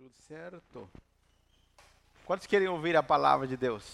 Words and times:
Tudo 0.00 0.14
certo? 0.26 0.88
Quantos 2.24 2.46
querem 2.46 2.66
ouvir 2.68 2.96
a 2.96 3.02
palavra 3.02 3.46
de 3.46 3.54
Deus? 3.54 3.84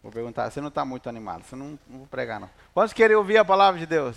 Vou 0.00 0.12
perguntar, 0.12 0.48
você 0.48 0.60
não 0.60 0.68
está 0.68 0.84
muito 0.84 1.08
animado, 1.08 1.42
você 1.42 1.56
não, 1.56 1.76
não 1.88 1.98
vou 1.98 2.06
pregar 2.06 2.38
não. 2.38 2.48
Quantos 2.72 2.92
querem 2.92 3.16
ouvir 3.16 3.36
a 3.38 3.44
palavra 3.44 3.80
de 3.80 3.86
Deus? 3.86 4.16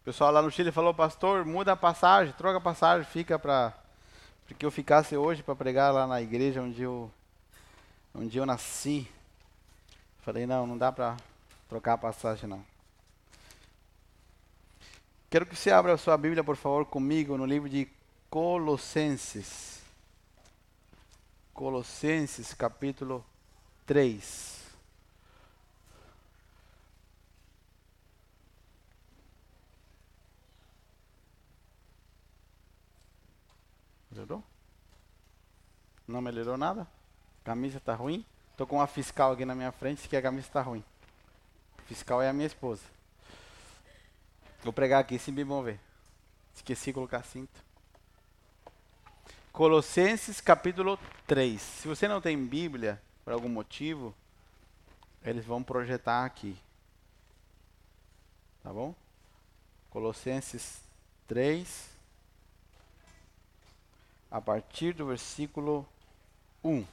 O 0.00 0.04
pessoal 0.06 0.32
lá 0.32 0.40
no 0.40 0.50
Chile 0.50 0.72
falou, 0.72 0.94
pastor, 0.94 1.44
muda 1.44 1.72
a 1.72 1.76
passagem, 1.76 2.32
troca 2.32 2.56
a 2.56 2.62
passagem, 2.62 3.04
fica 3.04 3.38
para 3.38 3.74
porque 4.48 4.64
eu 4.64 4.70
ficasse 4.70 5.18
hoje 5.18 5.42
para 5.42 5.54
pregar 5.54 5.92
lá 5.92 6.06
na 6.06 6.22
igreja 6.22 6.62
onde 6.62 6.80
eu 6.80 7.12
onde 8.14 8.38
eu 8.38 8.46
nasci. 8.46 9.06
Falei, 10.20 10.46
não, 10.46 10.66
não 10.66 10.78
dá 10.78 10.90
para 10.90 11.14
trocar 11.68 11.92
a 11.92 11.98
passagem 11.98 12.48
não. 12.48 12.79
Quero 15.30 15.46
que 15.46 15.54
você 15.54 15.70
abra 15.70 15.92
a 15.92 15.96
sua 15.96 16.16
Bíblia, 16.16 16.42
por 16.42 16.56
favor, 16.56 16.84
comigo 16.84 17.38
no 17.38 17.46
livro 17.46 17.68
de 17.68 17.88
Colossenses. 18.28 19.80
Colossenses, 21.54 22.52
capítulo 22.52 23.24
3. 23.86 24.58
Melhorou? 34.10 34.42
Não 36.08 36.20
melhorou 36.20 36.56
nada? 36.56 36.88
Camisa 37.44 37.78
está 37.78 37.94
ruim? 37.94 38.26
Estou 38.50 38.66
com 38.66 38.78
uma 38.78 38.88
fiscal 38.88 39.30
aqui 39.30 39.44
na 39.44 39.54
minha 39.54 39.70
frente, 39.70 40.08
que 40.08 40.16
a 40.16 40.22
camisa 40.22 40.48
está 40.48 40.60
ruim. 40.60 40.82
Fiscal 41.86 42.20
é 42.20 42.28
a 42.28 42.32
minha 42.32 42.48
esposa. 42.48 42.82
Vou 44.62 44.72
pregar 44.72 45.00
aqui 45.00 45.18
sem 45.18 45.32
mover. 45.44 45.80
Esqueci 46.54 46.86
de 46.86 46.92
colocar 46.92 47.22
cinto. 47.22 47.62
Colossenses 49.52 50.40
capítulo 50.40 50.98
3. 51.26 51.60
Se 51.60 51.88
você 51.88 52.06
não 52.06 52.20
tem 52.20 52.36
Bíblia, 52.44 53.00
por 53.24 53.32
algum 53.32 53.48
motivo, 53.48 54.14
eles 55.22 55.44
vão 55.44 55.62
projetar 55.62 56.24
aqui. 56.24 56.56
Tá 58.62 58.70
bom? 58.72 58.94
Colossenses 59.88 60.82
3, 61.26 61.88
a 64.30 64.40
partir 64.40 64.92
do 64.92 65.06
versículo 65.06 65.86
1. 66.62 66.84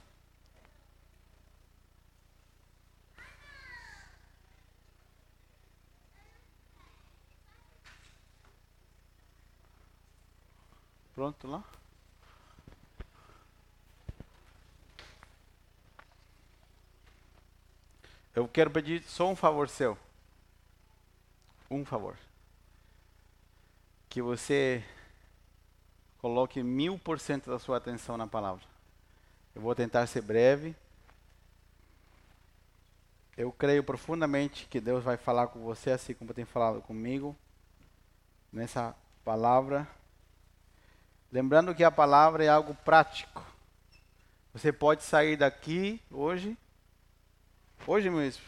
Pronto 11.18 11.48
lá? 11.48 11.64
Eu 18.36 18.48
quero 18.48 18.70
pedir 18.70 19.02
só 19.02 19.28
um 19.28 19.36
favor 19.36 19.68
seu. 19.68 19.98
Um 21.72 21.84
favor. 21.84 22.16
Que 24.08 24.22
você 24.22 24.86
coloque 26.20 26.62
mil 26.62 27.00
por 27.00 27.20
cento 27.20 27.50
da 27.50 27.58
sua 27.58 27.78
atenção 27.78 28.16
na 28.16 28.28
palavra. 28.28 28.64
Eu 29.56 29.64
vou 29.64 29.74
tentar 29.74 30.06
ser 30.06 30.22
breve. 30.22 30.76
Eu 33.36 33.52
creio 33.52 33.84
profundamente 33.84 34.68
que 34.68 34.80
Deus 34.80 35.04
vai 35.04 35.18
falar 35.18 35.48
com 35.48 35.64
você, 35.64 35.90
assim 35.90 36.14
como 36.14 36.32
tem 36.32 36.46
falado 36.46 36.80
comigo, 36.84 37.36
nessa 38.54 38.96
palavra. 39.26 39.97
Lembrando 41.38 41.76
que 41.76 41.84
a 41.84 41.92
palavra 41.92 42.44
é 42.44 42.48
algo 42.48 42.74
prático. 42.74 43.46
Você 44.54 44.74
pode 44.74 45.04
sair 45.04 45.38
daqui 45.38 46.02
hoje, 46.10 46.58
hoje 47.86 48.10
mesmo, 48.10 48.42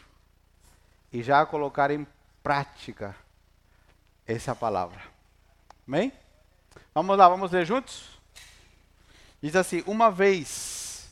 e 1.12 1.22
já 1.22 1.46
colocar 1.46 1.92
em 1.92 2.04
prática 2.42 3.14
essa 4.26 4.56
palavra. 4.56 5.00
Amém? 5.86 6.12
Vamos 6.92 7.16
lá, 7.16 7.28
vamos 7.28 7.52
ler 7.52 7.64
juntos? 7.64 8.18
Diz 9.40 9.54
assim: 9.54 9.84
Uma 9.86 10.10
vez 10.10 11.08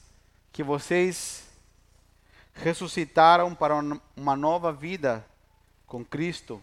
que 0.51 0.65
vocês 0.65 1.47
ressuscitaram 2.55 3.55
para 3.55 3.77
uma 4.17 4.37
nova 4.37 4.73
vida 4.73 5.25
com 5.87 6.05
Cristo, 6.05 6.61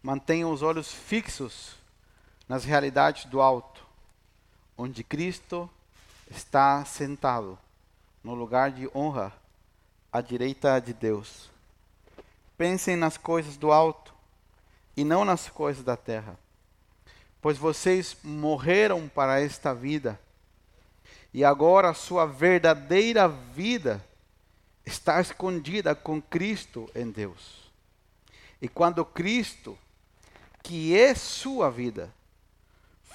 mantenham 0.00 0.52
os 0.52 0.62
olhos 0.62 0.94
fixos 0.94 1.80
nas 2.50 2.64
realidades 2.64 3.26
do 3.26 3.40
alto, 3.40 3.79
onde 4.80 5.04
Cristo 5.04 5.68
está 6.30 6.82
sentado 6.86 7.58
no 8.24 8.32
lugar 8.32 8.70
de 8.70 8.88
honra 8.94 9.30
à 10.10 10.22
direita 10.22 10.80
de 10.80 10.94
Deus. 10.94 11.50
Pensem 12.56 12.96
nas 12.96 13.18
coisas 13.18 13.58
do 13.58 13.70
alto 13.70 14.14
e 14.96 15.04
não 15.04 15.22
nas 15.22 15.50
coisas 15.50 15.84
da 15.84 15.98
terra, 15.98 16.34
pois 17.42 17.58
vocês 17.58 18.16
morreram 18.24 19.06
para 19.06 19.38
esta 19.38 19.74
vida 19.74 20.18
e 21.34 21.44
agora 21.44 21.90
a 21.90 21.94
sua 21.94 22.24
verdadeira 22.24 23.28
vida 23.28 24.02
está 24.86 25.20
escondida 25.20 25.94
com 25.94 26.22
Cristo 26.22 26.90
em 26.94 27.10
Deus. 27.10 27.70
E 28.62 28.66
quando 28.66 29.04
Cristo, 29.04 29.76
que 30.62 30.96
é 30.98 31.14
sua 31.14 31.70
vida, 31.70 32.10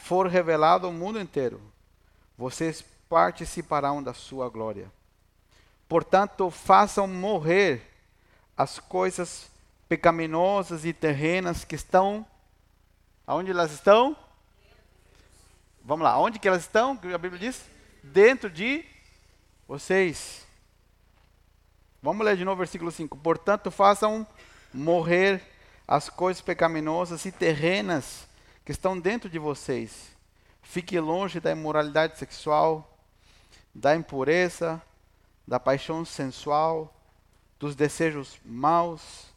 for 0.06 0.28
revelado 0.28 0.86
ao 0.86 0.94
mundo 0.94 1.20
inteiro, 1.20 1.60
vocês 2.38 2.86
participarão 3.10 4.04
da 4.04 4.14
sua 4.14 4.48
glória. 4.50 4.92
Portanto, 5.90 6.52
façam 6.52 7.08
morrer 7.08 7.82
as 8.56 8.78
coisas 8.78 9.50
pecaminosas 9.90 10.86
e 10.86 10.94
terrenas 10.94 11.66
que 11.66 11.74
estão. 11.74 12.24
Aonde 13.26 13.50
elas 13.50 13.72
estão? 13.72 14.16
Vamos 15.84 16.04
lá, 16.04 16.20
onde 16.20 16.38
que 16.38 16.48
elas 16.48 16.62
estão? 16.62 16.96
Que 16.96 17.12
a 17.12 17.18
Bíblia 17.18 17.40
diz? 17.40 17.66
Dentro 18.04 18.48
de 18.48 18.86
vocês. 19.68 20.46
Vamos 22.00 22.24
ler 22.24 22.38
de 22.38 22.46
novo 22.46 22.58
o 22.58 22.64
versículo 22.64 22.92
5. 22.92 23.18
Portanto, 23.18 23.72
façam 23.72 24.28
morrer 24.72 25.42
as 25.88 26.10
coisas 26.10 26.44
pecaminosas 26.44 27.26
e 27.26 27.32
terrenas 27.32 28.28
que 28.66 28.72
estão 28.72 29.00
dentro 29.00 29.30
de 29.30 29.38
vocês. 29.38 30.16
Fique 30.64 31.00
longe 31.00 31.40
da 31.40 31.52
imoralidade 31.52 32.18
sexual, 32.18 32.98
da 33.74 33.96
impureza, 33.96 34.82
da 35.48 35.60
paixão 35.60 36.04
sensual, 36.04 36.92
dos 37.60 37.76
desejos 37.76 38.40
maus 38.44 39.28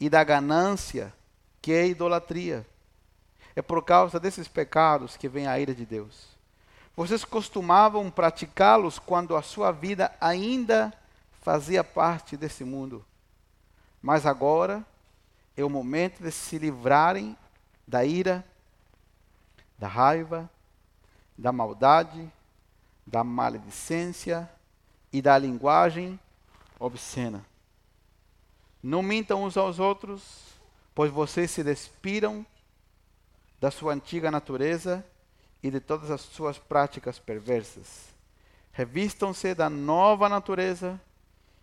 e 0.00 0.10
da 0.10 0.24
ganância, 0.24 1.14
que 1.62 1.72
é 1.72 1.86
idolatria. 1.86 2.66
É 3.54 3.62
por 3.62 3.84
causa 3.84 4.18
desses 4.18 4.48
pecados 4.48 5.16
que 5.16 5.28
vem 5.28 5.46
a 5.46 5.58
ira 5.58 5.72
de 5.72 5.86
Deus. 5.86 6.34
Vocês 6.96 7.24
costumavam 7.24 8.10
praticá-los 8.10 8.98
quando 8.98 9.36
a 9.36 9.42
sua 9.42 9.70
vida 9.70 10.12
ainda 10.20 10.92
fazia 11.40 11.84
parte 11.84 12.36
desse 12.36 12.64
mundo. 12.64 13.04
Mas 14.02 14.26
agora 14.26 14.84
é 15.56 15.64
o 15.64 15.70
momento 15.70 16.20
de 16.20 16.32
se 16.32 16.58
livrarem 16.58 17.36
da 17.86 18.04
ira 18.04 18.44
da 19.84 19.88
raiva, 19.88 20.50
da 21.36 21.52
maldade, 21.52 22.32
da 23.06 23.22
maledicência 23.22 24.50
e 25.12 25.20
da 25.20 25.36
linguagem 25.36 26.18
obscena. 26.80 27.44
Não 28.82 29.02
mintam 29.02 29.44
uns 29.44 29.58
aos 29.58 29.78
outros, 29.78 30.22
pois 30.94 31.12
vocês 31.12 31.50
se 31.50 31.62
despiram 31.62 32.46
da 33.60 33.70
sua 33.70 33.92
antiga 33.92 34.30
natureza 34.30 35.04
e 35.62 35.70
de 35.70 35.80
todas 35.80 36.10
as 36.10 36.22
suas 36.22 36.58
práticas 36.58 37.18
perversas. 37.18 38.06
Revistam-se 38.72 39.54
da 39.54 39.68
nova 39.68 40.30
natureza 40.30 40.98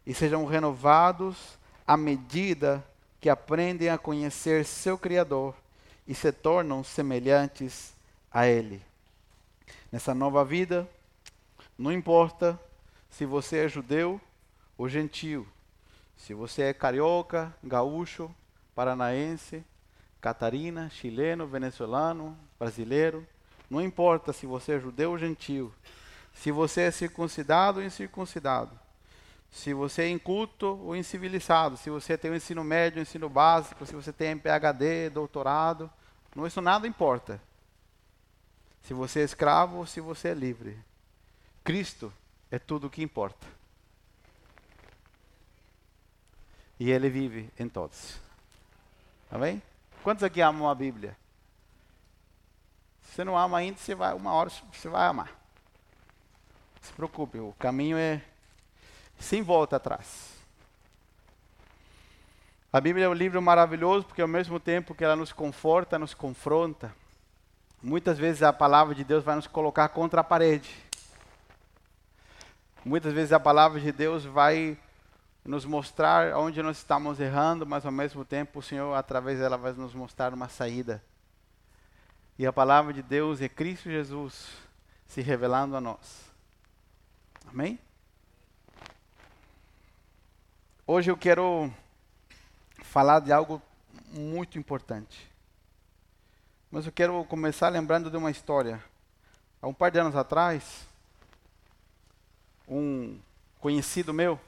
e 0.05 0.13
sejam 0.13 0.45
renovados 0.45 1.57
à 1.87 1.97
medida 1.97 2.85
que 3.19 3.31
aprendem 3.31 3.89
a 3.89 3.97
conhecer 3.97 4.63
seu 4.63 4.95
Criador 4.95 5.55
e 6.07 6.13
se 6.13 6.31
tornam 6.31 6.83
semelhantes 6.83 7.99
a 8.31 8.47
Ele. 8.47 8.81
Nessa 9.91 10.15
nova 10.15 10.43
vida, 10.45 10.89
não 11.77 11.91
importa 11.91 12.59
se 13.09 13.25
você 13.25 13.65
é 13.65 13.67
judeu 13.67 14.19
ou 14.77 14.87
gentio, 14.87 15.47
se 16.15 16.33
você 16.33 16.63
é 16.63 16.73
carioca, 16.73 17.53
gaúcho, 17.63 18.33
paranaense, 18.73 19.63
catarina, 20.21 20.89
chileno, 20.89 21.47
venezuelano, 21.47 22.37
brasileiro, 22.57 23.27
não 23.69 23.81
importa 23.81 24.31
se 24.31 24.45
você 24.45 24.73
é 24.73 24.79
judeu 24.79 25.11
ou 25.11 25.17
gentio, 25.17 25.73
se 26.33 26.51
você 26.51 26.81
é 26.81 26.91
circuncidado 26.91 27.79
ou 27.79 27.85
incircuncidado, 27.85 28.79
se 29.49 29.73
você 29.73 30.03
é 30.03 30.09
inculto 30.09 30.79
ou 30.83 30.95
incivilizado, 30.95 31.75
se 31.75 31.89
você 31.89 32.17
tem 32.17 32.31
o 32.31 32.35
ensino 32.35 32.63
médio, 32.63 32.99
o 32.99 33.01
ensino 33.01 33.27
básico, 33.27 33.85
se 33.85 33.93
você 33.93 34.13
tem 34.13 34.37
PhD, 34.37 35.09
doutorado, 35.09 35.91
Não, 36.33 36.47
isso 36.47 36.61
nada 36.61 36.87
importa. 36.87 37.41
Se 38.83 38.93
você 38.93 39.21
é 39.21 39.23
escravo 39.23 39.77
ou 39.77 39.85
se 39.85 40.01
você 40.01 40.29
é 40.29 40.33
livre. 40.33 40.77
Cristo 41.63 42.11
é 42.49 42.57
tudo 42.57 42.87
o 42.87 42.89
que 42.89 43.03
importa. 43.03 43.45
E 46.79 46.89
Ele 46.89 47.09
vive 47.09 47.49
em 47.59 47.69
todos. 47.69 48.19
Amém? 49.29 49.61
Quantos 50.03 50.23
aqui 50.23 50.41
amam 50.41 50.67
a 50.67 50.73
Bíblia? 50.75 51.15
Se 53.03 53.15
você 53.15 53.23
não 53.23 53.37
ama 53.37 53.59
ainda, 53.59 53.77
você 53.77 53.93
vai, 53.93 54.13
uma 54.13 54.33
hora 54.33 54.49
você 54.49 54.89
vai 54.89 55.05
amar. 55.05 55.27
Não 55.27 56.81
se 56.81 56.93
preocupe, 56.93 57.37
o 57.39 57.53
caminho 57.59 57.97
é 57.97 58.21
sem 59.19 59.43
volta 59.43 59.75
atrás. 59.75 60.31
A 62.73 62.81
Bíblia 62.81 63.05
é 63.05 63.09
um 63.09 63.13
livro 63.13 63.41
maravilhoso 63.41 64.05
porque 64.05 64.21
ao 64.21 64.27
mesmo 64.27 64.59
tempo 64.59 64.95
que 64.95 65.03
ela 65.03 65.15
nos 65.15 65.31
conforta, 65.31 65.99
nos 65.99 66.13
confronta. 66.13 66.95
Muitas 67.83 68.19
vezes 68.19 68.43
a 68.43 68.53
palavra 68.53 68.93
de 68.93 69.03
Deus 69.03 69.23
vai 69.23 69.35
nos 69.35 69.47
colocar 69.47 69.89
contra 69.89 70.21
a 70.21 70.23
parede. 70.23 70.69
Muitas 72.85 73.11
vezes 73.11 73.33
a 73.33 73.39
palavra 73.39 73.79
de 73.79 73.91
Deus 73.91 74.23
vai 74.23 74.77
nos 75.43 75.65
mostrar 75.65 76.35
onde 76.37 76.61
nós 76.61 76.77
estamos 76.77 77.19
errando, 77.19 77.65
mas 77.65 77.83
ao 77.83 77.91
mesmo 77.91 78.23
tempo 78.23 78.59
o 78.59 78.61
Senhor, 78.61 78.93
através 78.93 79.39
dela, 79.39 79.57
vai 79.57 79.73
nos 79.73 79.95
mostrar 79.95 80.31
uma 80.31 80.47
saída. 80.47 81.03
E 82.37 82.45
a 82.45 82.53
palavra 82.53 82.93
de 82.93 83.01
Deus 83.01 83.41
é 83.41 83.49
Cristo 83.49 83.89
Jesus 83.89 84.49
se 85.07 85.21
revelando 85.21 85.75
a 85.75 85.81
nós. 85.81 86.31
Amém? 87.47 87.79
Hoje 90.85 91.09
eu 91.09 91.17
quero 91.17 91.73
falar 92.83 93.21
de 93.21 93.31
algo 93.31 93.59
muito 94.11 94.59
importante. 94.59 95.30
Mas 96.71 96.85
eu 96.85 96.91
quero 96.93 97.21
começar 97.25 97.67
lembrando 97.67 98.09
de 98.09 98.15
uma 98.15 98.31
história. 98.31 98.81
Há 99.61 99.67
um 99.67 99.73
par 99.73 99.91
de 99.91 99.99
anos 99.99 100.15
atrás, 100.15 100.87
um 102.65 103.19
conhecido 103.59 104.13
meu 104.13 104.39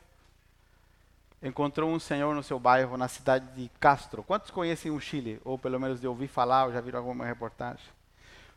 encontrou 1.41 1.91
um 1.91 1.99
senhor 1.99 2.33
no 2.33 2.41
seu 2.41 2.57
bairro, 2.57 2.95
na 2.95 3.09
cidade 3.09 3.45
de 3.53 3.69
Castro. 3.77 4.23
Quantos 4.23 4.49
conhecem 4.49 4.89
o 4.89 5.01
Chile? 5.01 5.41
Ou 5.43 5.59
pelo 5.59 5.77
menos 5.77 5.99
de 5.99 6.07
ouvir 6.07 6.29
falar, 6.29 6.67
ou 6.67 6.71
já 6.71 6.79
viram 6.79 6.99
alguma 6.99 7.25
reportagem? 7.25 7.85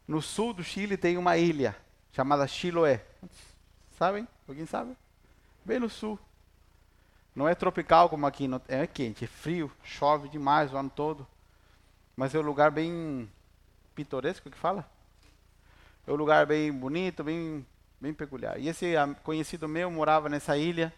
No 0.06 0.22
sul 0.22 0.52
do 0.52 0.62
Chile 0.62 0.96
tem 0.96 1.19
uma 1.19 1.36
ilha 1.36 1.76
chamada 2.12 2.46
Chiloé. 2.46 3.04
Sabem? 3.98 4.28
Alguém 4.46 4.66
sabe? 4.66 4.96
Bem 5.64 5.80
no 5.80 5.90
sul. 5.90 6.16
Não 7.34 7.48
é 7.48 7.54
tropical 7.56 8.08
como 8.08 8.24
aqui, 8.26 8.48
é 8.69 8.86
quente, 8.86 9.24
é 9.24 9.28
frio, 9.28 9.72
chove 9.82 10.28
demais 10.28 10.72
o 10.72 10.76
ano 10.76 10.88
todo. 10.88 11.26
Mas 12.16 12.32
é 12.32 12.38
um 12.38 12.42
lugar 12.42 12.70
bem 12.70 13.28
pitoresco 13.96 14.50
que 14.50 14.58
fala. 14.58 14.87
É 16.06 16.12
um 16.12 16.16
lugar 16.16 16.46
bem 16.46 16.70
bonito, 16.70 17.25
bem, 17.25 17.66
bem 17.98 18.12
peculiar. 18.12 18.60
E 18.60 18.69
esse 18.69 18.93
conhecido 19.25 19.66
meu 19.66 19.90
morava 19.90 20.28
nessa 20.28 20.56
ilha 20.56 20.93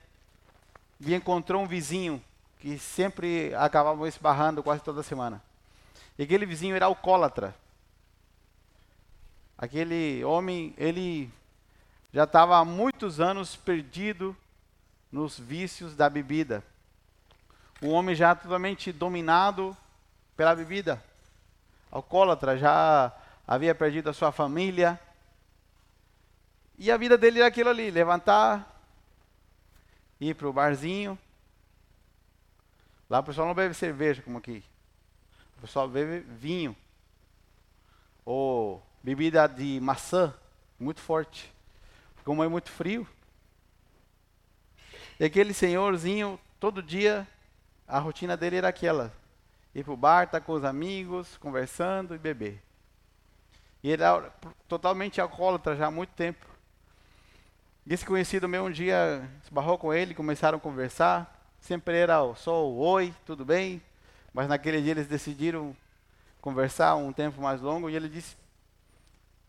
e 1.01 1.15
encontrou 1.15 1.63
um 1.63 1.67
vizinho 1.67 2.23
que 2.59 2.77
sempre 2.77 3.55
acabava 3.55 4.07
esbarrando 4.09 4.63
quase 4.63 4.83
toda 4.83 5.03
semana. 5.03 5.41
E 6.19 6.25
aquele 6.25 6.45
vizinho 6.45 6.75
era 6.75 6.87
alcoólatra. 6.87 7.55
Aquele 9.57 10.25
homem, 10.25 10.75
ele 10.77 11.31
já 12.13 12.25
estava 12.25 12.59
há 12.59 12.65
muitos 12.65 13.21
anos 13.21 13.55
perdido 13.55 14.37
nos 15.11 15.39
vícios 15.39 15.95
da 15.95 16.11
bebida. 16.11 16.65
O 17.81 17.91
homem 17.91 18.17
já 18.17 18.35
totalmente 18.35 18.91
dominado 18.91 19.77
pela 20.37 20.55
bebida. 20.55 21.03
Alcoólatra, 21.91 22.57
já 22.57 23.13
havia 23.47 23.75
perdido 23.75 24.11
a 24.11 24.13
sua 24.13 24.31
família. 24.31 25.01
E 26.79 26.91
a 26.91 26.97
vida 26.97 27.17
dele 27.19 27.39
era 27.39 27.49
aquilo 27.49 27.71
ali: 27.71 27.91
levantar, 27.91 28.83
ir 30.21 30.35
para 30.35 30.49
o 30.49 30.53
barzinho. 30.53 31.19
Lá 33.09 33.21
o 33.21 33.25
pessoal 33.25 33.47
não 33.47 33.55
bebe 33.55 33.75
cerveja 33.75 34.23
como 34.23 34.39
aqui. 34.39 34.63
O 35.57 35.63
pessoal 35.63 35.89
bebe 35.89 36.21
vinho. 36.21 36.77
Ou 38.25 38.83
bebida 39.03 39.47
de 39.47 39.81
maçã, 39.81 40.35
muito 40.79 41.01
forte. 41.01 41.53
Como 42.25 42.45
é 42.45 42.49
muito 42.49 42.71
frio. 42.71 43.09
E 45.19 45.25
aquele 45.25 45.55
senhorzinho, 45.55 46.39
todo 46.61 46.83
dia, 46.83 47.27
a 47.87 47.99
rotina 47.99 48.37
dele 48.37 48.57
era 48.57 48.69
aquela: 48.69 49.13
ir 49.79 49.85
para 49.85 49.93
o 49.93 49.97
bar, 49.97 50.25
estar 50.25 50.41
tá 50.41 50.45
com 50.45 50.53
os 50.53 50.65
amigos, 50.65 51.37
conversando 51.37 52.15
e 52.15 52.19
beber. 52.19 52.63
E 53.83 53.91
ele 53.91 54.03
era 54.03 54.33
totalmente 54.67 55.21
alcoólatra 55.21 55.77
já 55.77 55.87
há 55.87 55.91
muito 55.91 56.11
tempo. 56.11 56.45
Esse 57.89 58.05
conhecido 58.05 58.49
meu 58.49 58.65
um 58.65 58.71
dia 58.71 59.27
esbarrou 59.43 59.79
com 59.79 59.95
ele, 59.95 60.15
começaram 60.15 60.59
a 60.59 60.61
conversar. 60.61 61.35
Sempre 61.61 61.97
era 61.97 62.19
só 62.35 62.67
o 62.67 62.79
oi, 62.79 63.15
tudo 63.25 63.45
bem. 63.45 63.81
Mas 64.33 64.49
naquele 64.49 64.83
dia 64.83 64.91
eles 64.91 65.07
decidiram 65.07 65.75
conversar 66.41 66.97
um 66.97 67.13
tempo 67.13 67.41
mais 67.41 67.61
longo 67.61 67.89
e 67.89 67.97
ele 67.97 68.09
disse: 68.09 68.37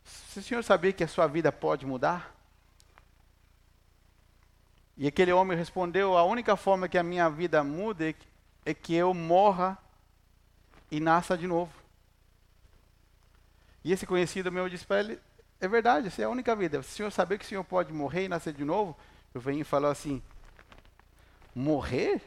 Se 0.06 0.40
o 0.40 0.44
senhor 0.44 0.64
sabia 0.64 0.94
que 0.94 1.04
a 1.04 1.08
sua 1.08 1.28
vida 1.28 1.52
pode 1.52 1.86
mudar? 1.86 2.34
E 4.96 5.08
aquele 5.08 5.34
homem 5.34 5.58
respondeu: 5.58 6.18
A 6.18 6.24
única 6.24 6.56
forma 6.56 6.88
que 6.88 6.98
a 6.98 7.04
minha 7.04 7.30
vida 7.30 7.64
mude 7.64 8.16
é 8.66 8.74
que 8.74 8.94
eu 8.94 9.14
morra 9.14 9.78
e 10.92 11.00
nasça 11.00 11.38
de 11.38 11.48
novo. 11.48 11.72
E 13.84 13.92
esse 13.92 14.06
conhecido 14.06 14.52
meu 14.52 14.68
disse 14.70 14.86
para 14.86 15.00
ele: 15.00 15.20
É 15.60 15.68
verdade, 15.68 16.08
essa 16.08 16.22
é 16.22 16.26
a 16.26 16.30
única 16.30 16.56
vida. 16.56 16.82
Se 16.84 16.90
o 16.90 16.96
senhor 16.96 17.12
saber 17.12 17.38
que 17.38 17.46
o 17.46 17.48
senhor 17.48 17.64
pode 17.64 17.94
morrer 17.94 18.26
e 18.26 18.30
nascer 18.30 18.54
de 18.54 18.64
novo, 18.64 18.98
eu 19.34 19.42
venho 19.42 19.62
e 19.62 19.66
falou 19.66 19.90
assim: 19.90 20.22
Morrer? 21.54 22.22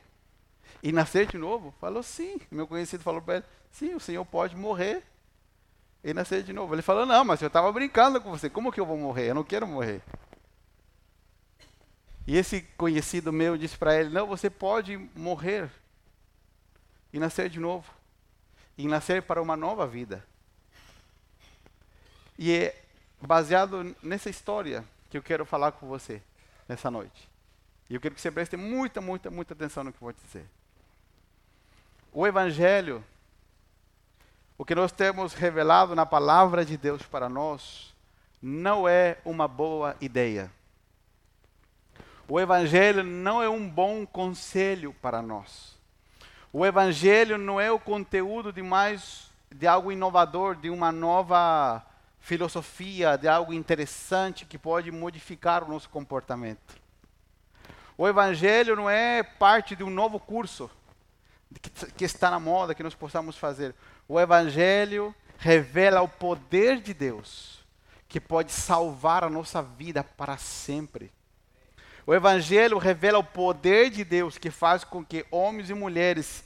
E 0.82 0.90
nascer 0.90 1.26
de 1.26 1.38
novo? 1.38 1.72
Falou 1.80 2.02
sim. 2.02 2.40
Meu 2.50 2.66
conhecido 2.66 3.02
falou 3.02 3.20
para 3.20 3.36
ele: 3.36 3.44
Sim, 3.70 3.94
o 3.94 4.00
senhor 4.00 4.24
pode 4.24 4.56
morrer 4.56 5.02
e 6.02 6.12
nascer 6.12 6.42
de 6.42 6.52
novo. 6.52 6.74
Ele 6.74 6.82
falou: 6.82 7.06
Não, 7.06 7.24
mas 7.24 7.40
eu 7.40 7.48
estava 7.48 7.70
brincando 7.72 8.20
com 8.20 8.30
você. 8.30 8.48
Como 8.48 8.72
que 8.72 8.80
eu 8.80 8.86
vou 8.86 8.98
morrer? 8.98 9.30
Eu 9.30 9.34
não 9.34 9.44
quero 9.44 9.66
morrer. 9.66 10.02
E 12.26 12.36
esse 12.36 12.62
conhecido 12.76 13.32
meu 13.32 13.56
disse 13.56 13.76
para 13.76 13.98
ele: 13.98 14.10
Não, 14.10 14.26
você 14.26 14.48
pode 14.48 14.96
morrer 15.14 15.70
e 17.12 17.18
nascer 17.18 17.50
de 17.50 17.60
novo, 17.60 17.92
e 18.82 18.88
nascer 18.88 19.22
para 19.22 19.40
uma 19.40 19.56
nova 19.56 19.86
vida. 19.86 20.24
E 22.36 22.52
é 22.52 22.82
baseado 23.20 23.94
nessa 24.02 24.28
história 24.28 24.84
que 25.08 25.16
eu 25.16 25.22
quero 25.22 25.46
falar 25.46 25.70
com 25.72 25.86
você 25.86 26.20
nessa 26.68 26.90
noite. 26.90 27.30
E 27.88 27.94
eu 27.94 28.00
quero 28.00 28.12
que 28.12 28.20
você 28.20 28.30
preste 28.30 28.56
muita, 28.56 29.00
muita, 29.00 29.30
muita 29.30 29.54
atenção 29.54 29.84
no 29.84 29.92
que 29.92 29.98
eu 29.98 30.06
vou 30.06 30.12
dizer. 30.12 30.44
O 32.12 32.26
Evangelho, 32.26 33.04
o 34.58 34.64
que 34.64 34.74
nós 34.74 34.90
temos 34.90 35.32
revelado 35.32 35.94
na 35.94 36.04
palavra 36.04 36.64
de 36.64 36.76
Deus 36.76 37.02
para 37.02 37.28
nós, 37.28 37.94
não 38.42 38.88
é 38.88 39.18
uma 39.24 39.46
boa 39.46 39.96
ideia. 40.00 40.50
O 42.26 42.40
Evangelho 42.40 43.04
não 43.04 43.40
é 43.40 43.48
um 43.48 43.68
bom 43.68 44.04
conselho 44.04 44.92
para 44.94 45.22
nós. 45.22 45.71
O 46.52 46.66
Evangelho 46.66 47.38
não 47.38 47.58
é 47.58 47.72
o 47.72 47.78
conteúdo 47.78 48.52
de 48.52 48.60
mais 48.60 49.30
de 49.50 49.66
algo 49.66 49.90
inovador, 49.90 50.54
de 50.54 50.68
uma 50.68 50.92
nova 50.92 51.82
filosofia, 52.20 53.16
de 53.16 53.26
algo 53.26 53.52
interessante 53.52 54.44
que 54.44 54.58
pode 54.58 54.90
modificar 54.90 55.64
o 55.64 55.68
nosso 55.68 55.88
comportamento. 55.88 56.76
O 57.96 58.06
Evangelho 58.06 58.76
não 58.76 58.88
é 58.88 59.22
parte 59.22 59.74
de 59.74 59.82
um 59.82 59.90
novo 59.90 60.20
curso 60.20 60.70
que, 61.96 62.04
está 62.04 62.30
na 62.30 62.40
moda 62.40 62.74
que 62.74 62.82
nós 62.82 62.94
possamos 62.94 63.36
fazer. 63.36 63.74
O 64.06 64.20
Evangelho 64.20 65.14
revela 65.38 66.02
o 66.02 66.08
poder 66.08 66.80
de 66.80 66.92
Deus 66.92 67.64
que 68.08 68.20
pode 68.20 68.52
salvar 68.52 69.24
a 69.24 69.30
nossa 69.30 69.62
vida 69.62 70.04
para 70.04 70.36
sempre. 70.36 71.10
O 72.06 72.14
Evangelho 72.14 72.78
revela 72.78 73.18
o 73.18 73.24
poder 73.24 73.90
de 73.90 74.04
Deus 74.04 74.36
que 74.36 74.50
faz 74.50 74.82
com 74.82 75.04
que 75.04 75.24
homens 75.30 75.70
e 75.70 75.74
mulheres 75.74 76.44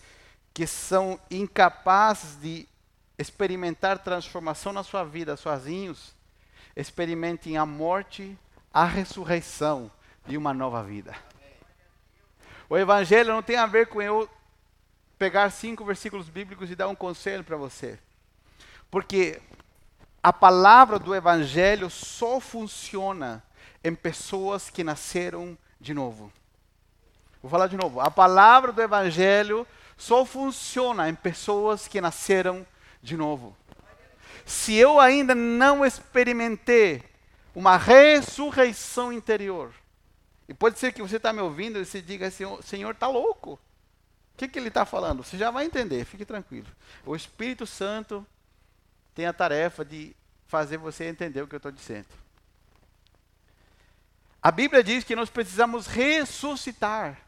que 0.52 0.66
são 0.66 1.18
incapazes 1.30 2.36
de 2.40 2.68
experimentar 3.18 3.98
transformação 3.98 4.72
na 4.72 4.82
sua 4.82 5.04
vida 5.04 5.36
sozinhos, 5.36 6.14
experimentem 6.74 7.56
a 7.56 7.64
morte, 7.64 8.38
a 8.72 8.84
ressurreição 8.84 9.90
e 10.26 10.36
uma 10.36 10.52
nova 10.52 10.82
vida. 10.82 11.14
O 12.68 12.76
Evangelho 12.76 13.32
não 13.32 13.42
tem 13.42 13.56
a 13.56 13.66
ver 13.66 13.86
com 13.86 14.02
eu 14.02 14.28
pegar 15.18 15.50
cinco 15.50 15.84
versículos 15.84 16.28
bíblicos 16.28 16.70
e 16.70 16.76
dar 16.76 16.88
um 16.88 16.94
conselho 16.94 17.42
para 17.42 17.56
você. 17.56 17.98
Porque 18.90 19.40
a 20.22 20.32
palavra 20.32 20.98
do 20.98 21.14
Evangelho 21.14 21.88
só 21.88 22.40
funciona 22.40 23.42
em 23.86 23.94
pessoas 23.94 24.68
que 24.68 24.82
nasceram 24.82 25.56
de 25.80 25.94
novo. 25.94 26.32
Vou 27.40 27.48
falar 27.48 27.68
de 27.68 27.76
novo. 27.76 28.00
A 28.00 28.10
palavra 28.10 28.72
do 28.72 28.82
Evangelho 28.82 29.66
só 29.96 30.24
funciona 30.24 31.08
em 31.08 31.14
pessoas 31.14 31.86
que 31.86 32.00
nasceram 32.00 32.66
de 33.00 33.16
novo. 33.16 33.56
se 34.44 34.74
eu 34.74 34.98
ainda 34.98 35.34
não 35.34 35.84
experimentei 35.84 37.02
uma 37.54 37.76
ressurreição 37.76 39.12
interior, 39.12 39.72
e 40.48 40.54
pode 40.54 40.78
ser 40.78 40.92
que 40.92 41.02
você 41.02 41.16
está 41.16 41.32
me 41.32 41.40
ouvindo 41.40 41.78
e 41.78 41.84
você 41.84 42.00
diga 42.00 42.26
assim, 42.26 42.44
o 42.44 42.62
Senhor 42.62 42.92
está 42.92 43.08
louco. 43.08 43.52
O 43.52 43.58
que, 44.36 44.46
que 44.46 44.58
ele 44.58 44.68
está 44.68 44.84
falando? 44.84 45.22
Você 45.22 45.36
já 45.36 45.50
vai 45.50 45.64
entender, 45.64 46.04
fique 46.04 46.24
tranquilo. 46.24 46.68
O 47.04 47.16
Espírito 47.16 47.66
Santo 47.66 48.24
tem 49.14 49.26
a 49.26 49.32
tarefa 49.32 49.84
de 49.84 50.14
fazer 50.46 50.76
você 50.76 51.04
entender 51.04 51.42
o 51.42 51.48
que 51.48 51.54
eu 51.54 51.58
estou 51.58 51.72
dizendo. 51.72 52.25
A 54.46 54.52
Bíblia 54.52 54.80
diz 54.80 55.02
que 55.02 55.16
nós 55.16 55.28
precisamos 55.28 55.88
ressuscitar. 55.88 57.18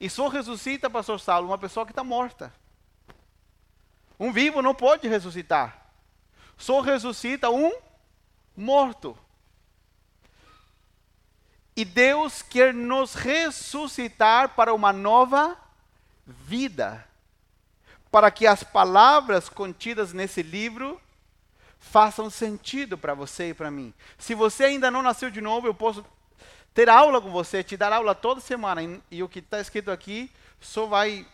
E 0.00 0.08
só 0.08 0.28
ressuscita, 0.28 0.88
pastor 0.88 1.18
Saulo, 1.18 1.48
uma 1.48 1.58
pessoa 1.58 1.84
que 1.84 1.90
está 1.90 2.04
morta. 2.04 2.54
Um 4.20 4.32
vivo 4.32 4.62
não 4.62 4.72
pode 4.72 5.08
ressuscitar. 5.08 5.84
Só 6.56 6.80
ressuscita 6.80 7.50
um 7.50 7.72
morto. 8.56 9.18
E 11.74 11.84
Deus 11.84 12.40
quer 12.40 12.72
nos 12.72 13.14
ressuscitar 13.14 14.50
para 14.50 14.72
uma 14.72 14.92
nova 14.92 15.56
vida. 16.24 17.04
Para 18.12 18.30
que 18.30 18.46
as 18.46 18.62
palavras 18.62 19.48
contidas 19.48 20.12
nesse 20.12 20.40
livro 20.40 21.01
façam 21.82 22.30
sentido 22.30 22.96
para 22.96 23.12
você 23.12 23.50
e 23.50 23.54
para 23.54 23.70
mim. 23.70 23.92
Se 24.16 24.34
você 24.34 24.64
ainda 24.64 24.90
não 24.90 25.02
nasceu 25.02 25.30
de 25.30 25.40
novo, 25.40 25.66
eu 25.66 25.74
posso 25.74 26.06
ter 26.72 26.88
aula 26.88 27.20
com 27.20 27.30
você, 27.30 27.62
te 27.62 27.76
dar 27.76 27.92
aula 27.92 28.14
toda 28.14 28.40
semana. 28.40 28.82
E, 28.82 29.02
e 29.10 29.22
o 29.22 29.28
que 29.28 29.40
está 29.40 29.60
escrito 29.60 29.90
aqui 29.90 30.30
só 30.60 30.86
vai 30.86 31.26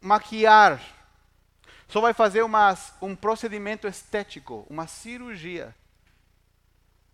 maquiar, 0.00 0.80
só 1.88 2.00
vai 2.00 2.12
fazer 2.12 2.42
uma, 2.42 2.76
um 3.00 3.16
procedimento 3.16 3.88
estético, 3.88 4.66
uma 4.68 4.86
cirurgia. 4.86 5.74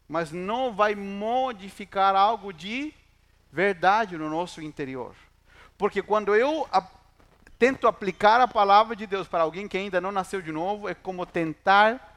Mas 0.07 0.33
não 0.33 0.75
vai 0.75 0.95
modificar 0.95 2.15
algo 2.15 2.53
de 2.53 2.93
verdade 3.51 4.19
no 4.19 4.29
nosso 4.29 4.61
interior. 4.61 5.15
Porque 5.79 6.03
quando 6.03 6.35
eu 6.35 6.69
a, 6.71 6.85
tento 7.59 7.87
aplicar 7.87 8.41
a 8.41 8.49
palavra 8.49 8.95
de 8.95 9.07
Deus 9.07 9.29
para 9.29 9.45
alguém 9.45 9.67
que 9.67 9.79
ainda 9.79 10.01
não 10.01 10.13
nasceu 10.13 10.43
de 10.43 10.53
novo, 10.53 10.89
é 10.89 10.95
como 10.95 11.25
tentar 11.25 12.14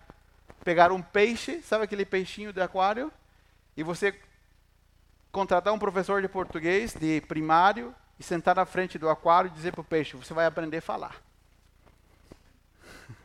pegar 0.63 0.91
um 0.91 1.01
peixe, 1.01 1.61
sabe 1.61 1.83
aquele 1.83 2.05
peixinho 2.05 2.51
de 2.51 2.61
aquário? 2.61 3.11
E 3.75 3.83
você 3.83 4.13
contratar 5.31 5.73
um 5.73 5.79
professor 5.79 6.21
de 6.21 6.27
português, 6.27 6.93
de 6.93 7.21
primário, 7.21 7.93
e 8.19 8.23
sentar 8.23 8.55
na 8.55 8.65
frente 8.65 8.97
do 8.97 9.09
aquário 9.09 9.49
e 9.49 9.53
dizer 9.53 9.71
para 9.71 9.81
o 9.81 9.83
peixe: 9.83 10.17
você 10.17 10.33
vai 10.33 10.45
aprender 10.45 10.77
a 10.77 10.81
falar. 10.81 11.15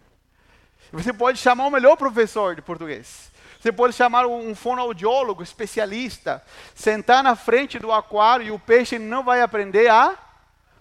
Você 0.92 1.10
pode 1.10 1.38
chamar 1.38 1.64
o 1.64 1.70
melhor 1.70 1.96
professor 1.96 2.54
de 2.54 2.60
português. 2.60 3.32
Você 3.58 3.72
pode 3.72 3.94
chamar 3.94 4.26
um 4.26 4.54
fonoaudiólogo 4.54 5.42
especialista, 5.42 6.44
sentar 6.74 7.22
na 7.22 7.34
frente 7.34 7.78
do 7.78 7.90
aquário 7.90 8.44
e 8.44 8.50
o 8.50 8.58
peixe 8.58 8.98
não 8.98 9.24
vai 9.24 9.40
aprender 9.40 9.88
a 9.88 10.18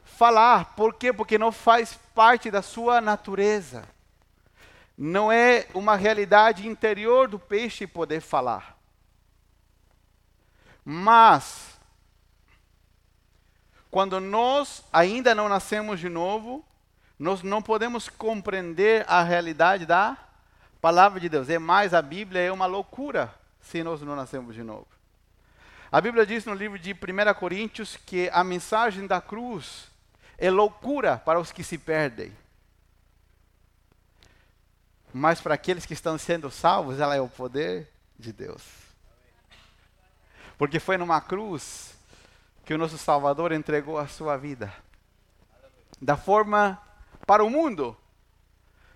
falar. 0.04 0.76
Por 0.76 0.96
quê? 0.96 1.14
Porque 1.14 1.38
não 1.38 1.52
faz 1.52 1.98
parte 2.14 2.52
da 2.52 2.62
sua 2.62 3.00
natureza 3.00 3.84
não 5.04 5.32
é 5.32 5.66
uma 5.74 5.96
realidade 5.96 6.68
interior 6.68 7.28
do 7.28 7.40
peixe 7.40 7.88
poder 7.88 8.22
falar. 8.22 8.78
Mas, 10.86 11.80
quando 13.90 14.20
nós 14.20 14.84
ainda 14.94 15.34
não 15.34 15.50
nascemos 15.50 16.00
de 16.00 16.08
novo, 16.08 16.64
nós 17.18 17.42
não 17.42 17.64
podemos 17.64 18.10
compreender 18.10 19.04
a 19.08 19.24
realidade 19.24 19.88
da 19.88 20.16
palavra 20.80 21.20
de 21.20 21.28
Deus. 21.28 21.50
É 21.50 21.58
mais, 21.58 21.96
a 21.96 22.02
Bíblia 22.04 22.42
é 22.42 22.52
uma 22.52 22.68
loucura 22.68 23.34
se 23.60 23.84
nós 23.84 24.04
não 24.04 24.16
nascemos 24.16 24.54
de 24.54 24.62
novo. 24.62 24.86
A 25.92 26.00
Bíblia 26.00 26.28
diz 26.28 26.46
no 26.46 26.54
livro 26.54 26.78
de 26.78 26.94
1 26.94 27.34
Coríntios 27.40 27.98
que 27.98 28.30
a 28.32 28.44
mensagem 28.44 29.08
da 29.08 29.20
cruz 29.20 29.90
é 30.38 30.52
loucura 30.52 31.18
para 31.18 31.40
os 31.40 31.52
que 31.52 31.64
se 31.64 31.80
perdem 31.80 32.40
mas 35.14 35.42
para 35.42 35.56
aqueles 35.56 35.86
que 35.86 35.94
estão 35.94 36.18
sendo 36.18 36.50
salvos, 36.50 37.00
ela 37.00 37.16
é 37.16 37.22
o 37.22 37.28
poder 37.28 37.90
de 38.18 38.32
Deus. 38.32 38.64
Porque 40.58 40.80
foi 40.80 40.98
numa 40.98 41.20
cruz 41.20 41.94
que 42.64 42.74
o 42.74 42.78
nosso 42.78 42.98
Salvador 42.98 43.52
entregou 43.52 43.98
a 43.98 44.08
sua 44.08 44.38
vida. 44.38 44.74
Da 46.02 46.16
forma 46.16 46.82
para 47.26 47.44
o 47.44 47.50
mundo, 47.50 47.98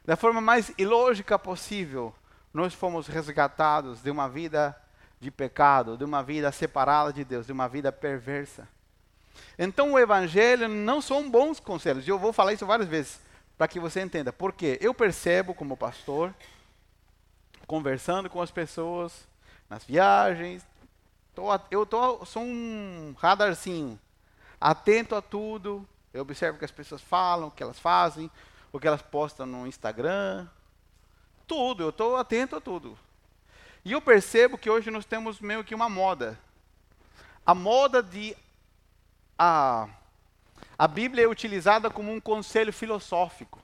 da 0.05 0.15
forma 0.15 0.39
mais 0.39 0.71
ilógica 0.77 1.37
possível, 1.37 2.13
nós 2.53 2.73
fomos 2.73 3.07
resgatados 3.07 4.01
de 4.01 4.09
uma 4.09 4.29
vida 4.29 4.79
de 5.19 5.29
pecado, 5.31 5.97
de 5.97 6.03
uma 6.03 6.23
vida 6.23 6.51
separada 6.51 7.11
de 7.11 7.23
Deus, 7.23 7.45
de 7.45 7.51
uma 7.51 7.67
vida 7.67 7.91
perversa. 7.91 8.67
Então 9.57 9.93
o 9.93 9.99
evangelho 9.99 10.69
não 10.69 11.01
são 11.01 11.29
bons 11.29 11.59
conselhos. 11.59 12.07
Eu 12.07 12.17
vou 12.17 12.31
falar 12.31 12.53
isso 12.53 12.65
várias 12.65 12.87
vezes 12.87 13.24
para 13.57 13.67
que 13.67 13.79
você 13.79 14.01
entenda. 14.01 14.33
Porque 14.33 14.77
eu 14.81 14.93
percebo 14.93 15.53
como 15.53 15.77
pastor, 15.77 16.33
conversando 17.67 18.29
com 18.29 18.41
as 18.41 18.51
pessoas, 18.51 19.27
nas 19.69 19.83
viagens, 19.83 20.65
tô, 21.33 21.47
eu 21.71 21.85
tô, 21.85 22.25
sou 22.25 22.43
um 22.43 23.15
radarzinho, 23.17 23.99
atento 24.59 25.15
a 25.15 25.21
tudo, 25.21 25.87
eu 26.13 26.21
observo 26.21 26.55
o 26.55 26.59
que 26.59 26.65
as 26.65 26.71
pessoas 26.71 27.01
falam, 27.01 27.47
o 27.47 27.51
que 27.51 27.63
elas 27.63 27.79
fazem, 27.79 28.29
o 28.71 28.79
que 28.79 28.87
elas 28.87 29.01
postam 29.01 29.45
no 29.45 29.67
Instagram, 29.67 30.47
tudo, 31.47 31.83
eu 31.83 31.89
estou 31.89 32.15
atento 32.15 32.55
a 32.55 32.61
tudo. 32.61 32.97
E 33.83 33.91
eu 33.91 34.01
percebo 34.01 34.57
que 34.57 34.69
hoje 34.69 34.89
nós 34.89 35.05
temos 35.05 35.39
meio 35.39 35.63
que 35.63 35.75
uma 35.75 35.87
moda. 35.87 36.39
A 37.45 37.53
moda 37.53 38.01
de 38.01 38.35
a 39.37 39.87
a 40.77 40.87
Bíblia 40.87 41.25
é 41.25 41.27
utilizada 41.27 41.89
como 41.89 42.11
um 42.11 42.19
conselho 42.19 42.73
filosófico. 42.73 43.59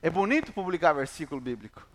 É 0.00 0.10
bonito 0.10 0.52
publicar 0.52 0.92
versículo 0.92 1.40
bíblico. 1.40 1.86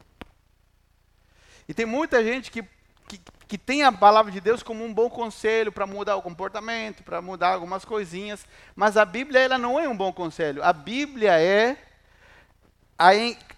E 1.67 1.73
tem 1.73 1.85
muita 1.85 2.23
gente 2.23 2.49
que, 2.49 2.63
que, 3.07 3.19
que 3.45 3.57
tem 3.57 3.83
a 3.83 3.91
palavra 3.91 4.31
de 4.31 4.39
Deus 4.39 4.63
como 4.63 4.85
um 4.85 4.93
bom 4.93 5.09
conselho 5.09 5.71
para 5.71 5.85
mudar 5.85 6.15
o 6.15 6.21
comportamento, 6.21 7.03
para 7.03 7.21
mudar 7.21 7.49
algumas 7.49 7.83
coisinhas. 7.83 8.45
Mas 8.73 8.95
a 8.95 9.03
Bíblia 9.03 9.41
ela 9.41 9.57
não 9.57 9.77
é 9.77 9.89
um 9.89 9.97
bom 9.97 10.13
conselho. 10.13 10.63
A 10.63 10.71
Bíblia 10.71 11.37
é 11.37 11.77
a, 12.97 13.09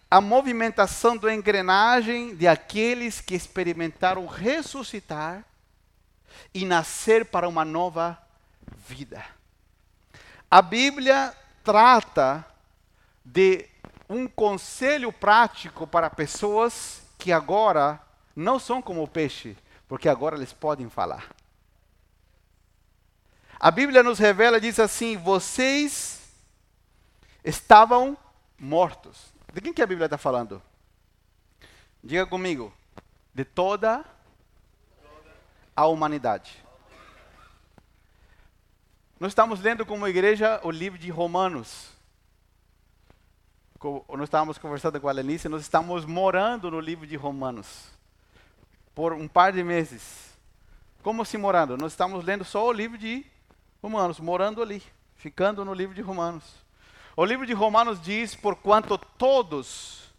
a 0.10 0.20
movimentação 0.20 1.16
da 1.16 1.32
engrenagem 1.32 2.36
de 2.36 2.48
aqueles 2.48 3.22
que 3.22 3.36
experimentaram 3.36 4.26
ressuscitar 4.26 5.46
e 6.52 6.66
nascer 6.66 7.26
para 7.26 7.48
uma 7.48 7.64
nova 7.64 8.18
vida. 8.88 9.24
A 10.52 10.62
Bíblia 10.62 11.36
trata 11.64 12.46
de 13.24 13.70
um 14.10 14.28
conselho 14.28 15.14
prático 15.14 15.86
para 15.86 16.10
pessoas 16.10 17.04
que 17.20 17.32
agora 17.32 18.02
não 18.36 18.58
são 18.58 18.82
como 18.82 19.04
o 19.04 19.08
peixe, 19.08 19.56
porque 19.88 20.10
agora 20.10 20.36
eles 20.36 20.52
podem 20.52 20.90
falar. 20.90 21.30
A 23.60 23.70
Bíblia 23.70 24.02
nos 24.02 24.18
revela, 24.18 24.60
diz 24.60 24.80
assim: 24.80 25.18
vocês 25.18 26.20
estavam 27.44 28.18
mortos. 28.58 29.32
De 29.54 29.62
quem 29.62 29.74
que 29.74 29.82
a 29.82 29.88
Bíblia 29.88 30.06
está 30.06 30.18
falando? 30.18 30.62
Diga 32.04 32.26
comigo. 32.26 32.74
De 33.34 33.46
toda 33.46 34.04
a 35.76 35.86
humanidade. 35.86 36.64
Nós 39.20 39.32
estamos 39.32 39.60
lendo 39.60 39.86
como 39.86 40.08
igreja 40.08 40.62
o 40.64 40.72
livro 40.72 40.98
de 40.98 41.10
Romanos. 41.10 41.90
Nós 44.08 44.24
estávamos 44.24 44.58
conversando 44.58 45.00
com 45.02 45.10
a 45.10 45.12
Lenice, 45.12 45.50
nós 45.50 45.62
estamos 45.62 46.06
morando 46.06 46.72
no 46.72 46.80
livro 46.80 47.06
de 47.06 47.18
Romanos 47.18 47.90
por 48.96 49.12
um 49.12 49.28
par 49.28 49.52
de 49.52 49.62
meses. 49.62 50.34
Como 51.04 51.22
assim 51.22 51.38
morando? 51.38 51.78
Nós 51.78 51.92
estamos 51.92 52.24
lendo 52.24 52.46
só 52.46 52.66
o 52.66 52.72
livro 52.72 52.98
de 52.98 53.26
Romanos, 53.84 54.22
morando 54.22 54.62
ali, 54.62 54.82
ficando 55.16 55.66
no 55.66 55.74
livro 55.74 55.94
de 55.94 56.02
Romanos. 56.02 56.44
O 57.16 57.26
livro 57.26 57.46
de 57.46 57.54
Romanos 57.54 58.02
diz: 58.02 58.36
porquanto 58.36 58.98
todos, 58.98 60.14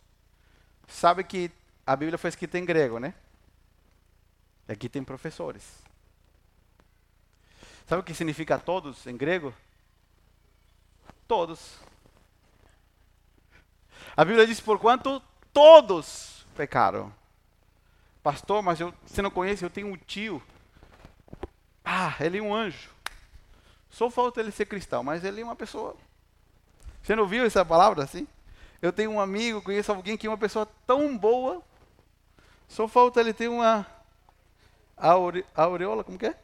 sabe 0.87 1.25
que 1.25 1.51
a 1.87 1.97
Bíblia 1.97 2.19
foi 2.19 2.29
escrita 2.29 2.59
em 2.59 2.67
grego, 2.67 2.99
né? 2.99 3.15
Aqui 4.69 4.91
tem 4.91 5.03
professores. 5.03 5.80
Sabe 7.91 8.03
o 8.03 8.05
que 8.05 8.15
significa 8.15 8.57
todos 8.57 9.05
em 9.09 9.17
grego? 9.17 9.53
Todos. 11.27 11.81
A 14.17 14.25
Bíblia 14.25 14.47
diz: 14.47 14.61
porquanto 14.61 15.21
todos 15.53 16.47
pecaram. 16.55 17.13
Pastor, 18.23 18.63
mas 18.63 18.79
eu, 18.79 18.95
você 19.05 19.21
não 19.21 19.29
conhece? 19.29 19.65
Eu 19.65 19.71
tenho 19.71 19.89
um 19.89 19.97
tio. 19.97 20.41
Ah, 21.85 22.15
ele 22.21 22.39
é 22.39 22.41
um 22.41 22.55
anjo. 22.55 22.91
Só 23.91 24.09
falta 24.09 24.39
ele 24.39 24.53
ser 24.53 24.67
cristão, 24.67 25.03
mas 25.03 25.25
ele 25.25 25.41
é 25.41 25.45
uma 25.45 25.57
pessoa. 25.57 25.97
Você 27.03 27.17
não 27.17 27.27
viu 27.27 27.45
essa 27.45 27.65
palavra 27.65 28.05
assim? 28.05 28.25
Eu 28.81 28.93
tenho 28.93 29.11
um 29.11 29.21
amigo, 29.21 29.63
conheço 29.63 29.91
alguém 29.91 30.17
que 30.17 30.29
é 30.29 30.31
uma 30.31 30.39
pessoa 30.39 30.65
tão 30.87 31.19
boa, 31.19 31.61
só 32.69 32.87
falta 32.87 33.19
ele 33.19 33.33
ter 33.35 33.49
uma 33.49 33.85
aure, 34.97 35.45
aureola, 35.57 36.05
como 36.05 36.17
que 36.17 36.27
é? 36.27 36.39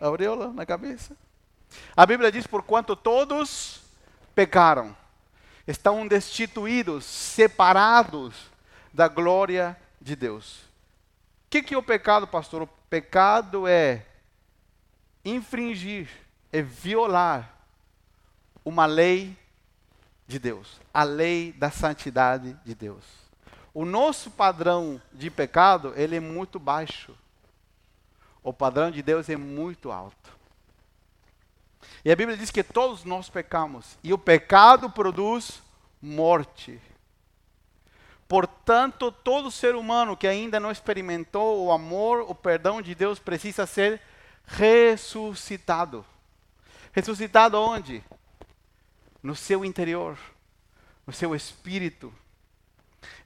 Aureola 0.00 0.52
na 0.52 0.64
cabeça. 0.64 1.16
A 1.96 2.06
Bíblia 2.06 2.32
diz: 2.32 2.46
porquanto 2.46 2.96
todos 2.96 3.80
pecaram, 4.34 4.96
estão 5.66 6.06
destituídos, 6.06 7.04
separados 7.04 8.34
da 8.92 9.08
glória 9.08 9.76
de 10.00 10.16
Deus. 10.16 10.60
O 11.46 11.50
que, 11.50 11.62
que 11.62 11.74
é 11.74 11.78
o 11.78 11.82
pecado, 11.82 12.26
pastor? 12.26 12.62
O 12.62 12.66
pecado 12.88 13.66
é 13.66 14.04
infringir, 15.24 16.08
é 16.52 16.62
violar 16.62 17.54
uma 18.64 18.86
lei 18.86 19.36
de 20.26 20.38
Deus, 20.38 20.80
a 20.92 21.02
lei 21.02 21.52
da 21.52 21.70
santidade 21.70 22.56
de 22.64 22.74
Deus. 22.74 23.02
O 23.72 23.84
nosso 23.84 24.30
padrão 24.30 25.00
de 25.12 25.30
pecado, 25.30 25.94
ele 25.96 26.16
é 26.16 26.20
muito 26.20 26.58
baixo. 26.58 27.16
O 28.48 28.52
padrão 28.54 28.90
de 28.90 29.02
Deus 29.02 29.28
é 29.28 29.36
muito 29.36 29.92
alto. 29.92 30.32
E 32.02 32.10
a 32.10 32.16
Bíblia 32.16 32.34
diz 32.34 32.50
que 32.50 32.62
todos 32.62 33.04
nós 33.04 33.28
pecamos, 33.28 33.98
e 34.02 34.10
o 34.10 34.16
pecado 34.16 34.88
produz 34.88 35.62
morte. 36.00 36.80
Portanto, 38.26 39.12
todo 39.12 39.50
ser 39.50 39.74
humano 39.74 40.16
que 40.16 40.26
ainda 40.26 40.58
não 40.58 40.70
experimentou 40.70 41.66
o 41.66 41.70
amor, 41.70 42.22
o 42.22 42.34
perdão 42.34 42.80
de 42.80 42.94
Deus, 42.94 43.18
precisa 43.18 43.66
ser 43.66 44.00
ressuscitado. 44.46 46.02
Ressuscitado 46.92 47.60
onde? 47.60 48.02
No 49.22 49.36
seu 49.36 49.62
interior, 49.62 50.16
no 51.06 51.12
seu 51.12 51.34
espírito. 51.34 52.10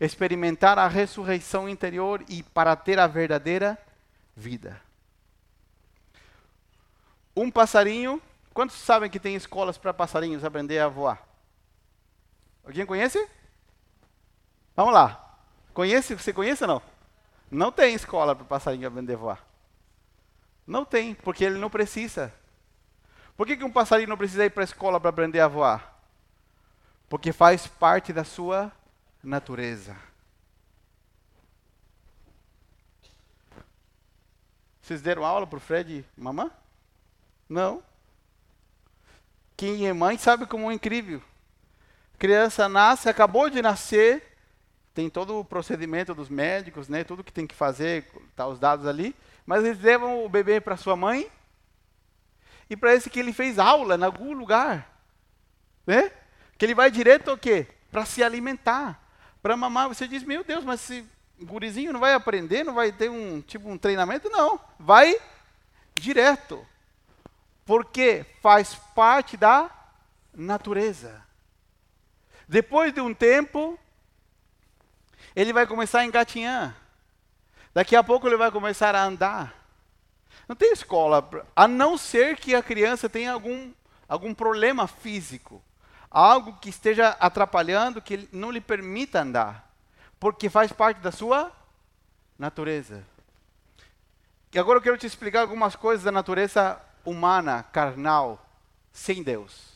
Experimentar 0.01 0.81
a 0.81 0.89
ressurreição 0.89 1.69
interior 1.69 2.25
e 2.29 2.43
para 2.43 2.75
ter 2.75 2.99
a 2.99 3.07
verdadeira 3.07 3.79
vida. 4.37 4.83
Um 7.35 7.51
passarinho. 7.51 8.21
Quantos 8.53 8.77
sabem 8.77 9.11
que 9.11 9.19
tem 9.19 9.35
escolas 9.35 9.79
para 9.79 9.95
passarinhos 9.95 10.45
aprender 10.45 10.79
a 10.79 10.89
voar? 10.89 11.27
Alguém 12.65 12.85
conhece? 12.85 13.27
Vamos 14.77 14.93
lá. 14.93 15.39
Conhece? 15.73 16.15
Você 16.15 16.33
conhece 16.33 16.65
ou 16.65 16.69
não? 16.69 16.83
Não 17.51 17.73
tem 17.73 17.95
escola 17.95 18.35
para 18.35 18.45
passarinho 18.45 18.89
aprender 18.89 19.15
a 19.15 19.19
voar. 19.19 19.47
Não 20.67 20.85
tem, 20.85 21.15
porque 21.15 21.45
ele 21.45 21.59
não 21.59 21.69
precisa. 21.69 22.33
Por 23.37 23.47
que, 23.47 23.57
que 23.57 23.65
um 23.65 23.73
passarinho 23.73 24.09
não 24.09 24.17
precisa 24.17 24.45
ir 24.45 24.51
para 24.51 24.63
a 24.63 24.65
escola 24.65 25.01
para 25.01 25.11
aprender 25.11 25.41
a 25.41 25.49
voar? 25.49 26.01
Porque 27.09 27.33
faz 27.33 27.67
parte 27.67 28.13
da 28.13 28.25
sua 28.25 28.71
natureza. 29.23 29.97
Vocês 34.81 35.01
deram 35.01 35.25
aula 35.25 35.47
para 35.47 35.57
o 35.57 35.61
Fred 35.61 36.05
mamãe? 36.17 36.51
Não. 37.53 37.83
Quem 39.57 39.87
é 39.87 39.93
mãe 39.93 40.17
sabe 40.17 40.47
como 40.47 40.71
é 40.71 40.75
incrível. 40.75 41.23
Criança 42.19 42.67
nasce, 42.67 43.09
acabou 43.09 43.51
de 43.51 43.61
nascer, 43.61 44.37
tem 44.95 45.11
todo 45.11 45.39
o 45.39 45.45
procedimento 45.45 46.15
dos 46.15 46.31
médicos, 46.31 46.89
né? 46.89 47.05
Tudo 47.05 47.23
que 47.23 47.33
tem 47.33 47.47
que 47.47 47.55
fazer, 47.55 48.11
tá 48.35 48.47
os 48.47 48.59
dados 48.59 48.87
ali. 48.87 49.15
Mas 49.45 49.65
eles 49.65 49.81
levam 49.81 50.25
o 50.25 50.29
bebê 50.31 50.61
para 50.61 50.79
sua 50.79 50.97
mãe 50.97 51.31
e 52.71 52.77
parece 52.77 53.11
que 53.11 53.21
ele 53.21 53.35
fez 53.35 53.59
aula 53.59 53.97
em 53.97 54.03
algum 54.03 54.33
lugar, 54.33 54.91
né? 55.87 56.11
Que 56.57 56.65
ele 56.65 56.75
vai 56.75 56.91
direto 56.91 57.31
ao 57.31 57.37
quê? 57.37 57.67
Para 57.91 58.07
se 58.07 58.23
alimentar, 58.23 58.99
para 59.43 59.57
mamar. 59.59 59.89
Você 59.89 60.09
diz, 60.09 60.23
meu 60.23 60.43
Deus, 60.43 60.65
mas 60.65 60.81
esse 60.81 61.07
gurizinho 61.43 61.93
não 61.93 62.01
vai 62.01 62.15
aprender, 62.15 62.65
não 62.65 62.73
vai 62.73 62.93
ter 62.93 63.11
um 63.11 63.43
tipo 63.43 63.69
um 63.69 63.77
treinamento? 63.77 64.31
Não, 64.31 64.59
vai 64.79 65.15
direto, 65.95 66.67
porque 67.65 68.25
faz 68.41 68.75
parte 68.95 69.37
da 69.37 69.71
natureza. 70.35 71.23
Depois 72.49 72.93
de 72.93 73.01
um 73.01 73.15
tempo, 73.15 73.79
ele 75.35 75.53
vai 75.53 75.67
começar 75.67 76.01
a 76.01 76.05
engatinhar. 76.05 76.77
Daqui 77.73 77.97
a 77.97 78.05
pouco 78.05 78.27
ele 78.27 78.37
vai 78.37 78.51
começar 78.51 78.95
a 78.95 79.03
andar. 79.03 79.55
Não 80.49 80.57
tem 80.57 80.73
escola, 80.73 81.29
a 81.55 81.69
não 81.69 81.97
ser 81.97 82.37
que 82.37 82.55
a 82.55 82.63
criança 82.63 83.09
tenha 83.09 83.33
algum, 83.33 83.73
algum 84.09 84.35
problema 84.35 84.87
físico, 84.87 85.63
algo 86.11 86.59
que 86.59 86.69
esteja 86.69 87.11
atrapalhando, 87.21 88.03
que 88.03 88.29
não 88.33 88.51
lhe 88.51 88.61
permita 88.61 89.23
andar, 89.23 89.71
porque 90.19 90.51
faz 90.51 90.73
parte 90.73 90.99
da 90.99 91.13
sua 91.13 91.53
natureza. 92.39 93.07
E 94.53 94.59
agora 94.59 94.79
eu 94.79 94.83
quero 94.83 94.99
te 94.99 95.07
explicar 95.07 95.41
algumas 95.41 95.75
coisas 95.75 96.05
da 96.05 96.13
natureza 96.13 96.79
humana, 97.05 97.63
carnal, 97.63 98.45
sem 98.93 99.23
Deus. 99.23 99.73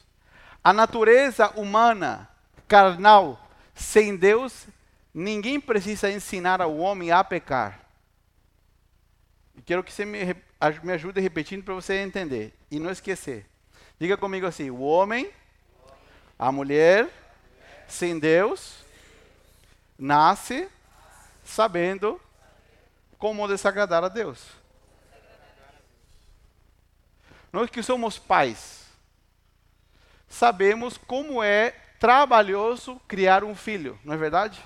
A 0.62 0.73
natureza 0.73 1.51
humana, 1.51 2.29
carnal, 2.67 3.49
sem 3.75 4.17
Deus, 4.17 4.67
ninguém 5.15 5.61
precisa 5.61 6.11
ensinar 6.11 6.61
ao 6.61 6.77
homem 6.77 7.11
a 7.11 7.23
pecar. 7.23 7.81
E 9.55 9.62
quero 9.62 9.85
que 9.85 9.93
você 9.93 10.05
me, 10.05 10.35
me 10.83 10.93
ajude 10.93 11.21
repetindo 11.21 11.62
para 11.62 11.75
você 11.75 11.95
entender 11.99 12.53
e 12.71 12.79
não 12.79 12.91
esquecer. 12.91 13.47
Diga 13.99 14.17
comigo 14.17 14.47
assim: 14.47 14.71
o 14.71 14.81
homem, 14.81 15.31
a 16.39 16.51
mulher, 16.51 17.09
sem 17.89 18.19
Deus, 18.19 18.85
nasce 19.99 20.69
sabendo 21.45 22.21
como 23.19 23.49
desagradar 23.49 24.05
a 24.05 24.09
Deus. 24.09 24.56
Nós 27.57 27.71
que 27.71 27.83
somos 27.83 28.19
pais, 28.19 28.85
sabemos 30.29 30.99
como 30.99 31.42
é 31.42 31.71
trabalhoso 31.99 33.01
criar 33.09 33.42
um 33.42 33.55
filho, 33.55 33.99
não 34.05 34.12
é 34.12 34.16
verdade? 34.19 34.62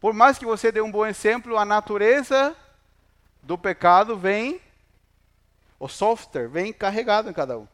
Por 0.00 0.12
mais 0.12 0.36
que 0.36 0.44
você 0.44 0.72
dê 0.72 0.80
um 0.80 0.90
bom 0.90 1.06
exemplo, 1.06 1.56
a 1.56 1.64
natureza 1.64 2.56
do 3.40 3.56
pecado 3.56 4.16
vem, 4.16 4.60
o 5.78 5.86
software 5.86 6.48
vem 6.48 6.72
carregado 6.72 7.30
em 7.30 7.32
cada 7.32 7.56
um. 7.56 7.68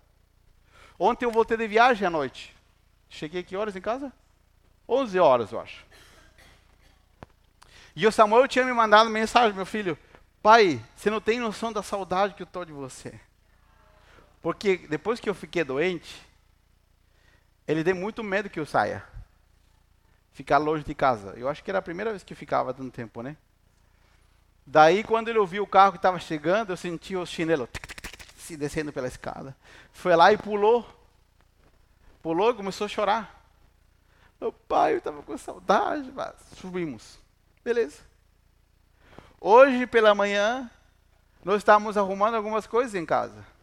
Ontem 0.99 1.25
eu 1.25 1.33
voltei 1.33 1.57
de 1.57 1.67
viagem 1.67 2.07
à 2.07 2.11
noite. 2.11 2.55
Cheguei 3.09 3.43
que 3.43 3.57
horas 3.57 3.77
em 3.77 3.81
casa? 3.81 4.13
11 4.87 5.19
horas, 5.19 5.53
eu 5.53 5.59
acho. 5.59 5.87
E 7.97 8.07
o 8.07 8.13
Samuel 8.13 8.47
tinha 8.47 8.67
me 8.67 8.75
mandado 8.75 9.09
mensagem, 9.09 9.57
meu 9.57 9.65
filho. 9.65 9.97
Pai, 10.43 10.85
você 10.95 11.09
não 11.09 11.19
tem 11.19 11.41
noção 11.41 11.73
da 11.73 11.83
saudade 11.83 12.35
que 12.35 12.43
eu 12.43 12.47
estou 12.47 12.63
de 12.63 12.75
você. 12.75 13.19
Porque 14.47 14.77
depois 14.77 15.19
que 15.19 15.29
eu 15.29 15.35
fiquei 15.35 15.65
doente, 15.65 16.25
ele 17.67 17.83
deu 17.83 17.97
muito 17.97 18.23
medo 18.23 18.49
que 18.49 18.61
eu 18.61 18.65
saia. 18.65 19.03
Ficar 20.31 20.59
longe 20.59 20.85
de 20.85 20.95
casa. 20.95 21.35
Eu 21.37 21.49
acho 21.49 21.65
que 21.65 21.69
era 21.69 21.81
a 21.81 21.83
primeira 21.83 22.13
vez 22.13 22.23
que 22.23 22.33
ficava 22.33 22.73
tanto 22.73 22.93
tempo, 22.93 23.23
né? 23.23 23.37
Daí, 24.65 25.03
quando 25.03 25.27
ele 25.27 25.41
ouviu 25.41 25.65
o 25.65 25.67
carro 25.67 25.91
que 25.91 25.99
estava 25.99 26.21
chegando, 26.21 26.71
eu 26.71 26.77
senti 26.77 27.17
o 27.17 27.27
chinelo 27.27 27.69
se 28.37 28.57
descendo 28.57 28.93
pela 28.93 29.09
escada. 29.09 29.57
Foi 29.91 30.15
lá 30.15 30.33
e 30.33 30.39
pulou. 30.39 30.89
Pulou 32.23 32.53
e 32.53 32.55
começou 32.55 32.85
a 32.85 32.89
chorar. 32.89 33.45
Meu 34.41 34.53
pai, 34.53 34.93
eu 34.93 34.99
estava 34.99 35.25
com 35.25 35.37
saudade. 35.37 36.09
Mas 36.15 36.37
subimos. 36.57 37.19
Beleza. 37.65 37.99
Hoje 39.41 39.89
pela 39.89 40.15
manhã, 40.15 40.71
nós 41.45 41.57
estávamos 41.57 41.97
arrumando 41.97 42.37
algumas 42.37 42.65
coisas 42.65 42.95
em 42.95 43.05
casa. 43.05 43.56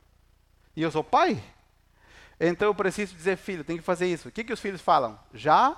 E 0.76 0.82
eu 0.82 0.92
sou 0.92 1.04
pai. 1.04 1.42
Então 2.40 2.68
eu 2.68 2.76
preciso 2.76 3.16
dizer, 3.16 3.38
filho, 3.38 3.64
tem 3.64 3.78
que 3.78 3.84
fazer 3.84 4.08
isso. 4.08 4.28
O 4.28 4.32
que, 4.32 4.44
que 4.44 4.54
os 4.54 4.60
filhos 4.60 4.82
falam? 4.82 5.20
Já 5.34 5.78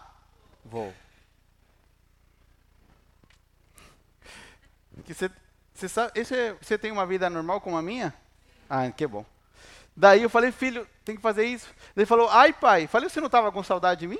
vou. 0.63 0.93
Que 5.03 5.13
você, 5.13 5.29
você, 5.73 5.89
sabe, 5.89 6.11
esse, 6.15 6.53
você 6.53 6.77
tem 6.77 6.91
uma 6.91 7.05
vida 7.05 7.29
normal 7.29 7.59
como 7.59 7.77
a 7.77 7.81
minha? 7.81 8.13
Ah, 8.69 8.89
que 8.89 9.05
bom. 9.05 9.25
Daí 9.95 10.23
eu 10.23 10.29
falei, 10.29 10.51
filho, 10.51 10.87
tem 11.03 11.15
que 11.15 11.21
fazer 11.21 11.45
isso. 11.45 11.69
Ele 11.95 12.05
falou, 12.05 12.29
ai 12.29 12.51
pai, 12.51 12.87
falei, 12.87 13.09
você 13.09 13.19
não 13.19 13.27
estava 13.27 13.51
com 13.51 13.63
saudade 13.63 14.01
de 14.01 14.07
mim? 14.07 14.19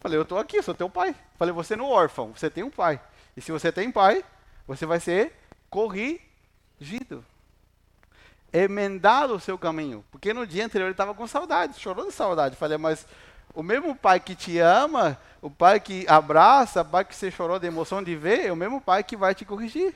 Falei, 0.00 0.18
eu 0.18 0.22
estou 0.22 0.38
aqui, 0.38 0.62
sou 0.62 0.74
teu 0.74 0.88
pai. 0.90 1.14
Falei, 1.38 1.52
você 1.52 1.76
não 1.76 1.86
é 1.86 1.92
órfão, 1.92 2.32
você 2.32 2.50
tem 2.50 2.64
um 2.64 2.70
pai. 2.70 3.00
E 3.36 3.40
se 3.40 3.52
você 3.52 3.70
tem 3.70 3.90
pai, 3.90 4.24
você 4.66 4.86
vai 4.86 5.00
ser 5.00 5.32
corrigido. 6.78 7.24
Emendado 8.52 9.34
o 9.34 9.40
seu 9.40 9.58
caminho. 9.58 10.04
Porque 10.10 10.32
no 10.32 10.46
dia 10.46 10.64
anterior 10.64 10.86
ele 10.86 10.92
estava 10.92 11.14
com 11.14 11.26
saudade, 11.26 11.78
chorou 11.78 12.06
de 12.06 12.12
saudade. 12.12 12.56
Falei, 12.56 12.78
mas 12.78 13.06
o 13.54 13.62
mesmo 13.62 13.94
pai 13.94 14.20
que 14.20 14.34
te 14.34 14.58
ama, 14.58 15.18
o 15.42 15.50
pai 15.50 15.80
que 15.80 16.06
abraça, 16.08 16.82
o 16.82 16.84
pai 16.84 17.04
que 17.04 17.14
você 17.14 17.30
chorou 17.30 17.58
de 17.58 17.66
emoção 17.66 18.02
de 18.02 18.14
ver, 18.14 18.46
é 18.46 18.52
o 18.52 18.56
mesmo 18.56 18.80
pai 18.80 19.02
que 19.02 19.16
vai 19.16 19.34
te 19.34 19.44
corrigir. 19.44 19.94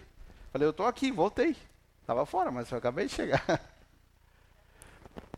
Falei, 0.52 0.66
eu 0.66 0.70
estou 0.70 0.86
aqui, 0.86 1.10
voltei. 1.10 1.56
Estava 2.00 2.26
fora, 2.26 2.50
mas 2.50 2.70
eu 2.70 2.78
acabei 2.78 3.06
de 3.06 3.14
chegar. 3.14 3.42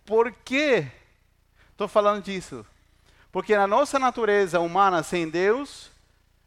Por 0.05 0.33
quê? 0.44 0.87
estou 1.70 1.88
falando 1.88 2.22
disso? 2.22 2.64
Porque 3.31 3.57
na 3.57 3.66
nossa 3.66 3.98
natureza 3.98 4.61
humana 4.61 5.02
sem 5.02 5.28
Deus, 5.28 5.90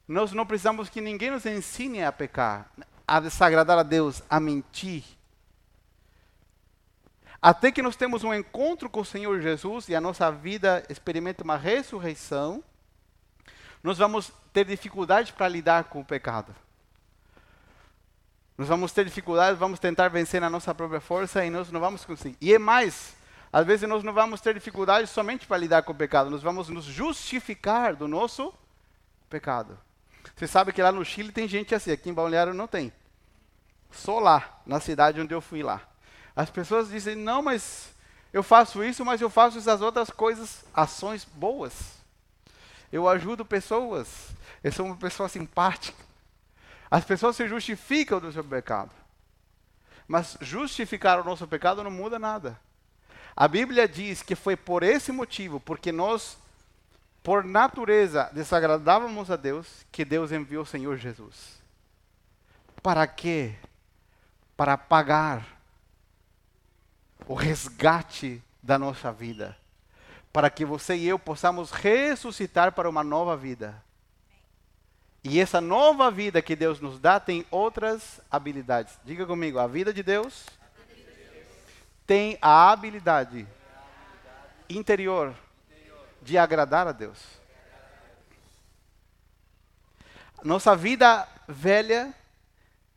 nós 0.08 0.31
não 0.31 0.45
precisamos 0.45 0.88
que 0.88 1.01
ninguém 1.01 1.31
nos 1.31 1.45
ensine 1.45 2.03
a 2.03 2.12
pecar, 2.12 2.71
a 3.08 3.20
desagradar 3.20 3.78
a 3.78 3.84
Deus, 3.84 4.22
a 4.30 4.39
mentir. 4.39 5.04
Até 7.41 7.72
que 7.72 7.82
nós 7.82 7.96
temos 7.96 8.24
um 8.24 8.34
encontro 8.34 8.89
com 8.89 9.02
o 9.02 9.06
Senhor 9.06 9.39
Jesus 9.39 9.88
e 9.88 9.96
a 9.96 10.02
nossa 10.02 10.32
vida 10.32 10.84
experimenta 10.89 11.44
uma 11.44 11.58
ressurreição, 11.58 12.63
nós 13.84 14.00
vamos 14.00 14.32
ter 14.52 14.65
dificuldade 14.65 15.32
para 15.32 15.48
lidar 15.48 15.84
com 15.84 16.00
o 16.00 16.06
pecado. 16.06 16.56
Nós 18.58 18.68
vamos 18.68 18.91
ter 18.94 19.06
dificuldade, 19.06 19.60
vamos 19.60 19.80
tentar 19.80 20.08
vencer 20.08 20.41
na 20.41 20.50
nossa 20.50 20.74
própria 20.74 21.02
força 21.02 21.46
e 21.46 21.50
nós 21.50 21.70
não 21.72 21.80
vamos 21.80 22.06
conseguir. 22.06 22.38
E 22.41 22.54
é 22.54 22.58
mais, 22.58 23.15
às 23.52 23.65
vezes 23.65 23.88
nós 23.88 24.04
não 24.04 24.13
vamos 24.13 24.41
ter 24.41 24.54
dificuldade 24.54 25.08
somente 25.08 25.46
para 25.46 25.58
lidar 25.58 25.84
com 25.84 25.91
o 25.91 25.96
pecado, 25.96 26.30
nós 26.30 26.41
vamos 26.41 26.70
nos 26.70 26.86
justificar 26.86 27.96
do 27.96 28.08
nosso 28.08 28.54
pecado. 29.30 29.78
Você 30.35 30.47
sabe 30.47 30.71
que 30.71 30.81
lá 30.81 30.91
no 30.91 31.03
Chile 31.03 31.31
tem 31.31 31.47
gente 31.47 31.75
assim, 31.75 31.91
aqui 31.91 32.09
em 32.09 32.13
Balneário 32.13 32.53
não 32.53 32.67
tem. 32.67 32.91
Só 33.91 34.19
lá, 34.19 34.61
na 34.65 34.79
cidade 34.79 35.19
onde 35.19 35.33
eu 35.33 35.41
fui 35.41 35.61
lá. 35.61 35.81
As 36.35 36.49
pessoas 36.49 36.89
dizem, 36.89 37.15
não, 37.15 37.41
mas 37.41 37.93
eu 38.33 38.43
faço 38.43 38.83
isso, 38.83 39.05
mas 39.05 39.21
eu 39.21 39.29
faço 39.29 39.57
essas 39.57 39.81
outras 39.81 40.09
coisas, 40.09 40.65
ações 40.73 41.23
boas. 41.23 41.73
Eu 42.91 43.07
ajudo 43.07 43.45
pessoas. 43.45 44.07
Eu 44.63 44.71
sou 44.71 44.85
uma 44.85 44.97
pessoa 44.97 45.29
simpática. 45.29 46.03
As 46.89 47.03
pessoas 47.03 47.35
se 47.35 47.47
justificam 47.47 48.19
do 48.19 48.31
seu 48.31 48.43
pecado. 48.43 48.91
Mas 50.07 50.38
justificar 50.41 51.19
o 51.19 51.23
nosso 51.23 51.47
pecado 51.47 51.83
não 51.83 51.91
muda 51.91 52.19
nada. 52.19 52.59
A 53.35 53.47
Bíblia 53.47 53.88
diz 53.88 54.21
que 54.21 54.35
foi 54.35 54.55
por 54.55 54.83
esse 54.83 55.11
motivo, 55.11 55.59
porque 55.59 55.91
nós, 55.91 56.38
por 57.25 57.43
natureza, 57.43 58.29
desagradávamos 58.31 59.31
a 59.31 59.35
Deus, 59.35 59.83
que 59.91 60.05
Deus 60.05 60.31
enviou 60.31 60.61
o 60.61 60.65
Senhor 60.65 60.95
Jesus. 60.95 61.59
Para 62.83 63.07
quê? 63.07 63.55
Para 64.55 64.77
pagar 64.77 65.43
o 67.25 67.33
resgate 67.33 68.43
da 68.61 68.77
nossa 68.77 69.11
vida. 69.11 69.57
Para 70.31 70.51
que 70.51 70.63
você 70.63 70.95
e 70.95 71.07
eu 71.07 71.17
possamos 71.17 71.71
ressuscitar 71.71 72.73
para 72.73 72.88
uma 72.88 73.03
nova 73.03 73.35
vida. 73.35 73.83
E 75.23 75.39
essa 75.39 75.59
nova 75.59 76.11
vida 76.11 76.43
que 76.43 76.55
Deus 76.55 76.79
nos 76.79 76.99
dá 76.99 77.19
tem 77.19 77.43
outras 77.49 78.21
habilidades. 78.29 78.99
Diga 79.03 79.25
comigo, 79.25 79.57
a 79.57 79.65
vida 79.65 79.91
de 79.91 80.03
Deus 80.03 80.45
tem 82.05 82.38
a 82.39 82.71
habilidade 82.71 83.47
interior 84.69 85.33
de 86.25 86.39
agradar 86.39 86.88
a 86.88 86.91
Deus. 86.91 87.19
Nossa 90.43 90.75
vida 90.75 91.27
velha 91.47 92.13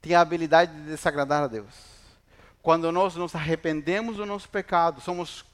tem 0.00 0.14
a 0.14 0.20
habilidade 0.22 0.72
de 0.72 0.80
desagradar 0.88 1.42
a 1.42 1.46
Deus. 1.46 1.68
Quando 2.62 2.90
nós 2.90 3.14
nos 3.14 3.34
arrependemos 3.34 4.16
do 4.16 4.24
nosso 4.24 4.48
pecado, 4.48 5.02
somos, 5.02 5.44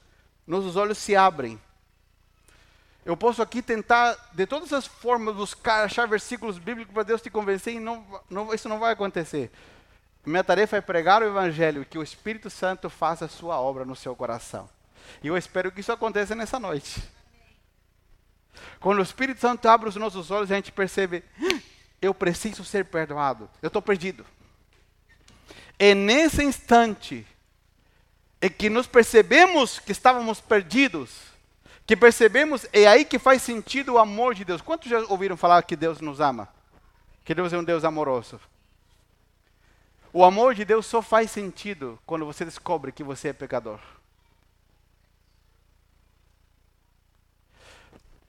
nossos 0.47 0.77
olhos 0.77 0.97
se 0.97 1.15
abrem. 1.15 1.61
Eu 3.05 3.15
posso 3.17 3.41
aqui 3.41 3.61
tentar, 3.61 4.17
de 4.33 4.47
todas 4.47 4.71
as 4.71 4.87
formas, 4.87 5.35
buscar, 5.35 5.83
achar 5.83 6.07
versículos 6.07 6.57
bíblicos 6.57 6.93
para 6.93 7.03
Deus 7.03 7.21
te 7.21 7.29
convencer 7.29 7.73
e 7.73 7.79
não, 7.79 8.05
não, 8.29 8.53
isso 8.53 8.69
não 8.69 8.79
vai 8.79 8.93
acontecer. 8.93 9.51
Minha 10.25 10.43
tarefa 10.43 10.77
é 10.77 10.81
pregar 10.81 11.21
o 11.21 11.25
Evangelho 11.25 11.85
que 11.85 11.97
o 11.97 12.03
Espírito 12.03 12.49
Santo 12.49 12.89
faça 12.89 13.25
a 13.25 13.29
sua 13.29 13.59
obra 13.59 13.83
no 13.83 13.95
seu 13.95 14.15
coração. 14.15 14.69
E 15.21 15.27
eu 15.27 15.37
espero 15.37 15.71
que 15.71 15.81
isso 15.81 15.91
aconteça 15.91 16.33
nessa 16.33 16.57
noite. 16.57 17.14
Quando 18.79 18.99
o 18.99 19.03
Espírito 19.03 19.39
Santo 19.39 19.67
abre 19.67 19.89
os 19.89 19.95
nossos 19.95 20.31
olhos, 20.31 20.51
a 20.51 20.55
gente 20.55 20.71
percebe: 20.71 21.23
ah, 21.41 21.59
eu 22.01 22.13
preciso 22.13 22.63
ser 22.63 22.85
perdoado, 22.85 23.49
eu 23.61 23.67
estou 23.67 23.81
perdido. 23.81 24.25
É 25.77 25.93
nesse 25.93 26.43
instante 26.43 27.25
em 28.41 28.49
que 28.49 28.69
nos 28.69 28.87
percebemos 28.87 29.79
que 29.79 29.91
estávamos 29.91 30.39
perdidos, 30.39 31.09
que 31.85 31.95
percebemos, 31.95 32.65
é 32.71 32.87
aí 32.87 33.05
que 33.05 33.19
faz 33.19 33.41
sentido 33.41 33.93
o 33.93 33.97
amor 33.97 34.33
de 34.33 34.45
Deus. 34.45 34.61
Quantos 34.61 34.89
já 34.89 34.99
ouviram 35.09 35.37
falar 35.37 35.61
que 35.63 35.75
Deus 35.75 35.99
nos 35.99 36.19
ama? 36.19 36.47
Que 37.23 37.33
Deus 37.33 37.51
é 37.53 37.57
um 37.57 37.63
Deus 37.63 37.83
amoroso? 37.83 38.39
O 40.13 40.23
amor 40.23 40.55
de 40.55 40.63
Deus 40.63 40.85
só 40.85 41.01
faz 41.01 41.29
sentido 41.31 41.99
quando 42.05 42.25
você 42.25 42.45
descobre 42.45 42.91
que 42.91 43.03
você 43.03 43.29
é 43.29 43.33
pecador. 43.33 43.79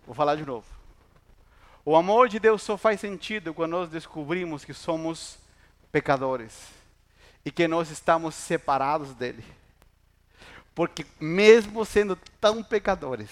Vou 0.06 0.14
falar 0.14 0.36
de 0.36 0.46
novo. 0.46 0.64
O 1.84 1.96
amor 1.96 2.28
de 2.28 2.38
Deus 2.38 2.62
só 2.62 2.76
faz 2.76 3.00
sentido 3.00 3.52
quando 3.52 3.72
nós 3.72 3.88
descobrimos 3.88 4.64
que 4.64 4.72
somos 4.72 5.38
pecadores 5.90 6.68
e 7.44 7.50
que 7.50 7.66
nós 7.66 7.90
estamos 7.90 8.34
separados 8.34 9.14
dele. 9.14 9.44
Porque 10.74 11.04
mesmo 11.18 11.84
sendo 11.84 12.16
tão 12.40 12.62
pecadores, 12.62 13.30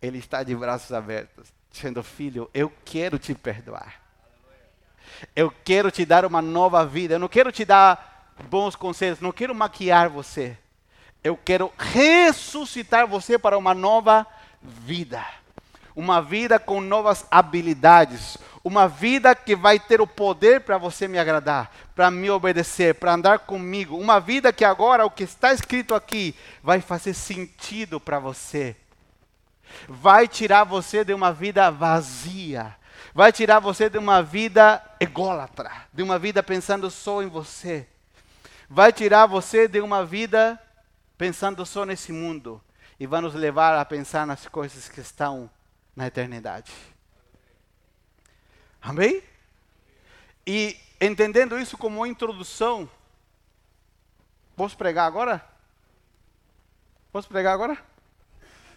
ele 0.00 0.18
está 0.18 0.42
de 0.42 0.54
braços 0.54 0.92
abertos, 0.92 1.52
dizendo: 1.70 2.02
"Filho, 2.02 2.48
eu 2.54 2.72
quero 2.84 3.18
te 3.18 3.34
perdoar. 3.34 4.00
Eu 5.34 5.50
quero 5.64 5.90
te 5.90 6.04
dar 6.04 6.24
uma 6.24 6.40
nova 6.40 6.86
vida. 6.86 7.14
Eu 7.14 7.18
não 7.18 7.28
quero 7.28 7.52
te 7.52 7.64
dar 7.64 8.32
bons 8.48 8.74
conselhos, 8.76 9.20
não 9.20 9.32
quero 9.32 9.54
maquiar 9.54 10.08
você. 10.08 10.56
Eu 11.22 11.36
quero 11.36 11.72
ressuscitar 11.78 13.06
você 13.06 13.38
para 13.38 13.56
uma 13.56 13.74
nova 13.74 14.26
vida. 14.64 15.24
Uma 15.94 16.20
vida 16.20 16.58
com 16.58 16.80
novas 16.80 17.26
habilidades. 17.30 18.38
Uma 18.64 18.88
vida 18.88 19.34
que 19.34 19.54
vai 19.54 19.78
ter 19.78 20.00
o 20.00 20.06
poder 20.06 20.62
para 20.62 20.78
você 20.78 21.06
me 21.06 21.18
agradar, 21.18 21.70
para 21.94 22.10
me 22.10 22.30
obedecer, 22.30 22.94
para 22.94 23.12
andar 23.12 23.40
comigo. 23.40 23.98
Uma 23.98 24.18
vida 24.18 24.52
que 24.52 24.64
agora, 24.64 25.04
o 25.04 25.10
que 25.10 25.24
está 25.24 25.52
escrito 25.52 25.94
aqui, 25.94 26.34
vai 26.62 26.80
fazer 26.80 27.12
sentido 27.12 28.00
para 28.00 28.18
você. 28.18 28.74
Vai 29.86 30.26
tirar 30.26 30.64
você 30.64 31.04
de 31.04 31.12
uma 31.12 31.30
vida 31.32 31.70
vazia 31.70 32.74
vai 33.14 33.32
tirar 33.32 33.60
você 33.60 33.88
de 33.88 33.96
uma 33.96 34.22
vida 34.22 34.82
ególatra, 34.98 35.70
de 35.92 36.02
uma 36.02 36.18
vida 36.18 36.42
pensando 36.42 36.90
só 36.90 37.22
em 37.22 37.28
você. 37.28 37.86
Vai 38.68 38.92
tirar 38.92 39.26
você 39.26 39.68
de 39.68 39.80
uma 39.80 40.04
vida 40.04 40.58
pensando 41.16 41.64
só 41.64 41.84
nesse 41.84 42.12
mundo 42.12 42.60
e 43.04 43.06
vai 43.06 43.20
nos 43.20 43.34
levar 43.34 43.78
a 43.78 43.84
pensar 43.84 44.26
nas 44.26 44.48
coisas 44.48 44.88
que 44.88 44.98
estão 44.98 45.50
na 45.94 46.06
eternidade. 46.06 46.72
Amém? 48.80 49.22
E 50.46 50.74
entendendo 50.98 51.58
isso 51.58 51.76
como 51.76 51.98
uma 51.98 52.08
introdução, 52.08 52.88
posso 54.56 54.74
pregar 54.74 55.06
agora? 55.06 55.46
Posso 57.12 57.28
pregar 57.28 57.52
agora? 57.52 57.76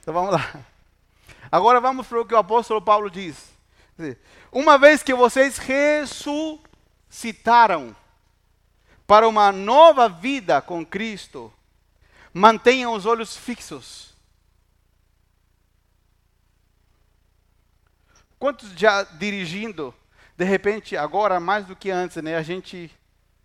Então 0.01 0.13
vamos 0.13 0.33
lá. 0.33 0.61
Agora 1.49 1.79
vamos 1.79 2.05
para 2.05 2.19
o 2.19 2.25
que 2.25 2.33
o 2.33 2.37
apóstolo 2.37 2.81
Paulo 2.81 3.09
diz. 3.09 3.49
Uma 4.51 4.77
vez 4.77 5.01
que 5.01 5.13
vocês 5.13 5.57
ressuscitaram 5.57 7.95
para 9.07 9.25
uma 9.25 9.53
nova 9.53 10.09
vida 10.09 10.61
com 10.61 10.85
Cristo, 10.85 11.49
mantenham 12.33 12.91
os 12.91 13.05
olhos 13.05 13.37
fixos. 13.37 14.16
Quantos 18.39 18.71
já 18.71 19.04
dirigindo, 19.04 19.93
de 20.38 20.45
repente, 20.45 20.95
agora 20.95 21.39
mais 21.39 21.65
do 21.65 21.76
que 21.76 21.89
antes, 21.89 22.17
né? 22.17 22.36
A 22.36 22.43
gente 22.43 22.91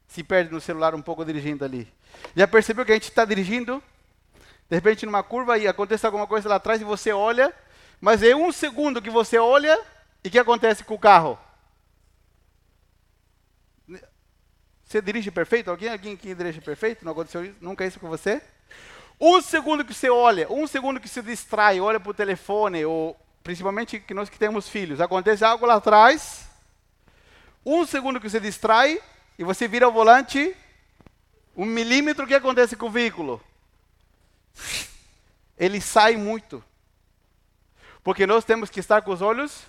se 0.06 0.22
perde 0.22 0.52
no 0.52 0.60
celular 0.60 0.94
um 0.94 1.00
pouco 1.00 1.24
dirigindo 1.24 1.64
ali. 1.64 1.90
Já 2.36 2.46
percebeu 2.46 2.84
que 2.84 2.92
a 2.92 2.94
gente 2.94 3.08
está 3.08 3.24
dirigindo? 3.24 3.82
De 4.68 4.76
repente, 4.76 5.06
numa 5.06 5.22
curva 5.22 5.56
e 5.56 5.66
acontece 5.66 6.04
alguma 6.04 6.26
coisa 6.26 6.48
lá 6.48 6.56
atrás 6.56 6.80
e 6.80 6.84
você 6.84 7.12
olha, 7.12 7.54
mas 8.00 8.22
é 8.22 8.36
um 8.36 8.52
segundo 8.52 9.00
que 9.00 9.10
você 9.10 9.38
olha 9.38 9.80
e 10.22 10.28
o 10.28 10.30
que 10.30 10.38
acontece 10.38 10.84
com 10.84 10.94
o 10.94 10.98
carro? 10.98 11.38
Você 14.84 15.00
dirige 15.00 15.30
perfeito? 15.30 15.70
Alguém, 15.70 15.88
alguém 15.88 16.16
que 16.16 16.34
dirige 16.34 16.60
perfeito? 16.60 17.02
Não 17.02 17.12
aconteceu 17.12 17.42
isso? 17.44 17.56
Nunca 17.60 17.86
isso 17.86 17.98
com 17.98 18.08
você? 18.08 18.42
Um 19.18 19.40
segundo 19.40 19.84
que 19.84 19.94
você 19.94 20.10
olha, 20.10 20.52
um 20.52 20.66
segundo 20.66 21.00
que 21.00 21.08
se 21.08 21.22
distrai, 21.22 21.80
olha 21.80 21.98
para 21.98 22.10
o 22.10 22.14
telefone, 22.14 22.84
ou 22.84 23.16
principalmente 23.42 23.98
que 24.00 24.14
nós 24.14 24.28
que 24.28 24.38
temos 24.38 24.68
filhos, 24.68 25.00
acontece 25.00 25.44
algo 25.44 25.66
lá 25.66 25.74
atrás, 25.74 26.48
um 27.64 27.86
segundo 27.86 28.20
que 28.20 28.28
você 28.28 28.40
distrai 28.40 29.00
e 29.38 29.44
você 29.44 29.66
vira 29.68 29.88
o 29.88 29.92
volante, 29.92 30.56
um 31.56 31.64
milímetro, 31.64 32.26
que 32.26 32.34
acontece 32.34 32.76
com 32.76 32.86
o 32.86 32.90
veículo? 32.90 33.42
Ele 35.58 35.80
sai 35.80 36.16
muito. 36.16 36.62
Porque 38.02 38.26
nós 38.26 38.44
temos 38.44 38.70
que 38.70 38.80
estar 38.80 39.02
com 39.02 39.12
os 39.12 39.22
olhos 39.22 39.62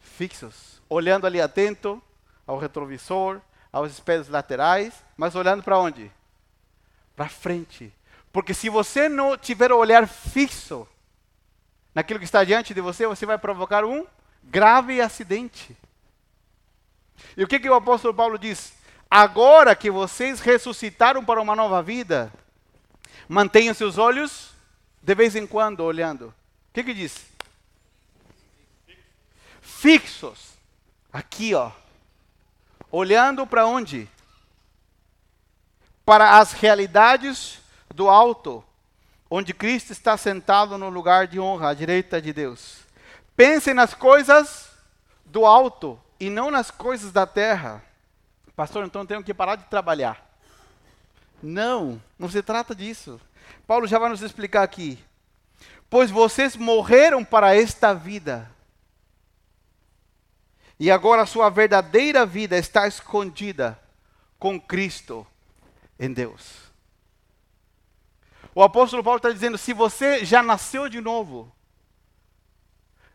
fixos, 0.00 0.82
olhando 0.88 1.26
ali 1.26 1.40
atento 1.40 2.02
ao 2.46 2.58
retrovisor, 2.58 3.40
aos 3.72 3.92
espelhos 3.92 4.28
laterais, 4.28 4.92
mas 5.16 5.34
olhando 5.34 5.62
para 5.62 5.78
onde? 5.78 6.10
Para 7.14 7.28
frente. 7.28 7.92
Porque 8.32 8.52
se 8.52 8.68
você 8.68 9.08
não 9.08 9.36
tiver 9.36 9.72
o 9.72 9.78
olhar 9.78 10.08
fixo, 10.08 10.88
naquilo 11.94 12.18
que 12.18 12.24
está 12.24 12.42
diante 12.42 12.74
de 12.74 12.80
você, 12.80 13.06
você 13.06 13.24
vai 13.24 13.38
provocar 13.38 13.84
um 13.84 14.06
grave 14.42 15.00
acidente. 15.00 15.76
E 17.36 17.44
o 17.44 17.46
que, 17.46 17.60
que 17.60 17.70
o 17.70 17.74
apóstolo 17.74 18.12
Paulo 18.12 18.38
diz? 18.38 18.74
Agora 19.10 19.76
que 19.76 19.90
vocês 19.90 20.40
ressuscitaram 20.40 21.24
para 21.24 21.40
uma 21.40 21.54
nova 21.54 21.82
vida, 21.82 22.32
mantenham 23.28 23.72
seus 23.72 23.96
olhos 23.96 24.50
de 25.00 25.14
vez 25.14 25.36
em 25.36 25.46
quando 25.46 25.80
olhando. 25.80 26.28
O 26.28 26.72
que, 26.72 26.82
que 26.82 26.94
diz? 26.94 27.26
Fixos. 29.60 30.54
Aqui, 31.12 31.54
ó. 31.54 31.70
Olhando 32.90 33.46
para 33.46 33.66
onde? 33.66 34.08
Para 36.04 36.38
as 36.38 36.52
realidades 36.52 37.60
do 37.94 38.08
alto, 38.08 38.64
onde 39.36 39.52
Cristo 39.52 39.90
está 39.90 40.16
sentado 40.16 40.78
no 40.78 40.88
lugar 40.88 41.26
de 41.26 41.40
honra, 41.40 41.70
à 41.70 41.74
direita 41.74 42.22
de 42.22 42.32
Deus. 42.32 42.78
Pensem 43.34 43.74
nas 43.74 43.92
coisas 43.92 44.70
do 45.26 45.44
alto 45.44 46.00
e 46.20 46.30
não 46.30 46.52
nas 46.52 46.70
coisas 46.70 47.10
da 47.10 47.26
terra. 47.26 47.82
Pastor, 48.54 48.86
então 48.86 49.04
tenho 49.04 49.24
que 49.24 49.34
parar 49.34 49.56
de 49.56 49.64
trabalhar. 49.64 50.24
Não, 51.42 52.00
não 52.16 52.28
se 52.28 52.44
trata 52.44 52.76
disso. 52.76 53.20
Paulo 53.66 53.88
já 53.88 53.98
vai 53.98 54.08
nos 54.08 54.22
explicar 54.22 54.62
aqui. 54.62 55.04
Pois 55.90 56.12
vocês 56.12 56.54
morreram 56.54 57.24
para 57.24 57.56
esta 57.56 57.92
vida. 57.92 58.48
E 60.78 60.92
agora 60.92 61.22
a 61.22 61.26
sua 61.26 61.50
verdadeira 61.50 62.24
vida 62.24 62.56
está 62.56 62.86
escondida 62.86 63.76
com 64.38 64.60
Cristo 64.60 65.26
em 65.98 66.12
Deus. 66.12 66.72
O 68.54 68.62
apóstolo 68.62 69.02
Paulo 69.02 69.16
está 69.16 69.30
dizendo: 69.30 69.58
se 69.58 69.72
você 69.72 70.24
já 70.24 70.42
nasceu 70.42 70.88
de 70.88 71.00
novo, 71.00 71.52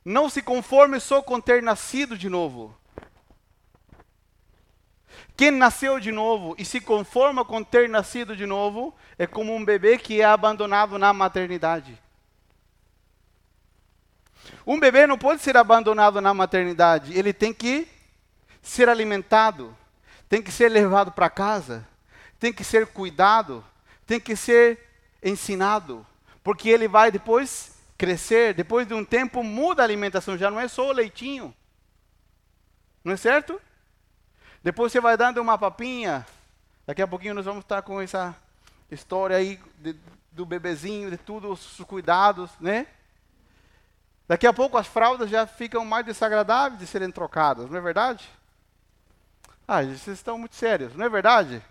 não 0.04 0.30
se 0.30 0.42
conforme 0.42 1.00
só 1.00 1.22
com 1.22 1.40
ter 1.40 1.64
nascido 1.64 2.18
de 2.18 2.28
novo. 2.28 2.76
Quem 5.38 5.52
nasceu 5.52 6.00
de 6.00 6.12
novo 6.12 6.54
e 6.58 6.66
se 6.66 6.82
conforma 6.82 7.46
com 7.46 7.64
ter 7.64 7.88
nascido 7.88 8.36
de 8.36 8.46
novo 8.46 8.94
é 9.18 9.26
como 9.26 9.56
um 9.56 9.64
bebê 9.64 9.98
que 9.98 10.22
é 10.22 10.26
abandonado 10.26 11.00
na 11.00 11.14
maternidade. 11.14 11.98
Um 14.68 14.80
bebê 14.80 15.08
não 15.08 15.18
pode 15.18 15.42
ser 15.42 15.56
abandonado 15.56 16.20
na 16.20 16.34
maternidade, 16.34 17.18
ele 17.18 17.32
tem 17.32 17.54
que 17.54 17.88
ser 18.62 18.90
alimentado, 18.90 19.76
tem 20.28 20.42
que 20.42 20.52
ser 20.52 20.70
levado 20.70 21.12
para 21.12 21.30
casa, 21.30 21.88
tem 22.38 22.52
que 22.52 22.64
ser 22.64 22.88
cuidado, 22.88 23.64
tem 24.06 24.20
que 24.20 24.36
ser 24.36 24.89
ensinado, 25.24 26.06
porque 26.44 26.70
ele 26.70 26.88
vai 26.88 27.12
depois 27.12 27.78
crescer, 27.98 28.54
depois 28.54 28.88
de 28.88 28.94
um 28.94 29.04
tempo 29.04 29.44
muda 29.44 29.82
a 29.82 29.86
alimentação, 29.86 30.38
já 30.38 30.50
não 30.50 30.60
é 30.60 30.68
só 30.68 30.88
o 30.88 30.94
leitinho. 30.94 31.54
Não 33.04 33.14
é 33.14 33.18
certo? 33.18 33.62
Depois 34.64 34.92
você 34.92 35.02
vai 35.02 35.18
dando 35.18 35.42
uma 35.42 35.58
papinha. 35.58 36.26
Daqui 36.86 37.02
a 37.02 37.08
pouquinho 37.08 37.34
nós 37.34 37.46
vamos 37.46 37.64
estar 37.64 37.82
com 37.82 38.02
essa 38.02 38.36
história 38.90 39.36
aí 39.36 39.60
de, 39.78 39.96
do 40.32 40.46
bebezinho, 40.46 41.12
de 41.12 41.18
tudo, 41.18 41.52
os 41.52 41.78
cuidados, 41.88 42.52
né? 42.60 42.88
Daqui 44.28 44.46
a 44.46 44.54
pouco 44.54 44.78
as 44.78 44.88
fraldas 44.88 45.30
já 45.30 45.48
ficam 45.48 45.84
mais 45.84 46.06
desagradáveis 46.06 46.80
de 46.80 46.88
serem 46.88 47.12
trocadas, 47.12 47.70
não 47.70 47.78
é 47.78 47.82
verdade? 47.82 48.30
Ah, 49.68 49.82
vocês 49.84 50.08
estão 50.08 50.38
muito 50.38 50.56
sérios, 50.56 50.96
não 50.96 51.06
é 51.06 51.10
verdade? 51.10 51.62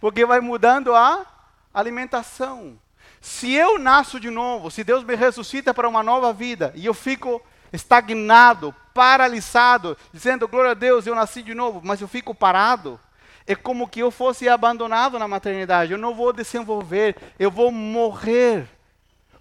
Porque 0.00 0.24
vai 0.24 0.40
mudando 0.40 0.94
a 0.94 1.26
alimentação. 1.74 2.78
Se 3.20 3.52
eu 3.52 3.78
nasço 3.78 4.20
de 4.20 4.30
novo, 4.30 4.70
se 4.70 4.84
Deus 4.84 5.02
me 5.02 5.16
ressuscita 5.16 5.74
para 5.74 5.88
uma 5.88 6.02
nova 6.02 6.32
vida 6.32 6.72
e 6.76 6.86
eu 6.86 6.94
fico 6.94 7.42
estagnado, 7.72 8.74
paralisado, 8.94 9.96
dizendo 10.12 10.46
glória 10.46 10.70
a 10.70 10.74
Deus, 10.74 11.06
eu 11.06 11.14
nasci 11.14 11.42
de 11.42 11.54
novo, 11.54 11.80
mas 11.82 12.00
eu 12.00 12.06
fico 12.06 12.34
parado. 12.34 13.00
É 13.46 13.54
como 13.54 13.88
que 13.88 14.00
eu 14.00 14.10
fosse 14.10 14.48
abandonado 14.48 15.18
na 15.18 15.28
maternidade. 15.28 15.92
Eu 15.92 15.98
não 15.98 16.14
vou 16.14 16.32
desenvolver, 16.32 17.16
eu 17.38 17.50
vou 17.50 17.70
morrer. 17.70 18.68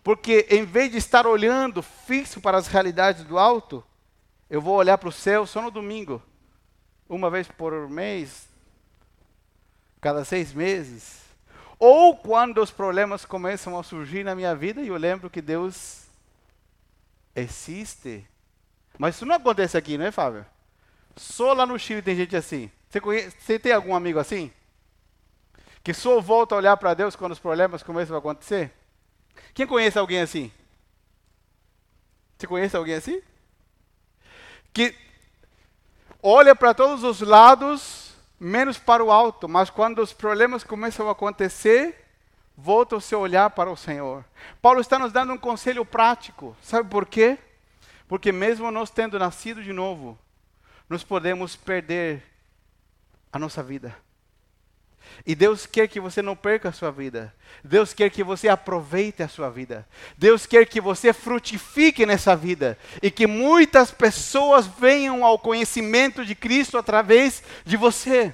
Porque 0.03 0.45
em 0.49 0.65
vez 0.65 0.91
de 0.91 0.97
estar 0.97 1.25
olhando 1.25 1.81
fixo 1.81 2.41
para 2.41 2.57
as 2.57 2.67
realidades 2.67 3.23
do 3.23 3.37
alto, 3.37 3.83
eu 4.49 4.61
vou 4.61 4.75
olhar 4.75 4.97
para 4.97 5.07
o 5.07 5.11
céu 5.11 5.45
só 5.45 5.61
no 5.61 5.71
domingo, 5.71 6.21
uma 7.07 7.29
vez 7.29 7.47
por 7.47 7.89
mês, 7.89 8.49
cada 10.01 10.25
seis 10.25 10.53
meses. 10.53 11.22
Ou 11.85 12.15
quando 12.15 12.61
os 12.61 12.71
problemas 12.71 13.25
começam 13.25 13.77
a 13.77 13.83
surgir 13.83 14.23
na 14.23 14.33
minha 14.33 14.55
vida 14.55 14.81
e 14.81 14.87
eu 14.87 14.95
lembro 14.95 15.29
que 15.29 15.41
Deus 15.41 16.05
existe. 17.35 18.25
Mas 18.97 19.15
isso 19.15 19.25
não 19.25 19.35
acontece 19.35 19.77
aqui, 19.77 19.97
não 19.97 20.05
é, 20.05 20.11
Fábio? 20.11 20.45
Só 21.17 21.51
lá 21.51 21.65
no 21.65 21.77
Chile 21.77 22.01
tem 22.01 22.15
gente 22.15 22.37
assim. 22.37 22.71
Você, 22.89 23.01
conhece, 23.01 23.35
você 23.37 23.59
tem 23.59 23.73
algum 23.73 23.93
amigo 23.93 24.17
assim? 24.17 24.49
Que 25.83 25.93
só 25.93 26.21
volta 26.21 26.55
a 26.55 26.59
olhar 26.59 26.77
para 26.77 26.93
Deus 26.93 27.17
quando 27.17 27.33
os 27.33 27.39
problemas 27.39 27.83
começam 27.83 28.15
a 28.15 28.19
acontecer? 28.19 28.71
Quem 29.53 29.67
conhece 29.67 29.99
alguém 29.99 30.21
assim? 30.21 30.49
Você 32.37 32.47
conhece 32.47 32.77
alguém 32.77 32.95
assim? 32.95 33.21
Que 34.71 34.95
olha 36.21 36.55
para 36.55 36.73
todos 36.73 37.03
os 37.03 37.19
lados, 37.19 38.02
menos 38.43 38.77
para 38.77 39.03
o 39.03 39.11
alto, 39.11 39.47
mas 39.47 39.69
quando 39.69 39.99
os 39.99 40.11
problemas 40.11 40.63
começam 40.63 41.07
a 41.07 41.13
acontecer, 41.13 42.05
volta 42.57 42.95
o 42.95 43.01
seu 43.01 43.19
olhar 43.19 43.49
para 43.51 43.71
o 43.71 43.77
Senhor. 43.77 44.25
Paulo 44.61 44.81
está 44.81 44.99
nos 44.99 45.13
dando 45.13 45.33
um 45.33 45.37
conselho 45.37 45.85
prático. 45.85 46.55
Sabe 46.61 46.89
por 46.89 47.05
quê? 47.05 47.37
Porque 48.07 48.31
mesmo 48.31 48.69
nós 48.69 48.89
tendo 48.89 49.17
nascido 49.17 49.63
de 49.63 49.71
novo, 49.71 50.19
nós 50.89 51.03
podemos 51.03 51.55
perder 51.55 52.21
a 53.31 53.39
nossa 53.39 53.63
vida. 53.63 53.95
E 55.25 55.35
Deus 55.35 55.65
quer 55.65 55.87
que 55.87 55.99
você 55.99 56.21
não 56.21 56.35
perca 56.35 56.69
a 56.69 56.73
sua 56.73 56.91
vida. 56.91 57.33
Deus 57.63 57.93
quer 57.93 58.09
que 58.09 58.23
você 58.23 58.47
aproveite 58.47 59.23
a 59.23 59.27
sua 59.27 59.49
vida. 59.49 59.87
Deus 60.17 60.45
quer 60.45 60.65
que 60.65 60.81
você 60.81 61.13
frutifique 61.13 62.05
nessa 62.05 62.35
vida. 62.35 62.77
E 63.01 63.09
que 63.09 63.27
muitas 63.27 63.91
pessoas 63.91 64.67
venham 64.67 65.23
ao 65.23 65.39
conhecimento 65.39 66.25
de 66.25 66.35
Cristo 66.35 66.77
através 66.77 67.43
de 67.65 67.77
você. 67.77 68.33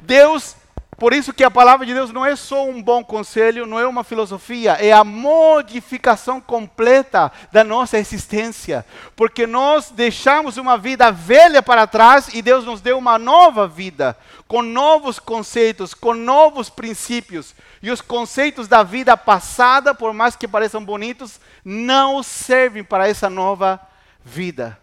Deus 0.00 0.56
por 0.98 1.12
isso 1.12 1.32
que 1.32 1.44
a 1.44 1.50
palavra 1.50 1.86
de 1.86 1.94
Deus 1.94 2.12
não 2.12 2.26
é 2.26 2.34
só 2.34 2.66
um 2.66 2.82
bom 2.82 3.04
conselho, 3.04 3.66
não 3.66 3.78
é 3.78 3.86
uma 3.86 4.02
filosofia, 4.02 4.72
é 4.72 4.92
a 4.92 5.04
modificação 5.04 6.40
completa 6.40 7.30
da 7.52 7.62
nossa 7.62 7.96
existência. 7.98 8.84
Porque 9.14 9.46
nós 9.46 9.92
deixamos 9.92 10.56
uma 10.56 10.76
vida 10.76 11.12
velha 11.12 11.62
para 11.62 11.86
trás 11.86 12.34
e 12.34 12.42
Deus 12.42 12.64
nos 12.64 12.80
deu 12.80 12.98
uma 12.98 13.16
nova 13.16 13.68
vida, 13.68 14.18
com 14.48 14.60
novos 14.60 15.20
conceitos, 15.20 15.94
com 15.94 16.14
novos 16.14 16.68
princípios. 16.68 17.54
E 17.80 17.92
os 17.92 18.00
conceitos 18.00 18.66
da 18.66 18.82
vida 18.82 19.16
passada, 19.16 19.94
por 19.94 20.12
mais 20.12 20.34
que 20.34 20.48
pareçam 20.48 20.84
bonitos, 20.84 21.40
não 21.64 22.24
servem 22.24 22.82
para 22.82 23.08
essa 23.08 23.30
nova 23.30 23.80
vida. 24.24 24.76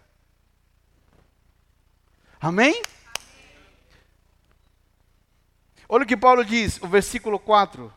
Amém? 2.40 2.80
Olha 5.88 6.04
o 6.04 6.06
que 6.06 6.16
Paulo 6.16 6.44
diz, 6.44 6.80
o 6.82 6.88
versículo 6.88 7.38
4. 7.38 7.92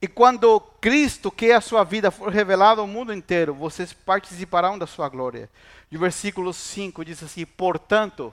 E 0.00 0.06
quando 0.06 0.60
Cristo, 0.80 1.30
que 1.30 1.46
é 1.46 1.54
a 1.54 1.60
sua 1.60 1.82
vida, 1.82 2.10
for 2.10 2.30
revelado 2.30 2.80
ao 2.80 2.86
mundo 2.86 3.14
inteiro, 3.14 3.54
vocês 3.54 3.92
participarão 3.92 4.78
da 4.78 4.86
sua 4.86 5.08
glória. 5.08 5.48
E 5.90 5.96
o 5.96 6.00
versículo 6.00 6.52
5 6.52 7.04
diz 7.04 7.22
assim: 7.22 7.46
Portanto, 7.46 8.32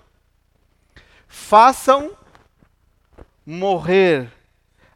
façam 1.28 2.18
morrer 3.46 4.32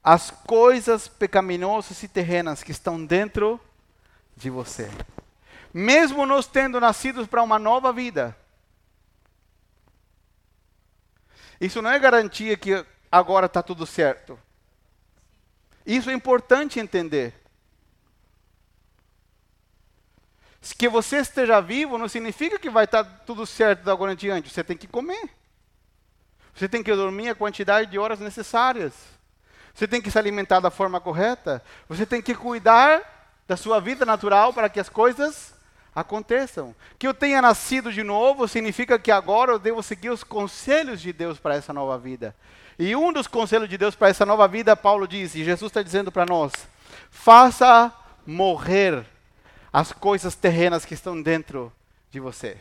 as 0.03 0.29
coisas 0.31 1.07
pecaminosas 1.07 2.01
e 2.03 2.07
terrenas 2.07 2.63
que 2.63 2.71
estão 2.71 3.03
dentro 3.03 3.59
de 4.35 4.49
você. 4.49 4.89
Mesmo 5.73 6.25
nós 6.25 6.47
tendo 6.47 6.79
nascido 6.79 7.27
para 7.27 7.43
uma 7.43 7.59
nova 7.59 7.93
vida, 7.93 8.35
Isso 11.59 11.81
não 11.81 11.91
é 11.91 11.99
garantia 11.99 12.55
que 12.55 12.85
agora 13.11 13.47
está 13.47 13.63
tudo 13.63 13.85
certo. 13.85 14.39
Isso 15.85 16.09
é 16.09 16.13
importante 16.13 16.79
entender. 16.79 17.33
Que 20.77 20.89
você 20.89 21.17
esteja 21.17 21.61
vivo 21.61 21.97
não 21.97 22.09
significa 22.09 22.59
que 22.59 22.69
vai 22.69 22.83
estar 22.83 23.03
tá 23.03 23.09
tudo 23.25 23.45
certo 23.45 23.83
da 23.83 23.93
agora 23.93 24.13
em 24.13 24.15
diante. 24.15 24.49
Você 24.49 24.63
tem 24.63 24.75
que 24.75 24.87
comer. 24.87 25.29
Você 26.53 26.67
tem 26.67 26.83
que 26.83 26.93
dormir 26.93 27.29
a 27.29 27.35
quantidade 27.35 27.89
de 27.89 27.97
horas 27.97 28.19
necessárias. 28.19 28.93
Você 29.73 29.87
tem 29.87 30.01
que 30.01 30.11
se 30.11 30.19
alimentar 30.19 30.59
da 30.59 30.69
forma 30.69 30.99
correta. 30.99 31.63
Você 31.87 32.05
tem 32.05 32.21
que 32.21 32.35
cuidar 32.35 33.31
da 33.47 33.55
sua 33.55 33.79
vida 33.79 34.05
natural 34.05 34.53
para 34.53 34.67
que 34.67 34.79
as 34.79 34.89
coisas 34.89 35.53
aconteçam. 35.97 36.75
Que 36.99 37.07
eu 37.07 37.13
tenha 37.13 37.41
nascido 37.41 37.91
de 37.91 38.03
novo 38.03 38.47
significa 38.47 38.99
que 38.99 39.11
agora 39.11 39.51
eu 39.51 39.57
devo 39.57 39.81
seguir 39.81 40.11
os 40.11 40.23
conselhos 40.23 41.01
de 41.01 41.11
Deus 41.11 41.39
para 41.39 41.55
essa 41.55 41.73
nova 41.73 41.97
vida. 41.97 42.35
E 42.77 42.95
um 42.95 43.11
dos 43.11 43.25
conselhos 43.25 43.67
de 43.67 43.79
Deus 43.79 43.95
para 43.95 44.09
essa 44.09 44.23
nova 44.23 44.47
vida, 44.47 44.75
Paulo 44.75 45.07
diz, 45.07 45.33
e 45.33 45.43
Jesus 45.43 45.71
está 45.71 45.81
dizendo 45.81 46.11
para 46.11 46.27
nós: 46.27 46.53
faça 47.09 47.91
morrer 48.27 49.03
as 49.73 49.91
coisas 49.91 50.35
terrenas 50.35 50.85
que 50.85 50.93
estão 50.93 51.19
dentro 51.19 51.73
de 52.11 52.19
você. 52.19 52.57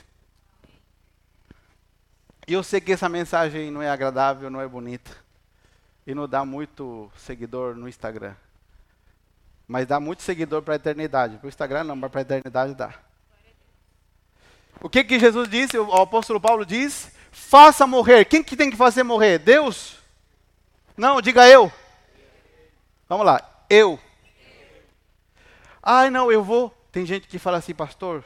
E 2.49 2.55
eu 2.55 2.63
sei 2.63 2.81
que 2.81 2.93
essa 2.93 3.09
mensagem 3.09 3.71
não 3.71 3.83
é 3.83 3.91
agradável, 3.91 4.49
não 4.49 4.63
é 4.63 4.67
bonita. 4.67 5.11
E 6.07 6.15
não 6.15 6.27
dá 6.27 6.45
muito 6.45 7.11
seguidor 7.17 7.75
no 7.75 7.89
Instagram. 7.89 8.35
Mas 9.69 9.87
dá 9.87 10.01
muito 10.01 10.23
seguidor 10.23 10.63
para 10.63 10.75
a 10.75 10.77
eternidade. 10.77 11.37
Para 11.37 11.47
o 11.47 11.49
Instagram 11.49 11.85
não, 11.85 11.97
mas 11.97 12.11
para 12.11 12.21
a 12.21 12.23
eternidade 12.23 12.73
dá. 12.73 13.06
O 14.81 14.89
que, 14.89 15.05
que 15.05 15.19
Jesus 15.19 15.49
disse? 15.49 15.79
O 15.79 15.93
apóstolo 15.95 16.41
Paulo 16.41 16.65
diz: 16.65 17.11
faça 17.31 17.87
morrer. 17.87 18.25
Quem 18.25 18.43
que 18.43 18.57
tem 18.57 18.71
que 18.71 18.77
fazer 18.77 19.03
morrer? 19.03 19.39
Deus? 19.39 19.99
Não, 20.97 21.21
diga 21.21 21.49
eu. 21.49 21.71
Vamos 23.09 23.27
lá, 23.27 23.41
eu. 23.69 23.99
Ai, 25.83 26.11
não, 26.11 26.33
eu 26.33 26.43
vou. 26.43 26.71
Tem 26.91 27.07
gente 27.07 27.29
que 27.29 27.39
fala 27.39 27.59
assim, 27.59 27.75
pastor, 27.75 28.25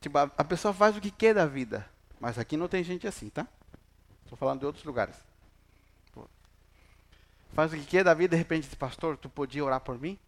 tipo, 0.00 0.16
a, 0.18 0.44
pessoa 0.44 0.72
faz 0.72 0.96
o 0.96 1.00
que 1.00 1.10
quer 1.10 1.34
da 1.34 1.46
vida. 1.46 1.88
Mas 2.20 2.38
aqui 2.38 2.56
não 2.56 2.68
tem 2.68 2.84
gente 2.84 3.06
assim, 3.08 3.30
tá? 3.30 3.46
Estou 4.22 4.36
falando 4.36 4.60
de 4.60 4.66
outros 4.66 4.84
lugares. 4.84 5.16
Faz 7.52 7.72
o 7.72 7.76
que 7.76 7.84
quer 7.84 8.04
da 8.04 8.14
vida, 8.14 8.36
de 8.36 8.36
repente 8.36 8.74
pastor, 8.76 9.16
tu 9.16 9.28
podia 9.28 9.64
orar 9.64 9.80
por 9.80 9.98
mim? 9.98 10.18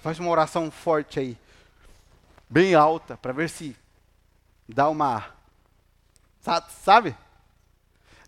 Faz 0.00 0.18
uma 0.18 0.30
oração 0.30 0.70
forte 0.70 1.20
aí, 1.20 1.38
bem 2.48 2.74
alta, 2.74 3.16
para 3.16 3.32
ver 3.32 3.48
se 3.48 3.76
dá 4.68 4.88
uma. 4.88 5.24
Sabe? 6.68 7.16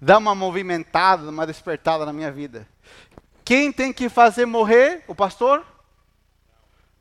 Dá 0.00 0.18
uma 0.18 0.34
movimentada, 0.34 1.30
uma 1.30 1.46
despertada 1.46 2.04
na 2.04 2.12
minha 2.12 2.30
vida. 2.30 2.68
Quem 3.44 3.72
tem 3.72 3.92
que 3.92 4.08
fazer 4.08 4.44
morrer? 4.44 5.04
O 5.06 5.14
pastor? 5.14 5.64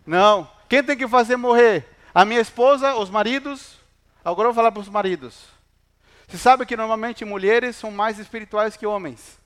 Não. 0.06 0.50
Quem 0.70 0.84
tem 0.84 0.98
que 0.98 1.08
fazer 1.08 1.36
morrer? 1.36 1.88
A 2.14 2.24
minha 2.24 2.40
esposa, 2.40 2.96
os 2.96 3.10
maridos. 3.10 3.80
Agora 4.24 4.48
eu 4.48 4.54
vou 4.54 4.62
falar 4.62 4.72
para 4.72 4.82
os 4.82 4.90
maridos. 4.90 5.48
Você 6.28 6.38
sabe 6.38 6.66
que 6.66 6.78
normalmente 6.78 7.26
mulheres 7.26 7.76
são 7.76 7.92
mais 7.92 8.20
espirituais 8.20 8.76
que 8.78 8.86
homens. 8.86 9.40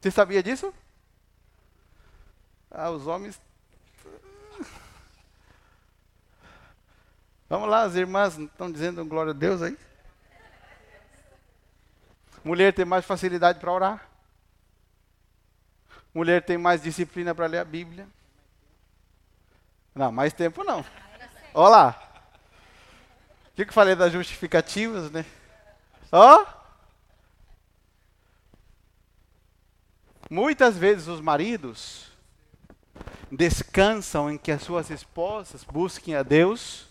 Você 0.00 0.10
sabia 0.10 0.42
disso? 0.42 0.72
Ah, 2.70 2.90
os 2.90 3.06
homens. 3.06 3.40
Vamos 7.48 7.68
lá, 7.68 7.82
as 7.82 7.94
irmãs 7.94 8.36
estão 8.36 8.70
dizendo 8.70 9.04
glória 9.04 9.30
a 9.30 9.34
Deus 9.34 9.62
aí? 9.62 9.78
Mulher 12.44 12.72
tem 12.72 12.84
mais 12.84 13.04
facilidade 13.04 13.58
para 13.58 13.72
orar. 13.72 14.08
Mulher 16.12 16.42
tem 16.42 16.58
mais 16.58 16.82
disciplina 16.82 17.34
para 17.34 17.46
ler 17.46 17.58
a 17.58 17.64
Bíblia. 17.64 18.08
Não, 19.94 20.12
mais 20.12 20.32
tempo 20.32 20.64
não. 20.64 20.84
Olha 21.54 21.68
lá. 21.68 22.02
O 23.52 23.56
que, 23.56 23.62
eu 23.62 23.72
falei 23.72 23.94
das 23.94 24.12
justificativas, 24.12 25.10
né? 25.10 25.24
Ó. 26.12 26.44
Muitas 30.30 30.76
vezes 30.76 31.08
os 31.08 31.20
maridos 31.20 32.06
descansam 33.30 34.30
em 34.30 34.38
que 34.38 34.52
as 34.52 34.62
suas 34.62 34.90
esposas 34.90 35.64
busquem 35.64 36.14
a 36.14 36.22
Deus. 36.22 36.87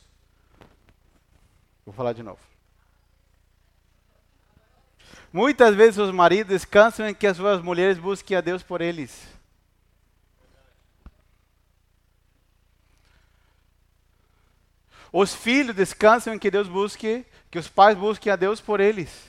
Vou 1.87 1.93
falar 1.93 2.11
de 2.11 2.21
novo. 2.21 2.41
Muitas 5.31 5.73
vezes 5.73 5.97
os 5.97 6.11
maridos 6.11 6.49
descansam 6.49 7.07
em 7.07 7.13
que 7.13 7.25
as 7.25 7.37
suas 7.37 7.61
mulheres 7.61 7.97
busquem 7.97 8.35
a 8.35 8.41
Deus 8.41 8.61
por 8.61 8.81
eles. 8.81 9.25
Os 15.13 15.33
filhos 15.33 15.73
descansam 15.73 16.33
em 16.33 16.39
que 16.39 16.51
Deus 16.51 16.67
busque, 16.67 17.25
que 17.49 17.57
os 17.57 17.69
pais 17.69 17.97
busquem 17.97 18.33
a 18.33 18.35
Deus 18.35 18.59
por 18.59 18.81
eles. 18.81 19.25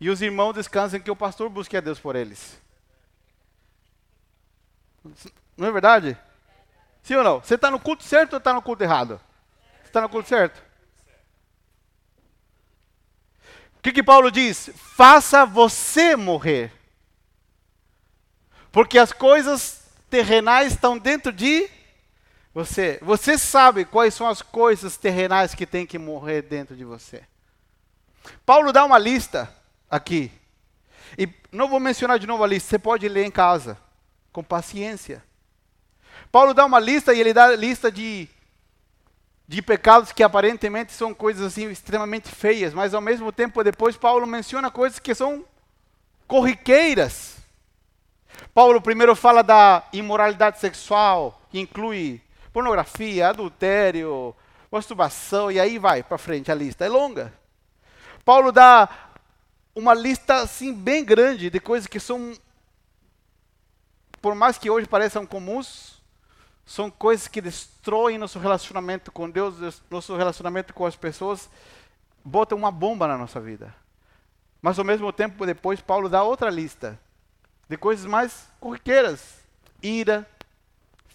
E 0.00 0.10
os 0.10 0.20
irmãos 0.20 0.54
descansam 0.54 0.98
em 0.98 1.02
que 1.02 1.10
o 1.10 1.14
pastor 1.14 1.48
busque 1.48 1.76
a 1.76 1.80
Deus 1.80 2.00
por 2.00 2.16
eles. 2.16 2.60
Não 5.56 5.68
é 5.68 5.70
verdade? 5.70 6.18
Sim 7.04 7.14
ou 7.14 7.22
não? 7.22 7.40
Você 7.40 7.54
está 7.54 7.70
no 7.70 7.78
culto 7.78 8.02
certo 8.02 8.32
ou 8.32 8.38
está 8.38 8.52
no 8.52 8.60
culto 8.60 8.82
errado? 8.82 9.20
Está 9.86 10.00
no 10.00 10.08
culto 10.08 10.28
certo? 10.28 10.62
O 13.78 13.82
que, 13.82 13.92
que 13.92 14.02
Paulo 14.02 14.30
diz? 14.30 14.70
Faça 14.74 15.46
você 15.46 16.16
morrer. 16.16 16.72
Porque 18.72 18.98
as 18.98 19.12
coisas 19.12 19.84
terrenais 20.10 20.72
estão 20.72 20.98
dentro 20.98 21.32
de 21.32 21.70
você, 22.52 22.98
você 23.02 23.36
sabe 23.36 23.84
quais 23.84 24.14
são 24.14 24.26
as 24.26 24.40
coisas 24.40 24.96
terrenais 24.96 25.54
que 25.54 25.66
tem 25.66 25.84
que 25.84 25.98
morrer 25.98 26.40
dentro 26.40 26.74
de 26.74 26.84
você. 26.84 27.22
Paulo 28.46 28.72
dá 28.72 28.82
uma 28.84 28.98
lista 28.98 29.54
aqui. 29.90 30.32
E 31.18 31.28
não 31.52 31.68
vou 31.68 31.78
mencionar 31.78 32.18
de 32.18 32.26
novo 32.26 32.42
a 32.42 32.46
lista, 32.46 32.70
você 32.70 32.78
pode 32.78 33.06
ler 33.08 33.26
em 33.26 33.30
casa, 33.30 33.78
com 34.32 34.42
paciência. 34.42 35.22
Paulo 36.32 36.54
dá 36.54 36.64
uma 36.64 36.80
lista 36.80 37.12
e 37.12 37.20
ele 37.20 37.34
dá 37.34 37.44
a 37.44 37.56
lista 37.56 37.92
de, 37.92 38.28
de 39.48 39.62
pecados 39.62 40.12
que 40.12 40.22
aparentemente 40.22 40.92
são 40.92 41.14
coisas 41.14 41.46
assim 41.46 41.70
extremamente 41.70 42.28
feias, 42.28 42.74
mas 42.74 42.94
ao 42.94 43.00
mesmo 43.00 43.30
tempo 43.30 43.62
depois 43.62 43.96
Paulo 43.96 44.26
menciona 44.26 44.70
coisas 44.70 44.98
que 44.98 45.14
são 45.14 45.44
corriqueiras. 46.26 47.36
Paulo 48.52 48.80
primeiro 48.80 49.14
fala 49.14 49.42
da 49.42 49.84
imoralidade 49.92 50.58
sexual, 50.58 51.40
que 51.50 51.60
inclui 51.60 52.20
pornografia, 52.52 53.28
adultério, 53.28 54.34
masturbação, 54.70 55.50
e 55.50 55.60
aí 55.60 55.78
vai 55.78 56.02
para 56.02 56.18
frente 56.18 56.50
a 56.50 56.54
lista. 56.54 56.84
É 56.84 56.88
longa. 56.88 57.32
Paulo 58.24 58.50
dá 58.50 58.88
uma 59.74 59.94
lista 59.94 60.36
assim 60.36 60.72
bem 60.72 61.04
grande 61.04 61.50
de 61.50 61.60
coisas 61.60 61.86
que 61.86 62.00
são, 62.00 62.32
por 64.20 64.34
mais 64.34 64.58
que 64.58 64.70
hoje 64.70 64.88
pareçam 64.88 65.26
comuns, 65.26 65.95
são 66.66 66.90
coisas 66.90 67.28
que 67.28 67.40
destroem 67.40 68.18
nosso 68.18 68.40
relacionamento 68.40 69.12
com 69.12 69.30
Deus, 69.30 69.80
nosso 69.88 70.16
relacionamento 70.16 70.74
com 70.74 70.84
as 70.84 70.96
pessoas, 70.96 71.48
botam 72.24 72.58
uma 72.58 72.72
bomba 72.72 73.06
na 73.06 73.16
nossa 73.16 73.40
vida. 73.40 73.72
Mas 74.60 74.76
ao 74.76 74.84
mesmo 74.84 75.12
tempo, 75.12 75.46
depois, 75.46 75.80
Paulo 75.80 76.08
dá 76.08 76.24
outra 76.24 76.50
lista 76.50 76.98
de 77.68 77.76
coisas 77.76 78.04
mais 78.04 78.48
corriqueiras: 78.58 79.38
ira, 79.80 80.28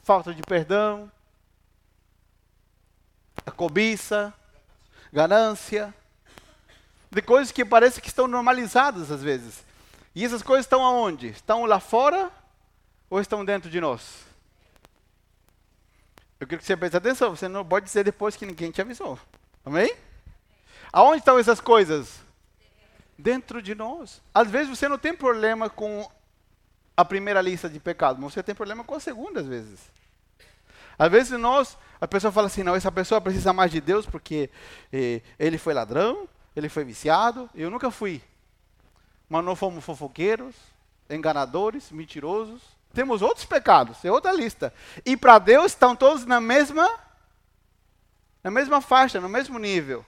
falta 0.03 0.33
de 0.33 0.41
perdão, 0.41 1.11
a 3.45 3.51
cobiça, 3.51 4.33
ganância, 5.11 5.93
de 7.11 7.21
coisas 7.21 7.51
que 7.51 7.65
parece 7.65 7.99
que 7.99 8.07
estão 8.07 8.25
normalizadas 8.25 9.11
às 9.11 9.21
vezes. 9.21 9.65
E 10.15 10.23
essas 10.23 10.41
coisas 10.41 10.65
estão 10.65 10.85
aonde? 10.85 11.27
Estão 11.27 11.65
lá 11.65 11.81
fora 11.81 12.31
ou 13.09 13.19
estão 13.19 13.43
dentro 13.43 13.69
de 13.69 13.81
nós? 13.81 14.30
Eu 16.41 16.47
quero 16.47 16.59
que 16.59 16.65
você 16.65 16.75
preste 16.75 16.97
atenção, 16.97 17.35
você 17.35 17.47
não 17.47 17.63
pode 17.63 17.85
dizer 17.85 18.03
depois 18.03 18.35
que 18.35 18.47
ninguém 18.47 18.71
te 18.71 18.81
avisou. 18.81 19.19
Amém? 19.63 19.95
Aonde 20.91 21.19
estão 21.19 21.37
essas 21.37 21.61
coisas? 21.61 22.19
Dentro 23.15 23.61
de 23.61 23.75
nós. 23.75 24.23
Às 24.33 24.49
vezes 24.49 24.75
você 24.75 24.89
não 24.89 24.97
tem 24.97 25.13
problema 25.13 25.69
com 25.69 26.09
a 26.97 27.05
primeira 27.05 27.43
lista 27.43 27.69
de 27.69 27.79
pecados, 27.79 28.19
mas 28.19 28.33
você 28.33 28.41
tem 28.41 28.55
problema 28.55 28.83
com 28.83 28.95
a 28.95 28.99
segunda 28.99 29.39
às 29.39 29.45
vezes. 29.45 29.81
Às 30.97 31.11
vezes 31.11 31.39
nós 31.39 31.77
a 32.01 32.07
pessoa 32.07 32.31
fala 32.31 32.47
assim: 32.47 32.63
não, 32.63 32.73
essa 32.73 32.91
pessoa 32.91 33.21
precisa 33.21 33.53
mais 33.53 33.69
de 33.69 33.79
Deus 33.79 34.07
porque 34.07 34.49
eh, 34.91 35.21
ele 35.37 35.59
foi 35.59 35.75
ladrão, 35.75 36.27
ele 36.55 36.69
foi 36.69 36.83
viciado. 36.83 37.47
Eu 37.53 37.69
nunca 37.69 37.91
fui. 37.91 38.19
Mas 39.29 39.45
não 39.45 39.55
fomos 39.55 39.85
fofoqueiros, 39.85 40.55
enganadores, 41.07 41.91
mentirosos. 41.91 42.80
Temos 42.93 43.21
outros 43.21 43.45
pecados, 43.45 44.03
é 44.03 44.11
outra 44.11 44.31
lista. 44.33 44.73
E 45.05 45.15
para 45.15 45.39
Deus 45.39 45.71
estão 45.71 45.95
todos 45.95 46.25
na 46.25 46.41
mesma, 46.41 46.89
na 48.43 48.51
mesma 48.51 48.81
faixa, 48.81 49.21
no 49.21 49.29
mesmo 49.29 49.57
nível. 49.57 50.05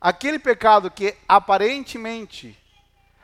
Aquele 0.00 0.38
pecado 0.38 0.90
que 0.90 1.16
aparentemente, 1.28 2.58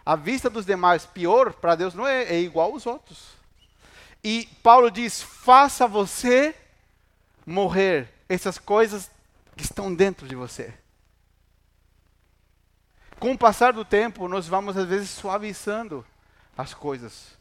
à 0.05 0.17
vista 0.17 0.51
dos 0.51 0.67
demais, 0.67 1.07
pior, 1.07 1.53
para 1.55 1.75
Deus 1.75 1.95
não 1.95 2.07
é, 2.07 2.25
é 2.25 2.41
igual 2.41 2.73
aos 2.73 2.87
outros. 2.87 3.29
E 4.23 4.49
Paulo 4.63 4.91
diz: 4.91 5.23
faça 5.23 5.87
você 5.87 6.55
morrer 7.47 8.09
essas 8.29 8.59
coisas 8.59 9.11
que 9.57 9.65
estão 9.65 9.95
dentro 9.95 10.27
de 10.27 10.35
você. 10.35 10.73
Com 13.19 13.33
o 13.33 13.39
passar 13.39 13.73
do 13.73 13.85
tempo, 13.85 14.27
nós 14.29 14.47
vamos 14.49 14.77
às 14.77 14.89
vezes 14.89 15.11
suavizando 15.11 16.05
as 16.57 16.75
coisas. 16.75 17.41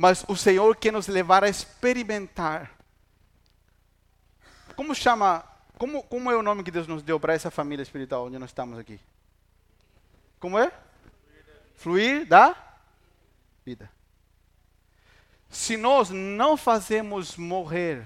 Mas 0.00 0.24
o 0.28 0.34
Senhor 0.34 0.74
quer 0.76 0.94
nos 0.94 1.08
levar 1.08 1.44
a 1.44 1.48
experimentar. 1.50 2.72
Como 4.74 4.94
chama, 4.94 5.44
como, 5.76 6.02
como 6.04 6.30
é 6.30 6.36
o 6.38 6.42
nome 6.42 6.62
que 6.64 6.70
Deus 6.70 6.86
nos 6.86 7.02
deu 7.02 7.20
para 7.20 7.34
essa 7.34 7.50
família 7.50 7.82
espiritual 7.82 8.24
onde 8.24 8.38
nós 8.38 8.48
estamos 8.48 8.78
aqui? 8.78 8.98
Como 10.38 10.58
é? 10.58 10.72
Fluir 11.74 12.24
da 12.24 12.56
vida. 13.62 13.90
Se 15.50 15.76
nós 15.76 16.08
não 16.08 16.56
fazemos 16.56 17.36
morrer 17.36 18.02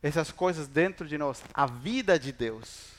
essas 0.00 0.30
coisas 0.30 0.68
dentro 0.68 1.08
de 1.08 1.18
nós, 1.18 1.42
a 1.52 1.66
vida 1.66 2.20
de 2.20 2.30
Deus 2.30 2.92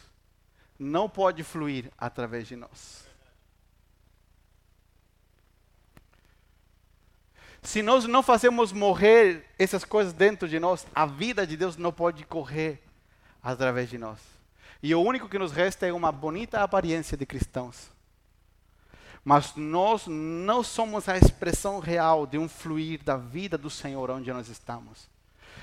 não 0.78 1.08
pode 1.08 1.45
fluir 1.45 1.93
através 1.98 2.45
de 2.45 2.58
nós. 2.58 3.07
Se 7.62 7.82
nós 7.82 8.05
não 8.05 8.24
fazemos 8.24 8.72
morrer 8.72 9.45
essas 9.58 9.84
coisas 9.84 10.14
dentro 10.14 10.47
de 10.47 10.60
nós, 10.60 10.86
a 10.93 11.05
vida 11.05 11.45
de 11.45 11.58
Deus 11.58 11.76
não 11.76 11.91
pode 11.91 12.24
correr 12.26 12.82
através 13.43 13.89
de 13.89 13.97
nós. 13.97 14.20
E 14.82 14.93
o 14.93 15.01
único 15.01 15.28
que 15.28 15.39
nos 15.39 15.51
resta 15.51 15.86
é 15.86 15.93
uma 15.93 16.12
bonita 16.12 16.62
aparência 16.62 17.18
de 17.18 17.26
cristãos. 17.26 17.91
Mas 19.24 19.55
nós 19.55 20.08
não 20.08 20.64
somos 20.64 21.10
a 21.10 21.18
expressão 21.18 21.80
real 21.80 22.26
de 22.26 22.38
um 22.38 22.47
fluir 22.47 23.03
da 23.03 23.18
vida 23.18 23.58
do 23.58 23.70
Senhor 23.70 24.10
onde 24.10 24.32
nós 24.32 24.47
estamos. 24.47 25.10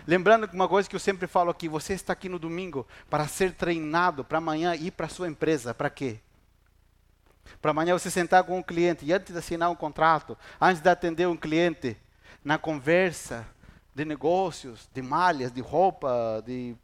Lembrando 0.06 0.50
uma 0.52 0.68
coisa 0.68 0.88
que 0.88 0.94
eu 0.94 1.00
sempre 1.00 1.26
falo 1.26 1.50
aqui, 1.50 1.68
você 1.68 1.94
está 1.94 2.12
aqui 2.12 2.28
no 2.28 2.38
domingo 2.38 2.86
para 3.08 3.26
ser 3.26 3.54
treinado 3.54 4.22
para 4.22 4.38
amanhã 4.38 4.74
ir 4.74 4.90
para 4.90 5.06
a 5.06 5.08
sua 5.08 5.28
empresa. 5.28 5.72
Para 5.72 5.88
quê? 5.88 6.18
Para 7.60 7.70
amanhã 7.70 7.92
você 7.98 8.10
sentar 8.10 8.44
com 8.44 8.58
um 8.58 8.62
cliente 8.62 9.04
e 9.04 9.12
antes 9.12 9.32
de 9.32 9.38
assinar 9.38 9.70
um 9.70 9.74
contrato, 9.74 10.36
antes 10.60 10.82
de 10.82 10.88
atender 10.88 11.26
um 11.26 11.36
cliente, 11.36 11.96
na 12.44 12.58
conversa 12.58 13.46
de 13.94 14.04
negócios, 14.04 14.88
de 14.92 15.00
malhas, 15.00 15.50
de 15.52 15.60
roupa, 15.60 16.42
de, 16.44 16.76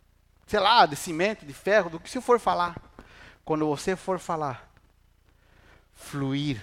sei 0.47 0.61
lá, 0.61 0.87
de 0.87 0.97
cimento, 0.97 1.45
de 1.45 1.53
ferro, 1.53 1.91
do 1.91 2.01
que 2.01 2.09
você 2.09 2.21
for 2.21 2.39
falar. 2.39 2.77
Quando 3.45 3.67
você 3.67 3.95
for 3.97 4.19
falar, 4.19 4.71
fluir 5.93 6.63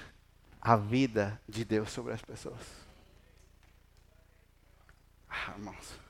a 0.61 0.75
vida 0.75 1.39
de 1.47 1.63
Deus 1.63 1.91
sobre 1.91 2.13
as 2.13 2.21
pessoas. 2.21 2.59
Ah, 5.29 5.51
irmãos. 5.55 6.07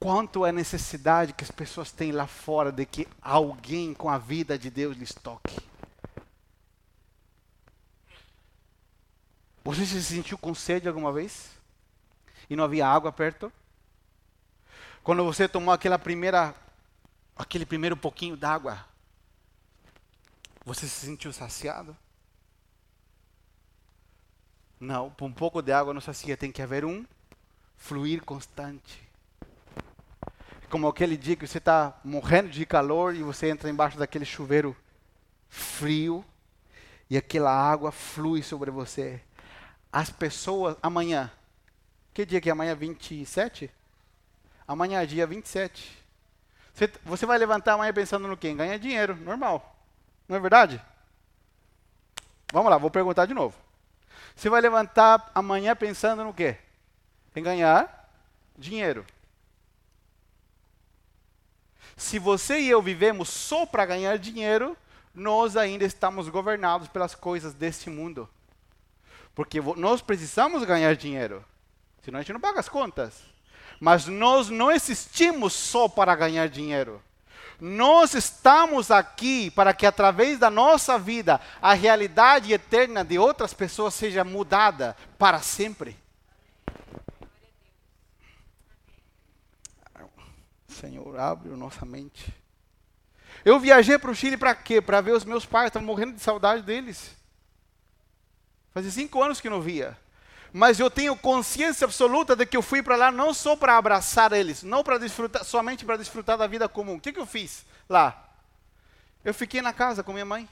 Quanto 0.00 0.44
é 0.44 0.50
necessidade 0.50 1.32
que 1.32 1.44
as 1.44 1.50
pessoas 1.50 1.92
têm 1.92 2.10
lá 2.10 2.26
fora 2.26 2.72
de 2.72 2.84
que 2.84 3.06
alguém 3.20 3.94
com 3.94 4.10
a 4.10 4.18
vida 4.18 4.58
de 4.58 4.68
Deus 4.68 4.96
lhes 4.96 5.12
toque. 5.12 5.56
Você 9.64 9.86
se 9.86 10.02
sentiu 10.02 10.36
com 10.36 10.54
sede 10.54 10.88
alguma 10.88 11.12
vez? 11.12 11.50
E 12.50 12.56
não 12.56 12.64
havia 12.64 12.86
água 12.86 13.12
perto? 13.12 13.52
Quando 15.04 15.24
você 15.24 15.48
tomou 15.48 15.72
aquela 15.72 15.98
primeira, 15.98 16.54
aquele 17.36 17.64
primeiro 17.64 17.96
pouquinho 17.96 18.36
d'água, 18.36 18.84
você 20.64 20.86
se 20.86 21.06
sentiu 21.06 21.32
saciado? 21.32 21.96
Não, 24.78 25.10
por 25.10 25.26
um 25.26 25.32
pouco 25.32 25.62
de 25.62 25.72
água 25.72 25.94
não 25.94 26.00
sacia, 26.00 26.36
tem 26.36 26.50
que 26.50 26.60
haver 26.60 26.84
um 26.84 27.06
fluir 27.76 28.24
constante. 28.24 29.00
Como 30.68 30.88
aquele 30.88 31.16
dia 31.16 31.36
que 31.36 31.46
você 31.46 31.58
está 31.58 32.00
morrendo 32.02 32.50
de 32.50 32.66
calor 32.66 33.14
e 33.14 33.22
você 33.22 33.48
entra 33.48 33.70
embaixo 33.70 33.98
daquele 33.98 34.24
chuveiro 34.24 34.76
frio 35.48 36.24
e 37.08 37.16
aquela 37.16 37.52
água 37.52 37.92
flui 37.92 38.42
sobre 38.42 38.70
você. 38.70 39.20
As 39.92 40.08
pessoas, 40.08 40.76
amanhã, 40.82 41.30
que 42.14 42.24
dia 42.24 42.40
que 42.40 42.48
é 42.48 42.52
amanhã? 42.52 42.74
27? 42.74 43.70
Amanhã 44.66 45.02
é 45.02 45.06
dia 45.06 45.26
27. 45.26 46.02
Você, 46.72 46.90
você 47.04 47.26
vai 47.26 47.36
levantar 47.36 47.74
amanhã 47.74 47.92
pensando 47.92 48.26
no 48.26 48.36
quê? 48.36 48.54
Ganhar 48.54 48.78
dinheiro, 48.78 49.14
normal. 49.16 49.76
Não 50.26 50.36
é 50.36 50.40
verdade? 50.40 50.80
Vamos 52.50 52.70
lá, 52.70 52.78
vou 52.78 52.90
perguntar 52.90 53.26
de 53.26 53.34
novo. 53.34 53.54
Você 54.34 54.48
vai 54.48 54.60
levantar 54.60 55.30
amanhã 55.34 55.76
pensando 55.76 56.24
no 56.24 56.32
quê? 56.32 56.56
Em 57.36 57.42
ganhar 57.42 58.10
dinheiro. 58.56 59.04
Se 61.96 62.18
você 62.18 62.60
e 62.60 62.70
eu 62.70 62.80
vivemos 62.80 63.28
só 63.28 63.66
para 63.66 63.84
ganhar 63.84 64.18
dinheiro, 64.18 64.76
nós 65.14 65.56
ainda 65.56 65.84
estamos 65.84 66.28
governados 66.28 66.88
pelas 66.88 67.14
coisas 67.14 67.52
deste 67.52 67.90
mundo. 67.90 68.28
Porque 69.34 69.60
nós 69.76 70.02
precisamos 70.02 70.64
ganhar 70.64 70.94
dinheiro, 70.94 71.44
senão 72.02 72.18
a 72.18 72.22
gente 72.22 72.32
não 72.32 72.40
paga 72.40 72.60
as 72.60 72.68
contas. 72.68 73.22
Mas 73.80 74.06
nós 74.06 74.48
não 74.48 74.70
existimos 74.70 75.52
só 75.52 75.88
para 75.88 76.14
ganhar 76.14 76.48
dinheiro. 76.48 77.02
Nós 77.60 78.14
estamos 78.14 78.90
aqui 78.90 79.50
para 79.50 79.72
que 79.72 79.86
através 79.86 80.38
da 80.38 80.50
nossa 80.50 80.98
vida 80.98 81.40
a 81.60 81.74
realidade 81.74 82.52
eterna 82.52 83.04
de 83.04 83.18
outras 83.18 83.54
pessoas 83.54 83.94
seja 83.94 84.24
mudada 84.24 84.96
para 85.18 85.40
sempre. 85.40 85.96
Senhor, 90.68 91.18
abre 91.18 91.50
nossa 91.50 91.86
mente. 91.86 92.34
Eu 93.44 93.58
viajei 93.60 93.98
para 93.98 94.10
o 94.10 94.14
Chile 94.14 94.36
para 94.36 94.54
quê? 94.54 94.80
Para 94.80 95.00
ver 95.00 95.12
os 95.12 95.24
meus 95.24 95.46
pais, 95.46 95.68
estava 95.68 95.84
morrendo 95.84 96.14
de 96.14 96.20
saudade 96.20 96.62
deles. 96.62 97.16
Fazia 98.72 98.90
cinco 98.90 99.22
anos 99.22 99.40
que 99.40 99.50
não 99.50 99.60
via. 99.60 99.96
Mas 100.52 100.78
eu 100.78 100.90
tenho 100.90 101.16
consciência 101.16 101.84
absoluta 101.84 102.36
de 102.36 102.44
que 102.44 102.56
eu 102.56 102.62
fui 102.62 102.82
para 102.82 102.96
lá 102.96 103.10
não 103.10 103.32
só 103.32 103.56
para 103.56 103.76
abraçar 103.76 104.32
eles, 104.32 104.62
não 104.62 104.84
para 104.84 104.98
desfrutar, 104.98 105.44
somente 105.44 105.84
para 105.84 105.96
desfrutar 105.96 106.36
da 106.36 106.46
vida 106.46 106.68
comum. 106.68 106.96
O 106.96 107.00
que, 107.00 107.12
que 107.12 107.20
eu 107.20 107.26
fiz 107.26 107.64
lá? 107.88 108.28
Eu 109.24 109.32
fiquei 109.32 109.62
na 109.62 109.72
casa 109.72 110.02
com 110.02 110.12
minha 110.12 110.24
mãe. 110.24 110.48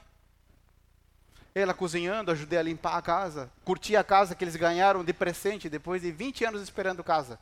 Ela 1.53 1.73
cozinhando, 1.73 2.31
ajudei 2.31 2.57
a 2.57 2.63
limpar 2.63 2.97
a 2.97 3.01
casa. 3.01 3.51
Curti 3.63 3.95
a 3.95 4.03
casa 4.03 4.33
que 4.33 4.43
eles 4.43 4.55
ganharam 4.55 5.03
de 5.03 5.13
presente 5.13 5.69
depois 5.69 6.01
de 6.01 6.11
20 6.11 6.45
anos 6.45 6.61
esperando 6.61 7.03
casa. 7.03 7.37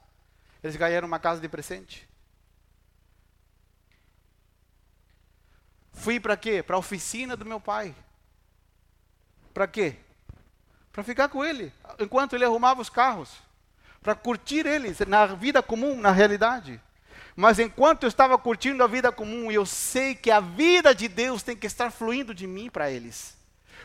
Eles 0.62 0.76
ganharam 0.76 1.08
uma 1.08 1.20
casa 1.20 1.40
de 1.40 1.48
presente. 1.48 2.10
Fui 5.94 6.20
para 6.20 6.36
quê? 6.36 6.64
Para 6.64 6.76
a 6.76 6.80
oficina 6.80 7.38
do 7.38 7.46
meu 7.46 7.60
pai. 7.60 7.96
Para 9.54 9.68
quê? 9.68 9.98
Para 10.92 11.04
ficar 11.04 11.30
com 11.30 11.44
ele, 11.44 11.72
enquanto 12.00 12.36
ele 12.36 12.46
arrumava 12.46 12.82
os 12.82 12.90
carros. 12.90 13.32
Para 14.02 14.16
curtir 14.16 14.66
ele, 14.66 14.96
na 15.08 15.26
vida 15.28 15.62
comum, 15.62 16.00
na 16.00 16.12
realidade. 16.12 16.82
Mas 17.36 17.60
enquanto 17.60 18.04
eu 18.04 18.10
estava 18.10 18.38
curtindo 18.38 18.84
a 18.84 18.88
vida 18.88 19.12
comum, 19.12 19.52
eu 19.52 19.66
sei 19.66 20.16
que 20.16 20.32
a 20.32 20.40
vida 20.40 20.94
de 20.94 21.08
Deus 21.08 21.44
tem 21.44 21.56
que 21.56 21.68
estar 21.68 21.92
fluindo 21.92 22.34
de 22.34 22.46
mim 22.48 22.70
para 22.70 22.92
eles. 22.92 23.38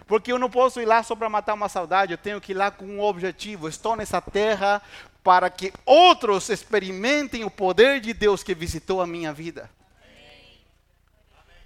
Porque 0.06 0.32
eu 0.32 0.38
não 0.38 0.50
posso 0.50 0.80
ir 0.80 0.86
lá 0.86 1.02
só 1.02 1.14
para 1.14 1.28
matar 1.28 1.54
uma 1.54 1.68
saudade, 1.68 2.12
eu 2.12 2.18
tenho 2.18 2.40
que 2.40 2.52
ir 2.52 2.54
lá 2.54 2.70
com 2.70 2.84
um 2.84 3.00
objetivo. 3.00 3.68
Estou 3.68 3.96
nessa 3.96 4.20
terra 4.20 4.82
para 5.22 5.48
que 5.48 5.72
outros 5.86 6.48
experimentem 6.48 7.44
o 7.44 7.50
poder 7.50 8.00
de 8.00 8.12
Deus 8.12 8.42
que 8.42 8.54
visitou 8.54 9.00
a 9.00 9.06
minha 9.06 9.32
vida. 9.32 9.70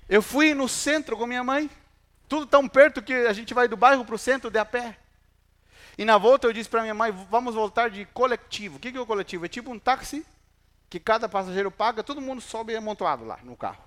Eu 0.08 0.22
fui 0.22 0.54
no 0.54 0.68
centro 0.68 1.16
com 1.16 1.26
minha 1.26 1.44
mãe. 1.44 1.70
Tudo 2.28 2.46
tão 2.46 2.68
perto 2.68 3.02
que 3.02 3.12
a 3.12 3.32
gente 3.32 3.52
vai 3.54 3.66
do 3.66 3.76
bairro 3.76 4.04
para 4.04 4.14
o 4.14 4.18
centro 4.18 4.50
de 4.50 4.58
a 4.58 4.64
pé. 4.64 4.96
E 5.98 6.04
na 6.04 6.16
volta 6.16 6.46
eu 6.46 6.52
disse 6.52 6.70
para 6.70 6.82
minha 6.82 6.94
mãe, 6.94 7.10
vamos 7.10 7.56
voltar 7.56 7.90
de 7.90 8.04
coletivo. 8.06 8.76
O 8.76 8.78
que, 8.78 8.96
é 8.96 9.00
o 9.00 9.04
coletivo? 9.04 9.44
É 9.44 9.48
tipo 9.48 9.72
um 9.72 9.78
táxi 9.80 10.24
que 10.88 11.00
cada 11.00 11.28
passageiro 11.28 11.72
paga, 11.72 12.04
todo 12.04 12.20
mundo 12.20 12.40
sobe 12.40 12.76
amontoado 12.76 13.24
lá 13.24 13.40
no 13.42 13.56
carro. 13.56 13.82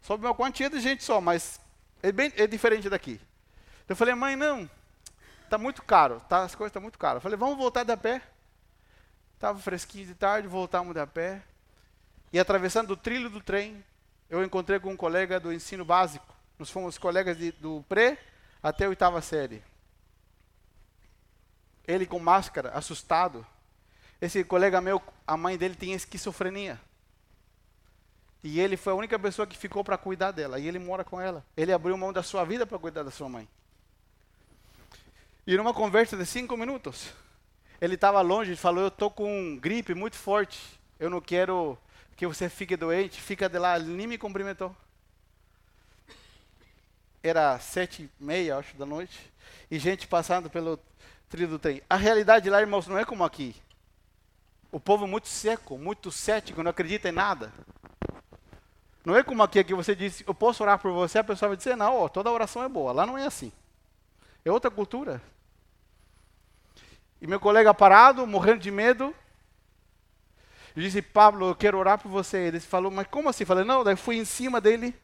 Sobe 0.00 0.24
uma 0.24 0.34
quantia 0.34 0.70
de 0.70 0.80
gente 0.80 1.04
só, 1.04 1.20
mas 1.20 1.60
é, 2.02 2.10
bem, 2.10 2.32
é 2.36 2.46
diferente 2.46 2.88
daqui. 2.88 3.20
Eu 3.86 3.94
falei, 3.94 4.14
mãe, 4.14 4.34
não, 4.34 4.68
está 5.44 5.58
muito 5.58 5.82
caro, 5.82 6.22
tá, 6.26 6.42
as 6.42 6.54
coisas 6.54 6.70
estão 6.70 6.80
muito 6.80 6.98
caras. 6.98 7.16
Eu 7.16 7.20
falei, 7.20 7.36
vamos 7.36 7.58
voltar 7.58 7.84
de 7.84 7.92
a 7.92 7.96
pé. 7.96 8.22
Estava 9.34 9.58
fresquinho 9.58 10.06
de 10.06 10.14
tarde, 10.14 10.48
voltamos 10.48 10.94
de 10.94 11.00
a 11.00 11.06
pé. 11.06 11.42
E 12.32 12.40
atravessando 12.40 12.92
o 12.92 12.96
trilho 12.96 13.28
do 13.28 13.42
trem, 13.42 13.84
eu 14.30 14.42
encontrei 14.42 14.80
com 14.80 14.90
um 14.90 14.96
colega 14.96 15.38
do 15.38 15.52
ensino 15.52 15.84
básico. 15.84 16.34
Nós 16.58 16.70
fomos 16.70 16.96
colegas 16.96 17.36
de, 17.36 17.52
do 17.52 17.84
pré 17.88 18.18
até 18.62 18.86
a 18.86 18.88
oitava 18.88 19.20
série. 19.20 19.62
Ele 21.88 22.06
com 22.06 22.18
máscara, 22.20 22.68
assustado. 22.70 23.44
Esse 24.20 24.44
colega 24.44 24.80
meu, 24.80 25.02
a 25.26 25.36
mãe 25.36 25.56
dele 25.56 25.74
tinha 25.74 25.96
esquizofrenia. 25.96 26.78
E 28.44 28.60
ele 28.60 28.76
foi 28.76 28.92
a 28.92 28.96
única 28.96 29.18
pessoa 29.18 29.46
que 29.46 29.56
ficou 29.56 29.82
para 29.82 29.96
cuidar 29.96 30.30
dela. 30.30 30.58
E 30.58 30.68
ele 30.68 30.78
mora 30.78 31.02
com 31.02 31.18
ela. 31.18 31.44
Ele 31.56 31.72
abriu 31.72 31.96
mão 31.96 32.12
da 32.12 32.22
sua 32.22 32.44
vida 32.44 32.66
para 32.66 32.78
cuidar 32.78 33.02
da 33.02 33.10
sua 33.10 33.28
mãe. 33.28 33.48
E 35.46 35.56
numa 35.56 35.72
conversa 35.72 36.14
de 36.14 36.26
cinco 36.26 36.58
minutos, 36.58 37.10
ele 37.80 37.94
estava 37.94 38.20
longe 38.20 38.52
e 38.52 38.56
falou: 38.56 38.82
Eu 38.82 38.88
estou 38.88 39.10
com 39.10 39.56
gripe 39.56 39.94
muito 39.94 40.16
forte. 40.16 40.78
Eu 41.00 41.08
não 41.08 41.22
quero 41.22 41.78
que 42.18 42.26
você 42.26 42.48
fique 42.48 42.76
doente, 42.76 43.20
fica 43.20 43.48
de 43.48 43.58
lá, 43.58 43.76
ele 43.76 43.94
nem 43.94 44.06
me 44.06 44.18
cumprimentou. 44.18 44.74
Era 47.22 47.58
sete 47.60 48.02
e 48.02 48.24
meia, 48.24 48.56
acho, 48.58 48.76
da 48.76 48.84
noite, 48.84 49.32
e 49.70 49.78
gente 49.78 50.06
passando 50.06 50.50
pelo 50.50 50.78
trilho 51.28 51.48
do 51.48 51.58
trem. 51.58 51.82
A 51.88 51.96
realidade 51.96 52.48
lá, 52.48 52.60
irmãos, 52.60 52.86
não 52.86 52.98
é 52.98 53.04
como 53.04 53.24
aqui. 53.24 53.54
O 54.70 54.78
povo 54.78 55.06
muito 55.06 55.28
seco, 55.28 55.78
muito 55.78 56.10
cético, 56.10 56.62
não 56.62 56.70
acredita 56.70 57.08
em 57.08 57.12
nada. 57.12 57.52
Não 59.04 59.16
é 59.16 59.22
como 59.22 59.42
aqui, 59.42 59.62
que 59.64 59.74
você 59.74 59.94
diz, 59.94 60.22
eu 60.26 60.34
posso 60.34 60.62
orar 60.62 60.78
por 60.78 60.92
você, 60.92 61.18
a 61.18 61.24
pessoa 61.24 61.48
vai 61.48 61.56
dizer, 61.56 61.76
não, 61.76 61.96
ó, 61.96 62.08
toda 62.08 62.30
oração 62.30 62.62
é 62.62 62.68
boa. 62.68 62.92
Lá 62.92 63.06
não 63.06 63.16
é 63.16 63.24
assim. 63.26 63.50
É 64.44 64.52
outra 64.52 64.70
cultura. 64.70 65.22
E 67.20 67.26
meu 67.26 67.40
colega 67.40 67.72
parado, 67.72 68.26
morrendo 68.26 68.60
de 68.60 68.70
medo. 68.70 69.14
Eu 70.76 70.82
disse, 70.82 71.00
Pablo, 71.00 71.48
eu 71.48 71.56
quero 71.56 71.78
orar 71.78 71.98
por 71.98 72.10
você. 72.10 72.36
Ele 72.38 72.60
falou, 72.60 72.90
mas 72.90 73.06
como 73.06 73.28
assim? 73.28 73.44
Falei, 73.44 73.64
não, 73.64 73.82
daí 73.82 73.96
fui 73.96 74.16
em 74.16 74.24
cima 74.24 74.60
dele, 74.60 74.94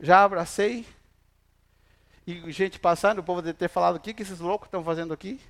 já 0.00 0.24
abracei. 0.24 0.86
E 2.26 2.50
gente 2.50 2.80
passando, 2.80 3.20
o 3.20 3.22
povo 3.22 3.40
deve 3.40 3.56
ter 3.56 3.68
falado, 3.68 3.96
o 3.96 4.00
que, 4.00 4.12
que 4.12 4.22
esses 4.22 4.40
loucos 4.40 4.66
estão 4.66 4.82
fazendo 4.82 5.14
aqui? 5.14 5.40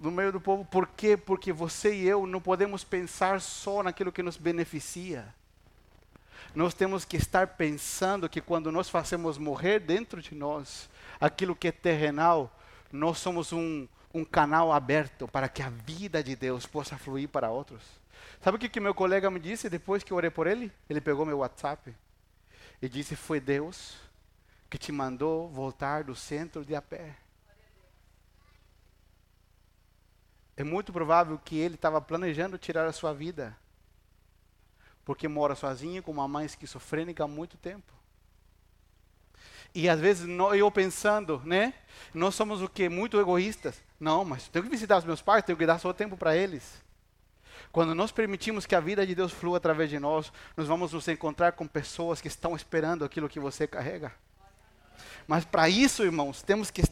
No 0.00 0.10
meio 0.10 0.32
do 0.32 0.40
povo, 0.40 0.64
por 0.64 0.86
quê? 0.88 1.14
Porque 1.14 1.52
você 1.52 1.94
e 1.94 2.08
eu 2.08 2.26
não 2.26 2.40
podemos 2.40 2.82
pensar 2.82 3.40
só 3.40 3.82
naquilo 3.82 4.10
que 4.10 4.22
nos 4.22 4.38
beneficia. 4.38 5.26
Nós 6.54 6.72
temos 6.72 7.04
que 7.04 7.18
estar 7.18 7.48
pensando 7.48 8.28
que 8.28 8.40
quando 8.40 8.72
nós 8.72 8.88
fazemos 8.88 9.36
morrer 9.36 9.78
dentro 9.78 10.22
de 10.22 10.34
nós 10.34 10.88
aquilo 11.20 11.54
que 11.54 11.68
é 11.68 11.72
terrenal, 11.72 12.50
nós 12.90 13.18
somos 13.18 13.52
um, 13.52 13.86
um 14.12 14.24
canal 14.24 14.72
aberto 14.72 15.28
para 15.28 15.48
que 15.48 15.62
a 15.62 15.68
vida 15.68 16.22
de 16.22 16.34
Deus 16.34 16.64
possa 16.64 16.96
fluir 16.96 17.28
para 17.28 17.50
outros. 17.50 17.82
Sabe 18.40 18.56
o 18.56 18.60
que, 18.60 18.68
que 18.70 18.80
meu 18.80 18.94
colega 18.94 19.30
me 19.30 19.40
disse 19.40 19.68
depois 19.68 20.02
que 20.02 20.12
eu 20.12 20.16
orei 20.16 20.30
por 20.30 20.46
ele? 20.46 20.72
Ele 20.88 21.00
pegou 21.00 21.26
meu 21.26 21.38
WhatsApp 21.38 21.94
e 22.80 22.88
disse: 22.88 23.16
Foi 23.16 23.38
Deus 23.38 24.03
que 24.74 24.78
te 24.78 24.90
mandou 24.90 25.48
voltar 25.48 26.02
do 26.02 26.16
centro 26.16 26.64
de 26.64 26.74
a 26.74 26.82
pé. 26.82 27.14
É 30.56 30.64
muito 30.64 30.92
provável 30.92 31.38
que 31.38 31.56
ele 31.56 31.76
estava 31.76 32.00
planejando 32.00 32.58
tirar 32.58 32.84
a 32.84 32.92
sua 32.92 33.14
vida, 33.14 33.56
porque 35.04 35.28
mora 35.28 35.54
sozinho 35.54 36.02
com 36.02 36.10
uma 36.10 36.26
mãe 36.26 36.44
esquizofrênica 36.44 37.22
há 37.22 37.28
muito 37.28 37.56
tempo. 37.56 37.92
E 39.72 39.88
às 39.88 40.00
vezes 40.00 40.26
eu 40.56 40.68
pensando, 40.72 41.40
né? 41.44 41.72
Nós 42.12 42.34
somos 42.34 42.60
o 42.60 42.68
que? 42.68 42.88
Muito 42.88 43.20
egoístas. 43.20 43.80
Não, 44.00 44.24
mas 44.24 44.48
tenho 44.48 44.64
que 44.64 44.70
visitar 44.72 44.98
os 44.98 45.04
meus 45.04 45.22
pais, 45.22 45.44
tenho 45.44 45.56
que 45.56 45.66
dar 45.66 45.78
só 45.78 45.92
tempo 45.92 46.16
para 46.16 46.36
eles. 46.36 46.82
Quando 47.70 47.94
nós 47.94 48.10
permitimos 48.10 48.66
que 48.66 48.74
a 48.74 48.80
vida 48.80 49.06
de 49.06 49.14
Deus 49.14 49.30
flua 49.30 49.58
através 49.58 49.88
de 49.88 50.00
nós, 50.00 50.32
nós 50.56 50.66
vamos 50.66 50.92
nos 50.92 51.06
encontrar 51.06 51.52
com 51.52 51.64
pessoas 51.64 52.20
que 52.20 52.26
estão 52.26 52.56
esperando 52.56 53.04
aquilo 53.04 53.28
que 53.28 53.38
você 53.38 53.68
carrega. 53.68 54.12
Mas 55.26 55.44
para 55.44 55.68
isso, 55.68 56.02
irmãos, 56.02 56.42
temos 56.42 56.70
que 56.70 56.82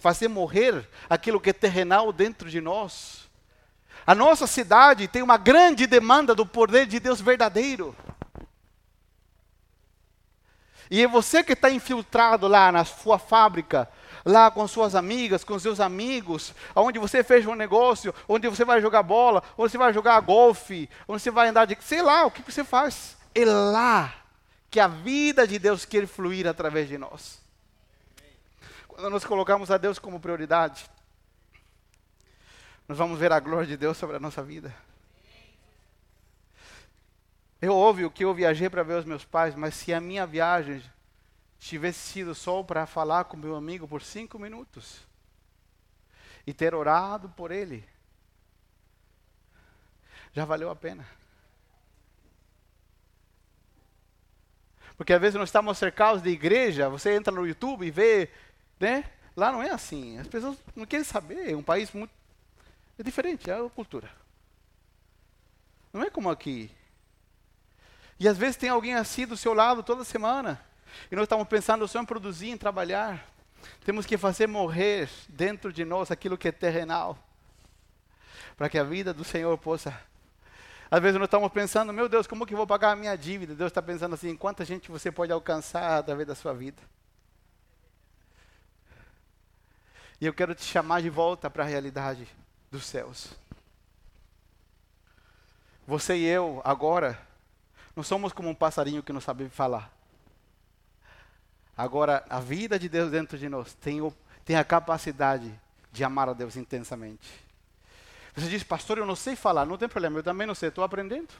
fazer 0.00 0.28
morrer 0.28 0.88
aquilo 1.08 1.40
que 1.40 1.50
é 1.50 1.52
terrenal 1.52 2.12
dentro 2.12 2.48
de 2.48 2.60
nós. 2.60 3.28
A 4.06 4.14
nossa 4.14 4.46
cidade 4.46 5.08
tem 5.08 5.22
uma 5.22 5.36
grande 5.36 5.86
demanda 5.86 6.34
do 6.34 6.46
poder 6.46 6.86
de 6.86 6.98
Deus 6.98 7.20
verdadeiro. 7.20 7.94
E 10.90 11.02
é 11.02 11.06
você 11.06 11.44
que 11.44 11.52
está 11.52 11.70
infiltrado 11.70 12.48
lá 12.48 12.72
na 12.72 12.84
sua 12.84 13.18
fábrica, 13.18 13.88
lá 14.24 14.50
com 14.50 14.66
suas 14.66 14.94
amigas, 14.94 15.44
com 15.44 15.58
seus 15.58 15.78
amigos, 15.78 16.52
onde 16.74 16.98
você 16.98 17.22
fez 17.22 17.46
um 17.46 17.54
negócio, 17.54 18.12
onde 18.28 18.48
você 18.48 18.64
vai 18.64 18.80
jogar 18.80 19.02
bola, 19.02 19.42
onde 19.56 19.70
você 19.70 19.78
vai 19.78 19.92
jogar 19.92 20.18
golfe, 20.20 20.90
onde 21.06 21.22
você 21.22 21.30
vai 21.30 21.48
andar 21.48 21.66
de. 21.66 21.78
sei 21.80 22.02
lá, 22.02 22.26
o 22.26 22.30
que 22.30 22.42
você 22.42 22.64
faz. 22.64 23.16
É 23.32 23.44
lá 23.44 24.12
que 24.68 24.80
a 24.80 24.88
vida 24.88 25.46
de 25.46 25.58
Deus 25.58 25.84
quer 25.84 26.06
fluir 26.06 26.48
através 26.48 26.88
de 26.88 26.98
nós. 26.98 27.39
Nós 29.08 29.24
colocamos 29.24 29.70
a 29.70 29.78
Deus 29.78 29.98
como 29.98 30.20
prioridade, 30.20 30.90
nós 32.86 32.98
vamos 32.98 33.18
ver 33.18 33.32
a 33.32 33.40
glória 33.40 33.66
de 33.66 33.76
Deus 33.76 33.96
sobre 33.96 34.16
a 34.16 34.20
nossa 34.20 34.42
vida. 34.42 34.74
Eu 37.62 37.74
ouvi 37.74 38.04
o 38.04 38.10
que 38.10 38.24
eu 38.24 38.34
viajei 38.34 38.68
para 38.68 38.82
ver 38.82 38.94
os 38.94 39.04
meus 39.04 39.24
pais, 39.24 39.54
mas 39.54 39.74
se 39.74 39.94
a 39.94 40.00
minha 40.00 40.26
viagem 40.26 40.82
tivesse 41.58 41.98
sido 42.00 42.34
só 42.34 42.62
para 42.62 42.86
falar 42.86 43.24
com 43.24 43.36
meu 43.36 43.54
amigo 43.54 43.86
por 43.86 44.02
cinco 44.02 44.38
minutos 44.38 45.00
e 46.46 46.52
ter 46.52 46.74
orado 46.74 47.28
por 47.28 47.50
ele, 47.50 47.88
já 50.32 50.44
valeu 50.44 50.68
a 50.68 50.76
pena. 50.76 51.06
Porque 54.96 55.12
às 55.12 55.20
vezes 55.20 55.38
nós 55.38 55.48
estamos 55.48 55.78
cercados 55.78 56.22
de 56.22 56.28
igreja, 56.28 56.88
você 56.88 57.14
entra 57.14 57.32
no 57.32 57.46
YouTube 57.46 57.86
e 57.86 57.90
vê, 57.90 58.30
né? 58.80 59.04
Lá 59.36 59.52
não 59.52 59.62
é 59.62 59.70
assim. 59.70 60.18
As 60.18 60.26
pessoas 60.26 60.56
não 60.74 60.86
querem 60.86 61.04
saber. 61.04 61.52
É 61.52 61.56
um 61.56 61.62
país 61.62 61.92
muito. 61.92 62.12
É 62.98 63.02
diferente, 63.02 63.50
é 63.50 63.54
a 63.54 63.68
cultura. 63.68 64.10
Não 65.92 66.02
é 66.02 66.10
como 66.10 66.30
aqui. 66.30 66.70
E 68.18 68.28
às 68.28 68.36
vezes 68.36 68.56
tem 68.56 68.68
alguém 68.68 68.94
assim 68.94 69.26
do 69.26 69.36
seu 69.36 69.54
lado 69.54 69.82
toda 69.82 70.04
semana. 70.04 70.60
E 71.10 71.14
nós 71.14 71.24
estamos 71.24 71.46
pensando 71.46 71.86
só 71.86 72.00
em 72.00 72.04
produzir, 72.04 72.50
em 72.50 72.56
trabalhar. 72.56 73.26
Temos 73.84 74.06
que 74.06 74.18
fazer 74.18 74.46
morrer 74.46 75.08
dentro 75.28 75.72
de 75.72 75.84
nós 75.84 76.10
aquilo 76.10 76.36
que 76.36 76.48
é 76.48 76.52
terrenal. 76.52 77.16
Para 78.56 78.68
que 78.68 78.78
a 78.78 78.84
vida 78.84 79.14
do 79.14 79.24
Senhor 79.24 79.56
possa. 79.56 79.98
Às 80.90 81.00
vezes 81.00 81.18
nós 81.18 81.26
estamos 81.26 81.50
pensando, 81.52 81.92
meu 81.92 82.08
Deus, 82.08 82.26
como 82.26 82.44
que 82.44 82.52
eu 82.52 82.58
vou 82.58 82.66
pagar 82.66 82.92
a 82.92 82.96
minha 82.96 83.16
dívida? 83.16 83.54
Deus 83.54 83.70
está 83.70 83.80
pensando 83.80 84.14
assim, 84.14 84.36
quanta 84.36 84.64
gente 84.64 84.90
você 84.90 85.10
pode 85.10 85.32
alcançar 85.32 85.98
através 85.98 86.26
da 86.26 86.34
sua 86.34 86.52
vida. 86.52 86.82
E 90.20 90.26
eu 90.26 90.34
quero 90.34 90.54
te 90.54 90.64
chamar 90.64 91.00
de 91.00 91.08
volta 91.08 91.48
para 91.48 91.64
a 91.64 91.66
realidade 91.66 92.28
dos 92.70 92.84
céus. 92.84 93.28
Você 95.86 96.16
e 96.16 96.24
eu, 96.26 96.60
agora, 96.64 97.18
não 97.96 98.02
somos 98.02 98.32
como 98.32 98.48
um 98.48 98.54
passarinho 98.54 99.02
que 99.02 99.12
não 99.12 99.20
sabe 99.20 99.48
falar. 99.48 99.90
Agora, 101.76 102.24
a 102.28 102.38
vida 102.38 102.78
de 102.78 102.88
Deus 102.88 103.10
dentro 103.10 103.38
de 103.38 103.48
nós 103.48 103.72
tem, 103.74 104.02
o, 104.02 104.14
tem 104.44 104.56
a 104.56 104.64
capacidade 104.64 105.58
de 105.90 106.04
amar 106.04 106.28
a 106.28 106.34
Deus 106.34 106.54
intensamente. 106.54 107.28
Você 108.34 108.48
diz, 108.48 108.62
pastor, 108.62 108.98
eu 108.98 109.06
não 109.06 109.16
sei 109.16 109.34
falar. 109.34 109.64
Não 109.64 109.78
tem 109.78 109.88
problema, 109.88 110.18
eu 110.18 110.22
também 110.22 110.46
não 110.46 110.54
sei, 110.54 110.68
estou 110.68 110.84
aprendendo. 110.84 111.32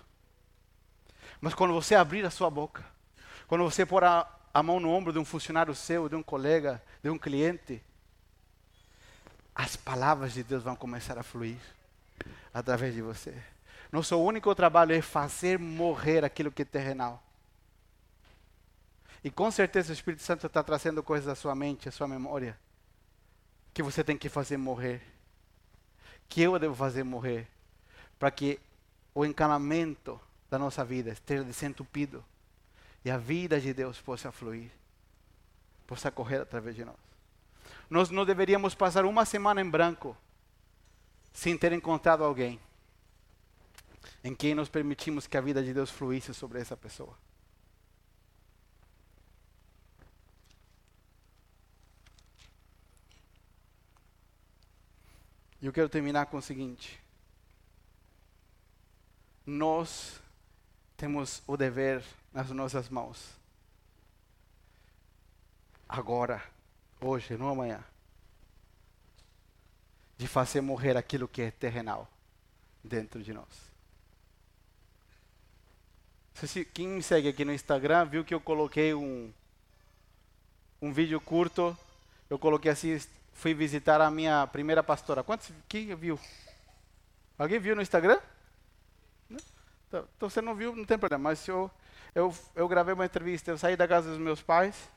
Mas 1.38 1.52
quando 1.54 1.74
você 1.74 1.94
abrir 1.94 2.24
a 2.24 2.30
sua 2.30 2.50
boca, 2.50 2.84
quando 3.46 3.64
você 3.64 3.84
pôr 3.84 4.04
a, 4.04 4.26
a 4.52 4.62
mão 4.62 4.80
no 4.80 4.90
ombro 4.90 5.12
de 5.12 5.18
um 5.18 5.24
funcionário 5.24 5.74
seu, 5.74 6.08
de 6.08 6.16
um 6.16 6.22
colega, 6.22 6.82
de 7.02 7.10
um 7.10 7.18
cliente, 7.18 7.82
as 9.60 9.76
palavras 9.76 10.32
de 10.32 10.42
Deus 10.42 10.62
vão 10.62 10.74
começar 10.74 11.18
a 11.18 11.22
fluir 11.22 11.58
através 12.52 12.94
de 12.94 13.02
você. 13.02 13.34
Nosso 13.92 14.16
único 14.18 14.54
trabalho 14.54 14.94
é 14.94 15.02
fazer 15.02 15.58
morrer 15.58 16.24
aquilo 16.24 16.50
que 16.50 16.62
é 16.62 16.64
terrenal. 16.64 17.22
E 19.22 19.30
com 19.30 19.50
certeza 19.50 19.90
o 19.90 19.92
Espírito 19.92 20.22
Santo 20.22 20.46
está 20.46 20.62
trazendo 20.62 21.02
coisas 21.02 21.28
à 21.28 21.34
sua 21.34 21.54
mente, 21.54 21.90
à 21.90 21.92
sua 21.92 22.08
memória, 22.08 22.58
que 23.74 23.82
você 23.82 24.02
tem 24.02 24.16
que 24.16 24.30
fazer 24.30 24.56
morrer. 24.56 25.02
Que 26.26 26.40
eu 26.40 26.58
devo 26.58 26.74
fazer 26.74 27.04
morrer. 27.04 27.46
Para 28.18 28.30
que 28.30 28.58
o 29.14 29.26
encanamento 29.26 30.18
da 30.48 30.58
nossa 30.58 30.82
vida 30.82 31.10
esteja 31.10 31.44
desentupido. 31.44 32.24
E 33.04 33.10
a 33.10 33.18
vida 33.18 33.60
de 33.60 33.74
Deus 33.74 34.00
possa 34.00 34.32
fluir. 34.32 34.70
Possa 35.86 36.10
correr 36.10 36.40
através 36.40 36.74
de 36.74 36.82
nós. 36.82 37.09
Nós 37.90 38.08
não 38.08 38.24
deveríamos 38.24 38.72
passar 38.72 39.04
uma 39.04 39.24
semana 39.24 39.60
em 39.60 39.68
branco 39.68 40.16
sem 41.32 41.58
ter 41.58 41.72
encontrado 41.72 42.22
alguém 42.22 42.60
em 44.22 44.34
quem 44.34 44.54
nós 44.54 44.68
permitimos 44.68 45.26
que 45.26 45.36
a 45.36 45.40
vida 45.40 45.62
de 45.62 45.74
Deus 45.74 45.90
fluísse 45.90 46.32
sobre 46.32 46.60
essa 46.60 46.76
pessoa. 46.76 47.18
E 55.60 55.66
eu 55.66 55.72
quero 55.72 55.88
terminar 55.88 56.26
com 56.26 56.38
o 56.38 56.42
seguinte: 56.42 56.98
nós 59.44 60.20
temos 60.96 61.42
o 61.46 61.56
dever 61.56 62.04
nas 62.32 62.50
nossas 62.50 62.88
mãos, 62.88 63.32
agora, 65.88 66.42
hoje, 67.08 67.36
não 67.36 67.48
amanhã, 67.48 67.82
de 70.16 70.26
fazer 70.26 70.60
morrer 70.60 70.96
aquilo 70.96 71.26
que 71.26 71.42
é 71.42 71.50
terrenal 71.50 72.08
dentro 72.84 73.22
de 73.22 73.32
nós. 73.32 73.70
Quem 76.72 76.88
me 76.88 77.02
segue 77.02 77.28
aqui 77.28 77.44
no 77.44 77.52
Instagram 77.52 78.06
viu 78.06 78.24
que 78.24 78.32
eu 78.32 78.40
coloquei 78.40 78.94
um, 78.94 79.32
um 80.80 80.92
vídeo 80.92 81.20
curto. 81.20 81.76
Eu 82.30 82.38
coloquei 82.38 82.70
assim, 82.70 82.98
fui 83.32 83.52
visitar 83.52 84.00
a 84.00 84.10
minha 84.10 84.46
primeira 84.46 84.82
pastora. 84.82 85.22
Quantos 85.22 85.52
quem 85.68 85.94
viu? 85.94 86.18
Alguém 87.38 87.58
viu 87.58 87.76
no 87.76 87.82
Instagram? 87.82 88.18
Então, 89.88 90.08
então 90.16 90.30
você 90.30 90.40
não 90.40 90.54
viu, 90.54 90.74
não 90.74 90.84
tem 90.84 90.98
problema. 90.98 91.24
Mas 91.24 91.46
eu, 91.46 91.70
eu, 92.14 92.34
eu 92.54 92.68
gravei 92.68 92.94
uma 92.94 93.04
entrevista. 93.04 93.50
Eu 93.50 93.58
saí 93.58 93.76
da 93.76 93.86
casa 93.86 94.08
dos 94.08 94.18
meus 94.18 94.40
pais. 94.40 94.88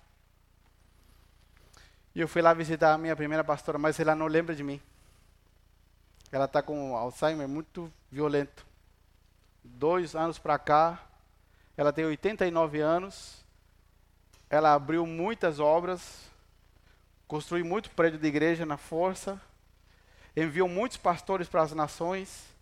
E 2.16 2.22
eu 2.22 2.28
fui 2.28 2.42
lá 2.42 2.54
visitar 2.54 2.94
a 2.94 2.98
minha 2.98 3.16
primeira 3.16 3.44
pastora, 3.44 3.80
mas 3.80 4.00
ela 4.00 4.14
não 4.14 4.28
lembra 4.28 4.56
de 4.56 4.64
mim. 4.64 4.80
Ela 6.32 6.46
está 6.46 6.62
com 6.62 6.96
Alzheimer 6.96 7.48
muito 7.48 7.92
violento. 8.12 8.66
Dois 9.64 10.16
anos 10.16 10.38
para 10.38 10.60
cá, 10.60 11.00
ela 11.76 11.92
tem 11.92 12.06
89 12.06 12.80
anos. 12.80 13.44
Ela 14.50 14.74
abriu 14.74 15.08
muitas 15.08 15.60
obras, 15.60 16.30
construiu 17.28 17.66
muito 17.66 17.90
prédio 17.92 18.20
de 18.20 18.28
igreja 18.28 18.66
na 18.66 18.78
força. 18.78 19.42
enviou 20.36 20.68
muitos 20.68 20.98
pastores 20.98 21.48
para 21.48 21.64
as 21.64 21.72
nações. 21.74 22.53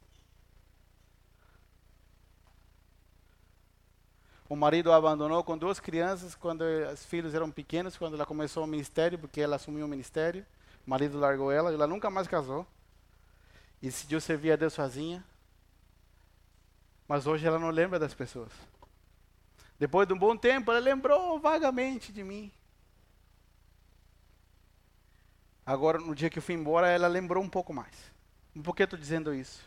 O 4.51 4.55
marido 4.57 4.91
a 4.91 4.97
abandonou 4.97 5.41
com 5.45 5.57
duas 5.57 5.79
crianças 5.79 6.35
quando 6.35 6.63
os 6.91 7.05
filhos 7.05 7.33
eram 7.33 7.49
pequenos, 7.49 7.95
quando 7.95 8.15
ela 8.15 8.25
começou 8.25 8.65
o 8.65 8.67
ministério, 8.67 9.17
porque 9.17 9.39
ela 9.39 9.55
assumiu 9.55 9.85
o 9.85 9.87
ministério. 9.87 10.45
O 10.85 10.89
marido 10.89 11.17
largou 11.17 11.49
ela, 11.53 11.71
ela 11.71 11.87
nunca 11.87 12.09
mais 12.09 12.27
casou. 12.27 12.67
E 13.81 13.85
decidiu 13.85 14.19
servir 14.19 14.51
a 14.51 14.57
Deus 14.57 14.73
sozinha. 14.73 15.23
Mas 17.07 17.27
hoje 17.27 17.47
ela 17.47 17.57
não 17.57 17.69
lembra 17.69 17.97
das 17.97 18.13
pessoas. 18.13 18.51
Depois 19.79 20.05
de 20.05 20.13
um 20.13 20.19
bom 20.19 20.35
tempo, 20.35 20.69
ela 20.69 20.81
lembrou 20.81 21.39
vagamente 21.39 22.11
de 22.11 22.21
mim. 22.21 22.51
Agora, 25.65 25.97
no 25.97 26.13
dia 26.13 26.29
que 26.29 26.39
eu 26.39 26.43
fui 26.43 26.55
embora, 26.55 26.89
ela 26.89 27.07
lembrou 27.07 27.41
um 27.41 27.49
pouco 27.49 27.73
mais. 27.73 27.95
Por 28.61 28.75
que 28.75 28.83
estou 28.83 28.99
dizendo 28.99 29.33
isso? 29.33 29.63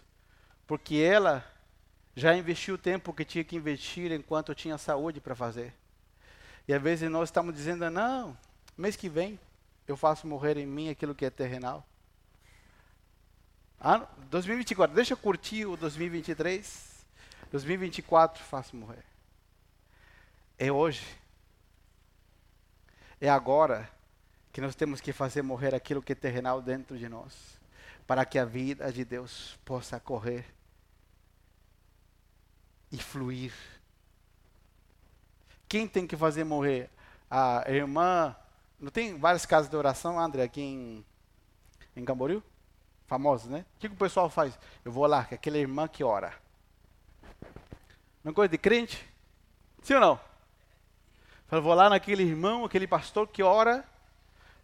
Porque 0.66 0.96
ela 0.96 1.42
já 2.16 2.36
investiu 2.36 2.76
o 2.76 2.78
tempo 2.78 3.12
que 3.12 3.24
tinha 3.24 3.42
que 3.42 3.56
investir 3.56 4.12
enquanto 4.12 4.50
eu 4.50 4.54
tinha 4.54 4.78
saúde 4.78 5.20
para 5.20 5.34
fazer. 5.34 5.74
E 6.66 6.72
às 6.72 6.80
vezes 6.80 7.10
nós 7.10 7.28
estamos 7.28 7.54
dizendo, 7.54 7.88
não, 7.90 8.36
mês 8.76 8.96
que 8.96 9.08
vem 9.08 9.38
eu 9.86 9.96
faço 9.96 10.26
morrer 10.26 10.56
em 10.56 10.66
mim 10.66 10.88
aquilo 10.88 11.14
que 11.14 11.24
é 11.24 11.30
terrenal. 11.30 11.84
Ah, 13.80 14.08
2024, 14.30 14.94
deixa 14.94 15.12
eu 15.12 15.18
curtir 15.18 15.66
o 15.66 15.76
2023. 15.76 17.04
2024 17.50 18.42
faço 18.42 18.74
morrer. 18.74 19.04
É 20.58 20.72
hoje. 20.72 21.04
É 23.20 23.28
agora 23.28 23.90
que 24.52 24.60
nós 24.60 24.74
temos 24.74 25.00
que 25.00 25.12
fazer 25.12 25.42
morrer 25.42 25.74
aquilo 25.74 26.02
que 26.02 26.12
é 26.12 26.14
terrenal 26.14 26.62
dentro 26.62 26.96
de 26.96 27.08
nós, 27.08 27.58
para 28.06 28.24
que 28.24 28.38
a 28.38 28.44
vida 28.44 28.90
de 28.92 29.04
Deus 29.04 29.58
possa 29.64 29.98
correr 29.98 30.46
e 32.94 32.98
fluir. 32.98 33.52
Quem 35.68 35.88
tem 35.88 36.06
que 36.06 36.16
fazer 36.16 36.44
morrer? 36.44 36.88
A 37.28 37.64
irmã. 37.68 38.34
Não 38.78 38.90
tem 38.90 39.18
várias 39.18 39.44
casas 39.44 39.68
de 39.68 39.76
oração, 39.76 40.18
André, 40.18 40.44
aqui 40.44 40.60
em, 40.60 41.04
em 41.96 42.04
Camboriú? 42.04 42.42
Famosos, 43.06 43.50
né? 43.50 43.64
O 43.76 43.80
que, 43.80 43.88
que 43.88 43.94
o 43.94 43.98
pessoal 43.98 44.30
faz? 44.30 44.56
Eu 44.84 44.92
vou 44.92 45.06
lá, 45.06 45.24
que 45.24 45.34
é 45.34 45.36
aquela 45.36 45.58
irmã 45.58 45.88
que 45.88 46.04
ora. 46.04 46.32
Não 48.22 48.30
é 48.30 48.34
coisa 48.34 48.48
de 48.48 48.58
crente? 48.58 49.04
Sim 49.82 49.94
ou 49.94 50.00
não? 50.00 50.20
Eu 51.50 51.62
vou 51.62 51.74
lá 51.74 51.90
naquele 51.90 52.22
irmão, 52.22 52.64
aquele 52.64 52.86
pastor 52.86 53.26
que 53.28 53.42
ora, 53.42 53.84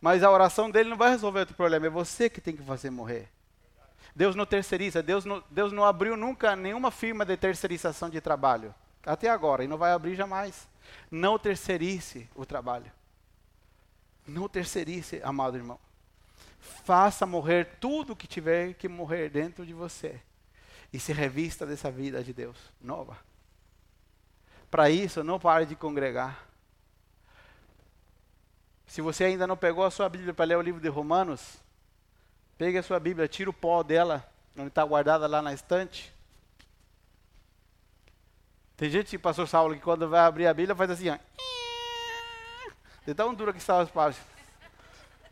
mas 0.01 0.23
a 0.23 0.31
oração 0.31 0.71
dele 0.71 0.91
não 0.91 0.97
vai 0.97 1.11
resolver 1.11 1.41
o 1.41 1.47
teu 1.47 1.57
problema, 1.57 1.87
é 1.87 1.91
você 1.91 2.31
que 2.31 2.41
tem 2.41 2.57
que 2.57 2.63
fazer 2.63 2.91
morrer. 2.91 3.29
Deus 4.15 4.35
não 4.35 4.45
terceiriza, 4.45 5.03
Deus 5.03 5.25
não, 5.25 5.43
Deus 5.51 5.73
não 5.73 5.85
abriu 5.85 6.17
nunca 6.17 6.57
nenhuma 6.57 6.91
firma 6.91 7.25
de 7.25 7.37
terceirização 7.37 8.11
de 8.11 8.21
trabalho. 8.21 8.75
Até 9.05 9.29
agora, 9.29 9.65
e 9.65 9.69
não 9.69 9.79
vai 9.79 9.93
abrir 9.93 10.15
jamais. 10.15 10.69
Não 11.11 11.39
terceirize 11.39 12.29
o 12.35 12.45
trabalho. 12.45 12.91
Não 14.27 14.49
terceirize, 14.49 15.21
amado 15.23 15.57
irmão. 15.57 15.79
Faça 16.85 17.25
morrer 17.25 17.77
tudo 17.81 18.17
que 18.17 18.27
tiver 18.27 18.75
que 18.75 18.89
morrer 18.89 19.31
dentro 19.31 19.65
de 19.65 19.73
você. 19.73 20.21
E 20.93 20.99
se 20.99 21.13
revista 21.13 21.65
dessa 21.65 21.91
vida 21.91 22.23
de 22.23 22.33
Deus 22.33 22.57
nova. 22.81 23.17
Para 24.71 24.91
isso, 24.91 25.25
não 25.25 25.39
pare 25.41 25.67
de 25.67 25.75
congregar. 25.75 26.47
Se 28.87 29.01
você 29.01 29.25
ainda 29.25 29.47
não 29.47 29.57
pegou 29.57 29.85
a 29.85 29.91
sua 29.91 30.09
Bíblia 30.09 30.35
para 30.35 30.45
ler 30.45 30.57
o 30.57 30.63
livro 30.63 30.81
de 30.81 30.89
Romanos, 30.89 31.60
pegue 32.61 32.77
a 32.77 32.83
sua 32.83 33.01
Bíblia, 33.01 33.27
tira 33.27 33.49
o 33.49 33.55
pó 33.55 33.83
dela, 33.83 34.23
onde 34.55 34.69
está 34.69 34.85
guardada 34.85 35.27
lá 35.27 35.41
na 35.41 35.55
estante. 35.55 36.13
Tem 38.77 38.91
gente, 38.91 39.09
tipo 39.09 39.23
pastor 39.23 39.49
Saulo, 39.49 39.75
que 39.75 39.81
quando 39.81 40.07
vai 40.07 40.21
abrir 40.21 40.47
a 40.47 40.53
Bíblia 40.53 40.77
faz 40.77 40.91
assim, 40.91 41.09
ó. 41.09 41.19
De 43.07 43.15
tão 43.15 43.33
dura 43.33 43.55
que 43.55 43.59
estava 43.61 43.83
as 43.83 43.91
páginas. 43.91 44.27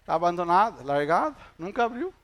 Está 0.00 0.14
abandonada, 0.14 0.82
largada, 0.82 1.36
nunca 1.58 1.84
abriu. 1.84 2.14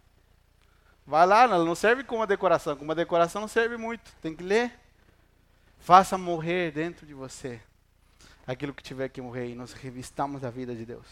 Vai 1.07 1.26
lá, 1.26 1.42
ela 1.42 1.62
não 1.62 1.74
serve 1.74 2.02
como 2.02 2.20
uma 2.20 2.26
decoração. 2.26 2.74
Como 2.74 2.88
uma 2.88 2.94
decoração 2.94 3.42
não 3.42 3.48
serve 3.48 3.76
muito. 3.76 4.11
Tem 4.22 4.34
que 4.34 4.42
ler. 4.42 4.72
Faça 5.80 6.16
morrer 6.16 6.72
dentro 6.72 7.05
de 7.05 7.12
você 7.12 7.61
aquilo 8.46 8.72
que 8.72 8.82
tiver 8.82 9.11
que 9.11 9.20
morrer 9.20 9.50
e 9.50 9.55
nos 9.55 9.74
revistamos 9.74 10.40
da 10.40 10.48
vida 10.48 10.74
de 10.74 10.86
Deus. 10.86 11.07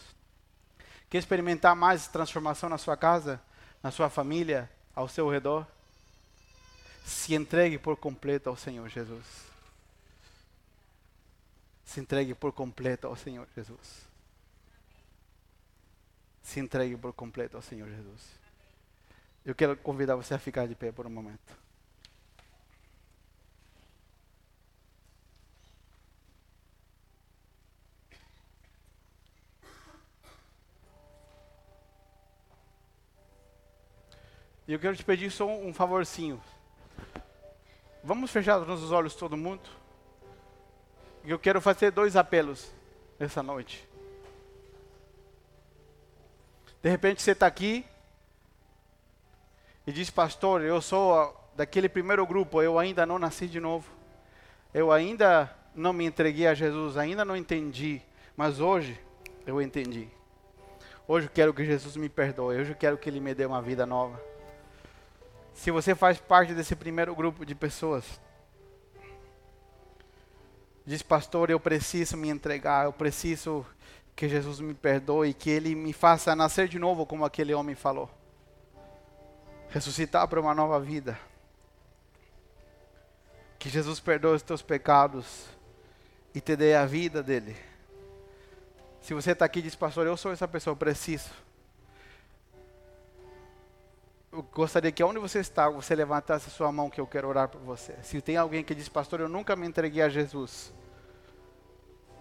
Quer 1.11 1.19
experimentar 1.19 1.75
mais 1.75 2.07
transformação 2.07 2.67
na 2.69 2.79
sua 2.79 2.97
casa, 2.97 3.39
na 3.83 3.91
sua 3.91 4.09
família, 4.09 4.71
ao 4.95 5.09
seu 5.09 5.29
redor? 5.29 5.67
Se 7.05 7.35
entregue 7.35 7.77
por 7.77 7.97
completo 7.97 8.49
ao 8.49 8.55
Senhor 8.55 8.87
Jesus. 8.87 9.25
Se 11.83 11.99
entregue 11.99 12.33
por 12.33 12.53
completo 12.53 13.05
ao 13.07 13.15
Senhor 13.15 13.45
Jesus. 13.53 14.07
Se 16.41 16.59
entregue 16.61 16.95
por 16.95 17.13
completo 17.13 17.57
ao 17.57 17.61
Senhor 17.61 17.89
Jesus. 17.89 18.21
Eu 19.45 19.53
quero 19.53 19.75
convidar 19.75 20.15
você 20.15 20.33
a 20.33 20.39
ficar 20.39 20.65
de 20.67 20.75
pé 20.75 20.91
por 20.91 21.05
um 21.05 21.09
momento. 21.09 21.62
E 34.67 34.73
eu 34.73 34.79
quero 34.79 34.95
te 34.95 35.03
pedir 35.03 35.29
só 35.29 35.45
um 35.45 35.73
favorzinho. 35.73 36.41
Vamos 38.03 38.31
fechar 38.31 38.59
os 38.59 38.67
nossos 38.67 38.91
olhos 38.91 39.15
todo 39.15 39.35
mundo? 39.35 39.61
E 41.23 41.31
eu 41.31 41.39
quero 41.39 41.61
fazer 41.61 41.91
dois 41.91 42.15
apelos 42.15 42.71
nessa 43.19 43.43
noite. 43.43 43.87
De 46.81 46.89
repente 46.89 47.21
você 47.21 47.31
está 47.31 47.47
aqui 47.47 47.85
e 49.87 49.91
diz, 49.91 50.09
pastor, 50.09 50.61
eu 50.61 50.81
sou 50.81 51.33
daquele 51.55 51.87
primeiro 51.87 52.25
grupo, 52.25 52.61
eu 52.61 52.79
ainda 52.79 53.05
não 53.05 53.19
nasci 53.19 53.47
de 53.47 53.59
novo. 53.59 53.89
Eu 54.73 54.91
ainda 54.91 55.53
não 55.75 55.93
me 55.93 56.05
entreguei 56.05 56.47
a 56.47 56.53
Jesus, 56.53 56.97
ainda 56.97 57.23
não 57.23 57.35
entendi, 57.35 58.01
mas 58.35 58.59
hoje 58.59 58.99
eu 59.45 59.61
entendi. 59.61 60.09
Hoje 61.07 61.27
eu 61.27 61.31
quero 61.31 61.53
que 61.53 61.65
Jesus 61.65 61.95
me 61.95 62.09
perdoe, 62.09 62.57
hoje 62.57 62.71
eu 62.71 62.77
quero 62.77 62.97
que 62.97 63.09
Ele 63.09 63.19
me 63.19 63.33
dê 63.33 63.45
uma 63.45 63.61
vida 63.61 63.85
nova. 63.85 64.32
Se 65.53 65.71
você 65.71 65.95
faz 65.95 66.17
parte 66.17 66.53
desse 66.53 66.75
primeiro 66.75 67.15
grupo 67.15 67.45
de 67.45 67.53
pessoas, 67.55 68.19
diz, 70.85 71.01
pastor, 71.01 71.49
eu 71.49 71.59
preciso 71.59 72.17
me 72.17 72.29
entregar, 72.29 72.85
eu 72.85 72.93
preciso 72.93 73.65
que 74.15 74.27
Jesus 74.27 74.59
me 74.59 74.73
perdoe, 74.73 75.33
que 75.33 75.49
Ele 75.49 75.75
me 75.75 75.93
faça 75.93 76.35
nascer 76.35 76.67
de 76.67 76.77
novo, 76.77 77.05
como 77.05 77.23
aquele 77.23 77.53
homem 77.53 77.75
falou. 77.75 78.09
Ressuscitar 79.69 80.27
para 80.27 80.41
uma 80.41 80.53
nova 80.53 80.79
vida. 80.79 81.17
Que 83.57 83.69
Jesus 83.69 83.99
perdoe 83.99 84.35
os 84.35 84.41
teus 84.41 84.61
pecados 84.61 85.45
e 86.35 86.41
te 86.41 86.55
dê 86.55 86.75
a 86.75 86.85
vida 86.85 87.23
dele. 87.23 87.55
Se 89.01 89.13
você 89.13 89.31
está 89.31 89.45
aqui 89.45 89.61
diz, 89.61 89.75
pastor, 89.75 90.05
eu 90.05 90.17
sou 90.17 90.31
essa 90.31 90.47
pessoa, 90.47 90.75
preciso 90.75 91.31
gostaria 94.53 94.91
que 94.91 95.03
onde 95.03 95.19
você 95.19 95.39
está, 95.39 95.69
você 95.69 95.95
levantasse 95.95 96.47
a 96.47 96.51
sua 96.51 96.71
mão 96.71 96.89
que 96.89 97.01
eu 97.01 97.07
quero 97.07 97.27
orar 97.27 97.47
por 97.47 97.59
você. 97.61 97.95
Se 98.03 98.21
tem 98.21 98.37
alguém 98.37 98.63
que 98.63 98.75
diz, 98.75 98.87
pastor, 98.87 99.19
eu 99.19 99.29
nunca 99.29 99.55
me 99.55 99.67
entreguei 99.67 100.01
a 100.01 100.09
Jesus. 100.09 100.73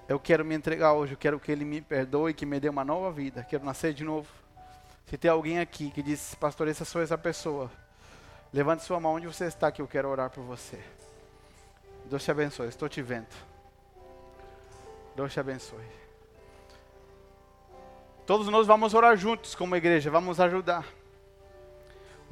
Eu 0.08 0.18
quero 0.18 0.44
me 0.44 0.54
entregar 0.54 0.94
hoje, 0.94 1.12
eu 1.12 1.18
quero 1.18 1.38
que 1.38 1.52
Ele 1.52 1.64
me 1.64 1.80
perdoe, 1.80 2.34
que 2.34 2.44
me 2.44 2.58
dê 2.58 2.68
uma 2.68 2.84
nova 2.84 3.10
vida, 3.12 3.44
quero 3.44 3.64
nascer 3.64 3.92
de 3.92 4.02
novo. 4.02 4.28
Se 5.06 5.16
tem 5.16 5.30
alguém 5.30 5.60
aqui 5.60 5.90
que 5.90 6.02
diz, 6.02 6.34
pastor, 6.34 6.68
essa 6.68 6.84
sou 6.84 7.02
essa 7.02 7.18
pessoa, 7.18 7.70
levante 8.52 8.82
sua 8.82 8.98
mão 8.98 9.14
onde 9.14 9.26
você 9.26 9.44
está 9.44 9.70
que 9.70 9.80
eu 9.80 9.86
quero 9.86 10.08
orar 10.08 10.30
por 10.30 10.42
você. 10.42 10.80
Deus 12.06 12.24
te 12.24 12.30
abençoe, 12.30 12.68
estou 12.68 12.88
te 12.88 13.00
vendo. 13.00 13.28
Deus 15.14 15.32
te 15.32 15.38
abençoe. 15.38 15.84
Todos 18.26 18.48
nós 18.48 18.66
vamos 18.66 18.94
orar 18.94 19.16
juntos 19.16 19.54
como 19.54 19.76
igreja, 19.76 20.10
vamos 20.10 20.40
ajudar. 20.40 20.84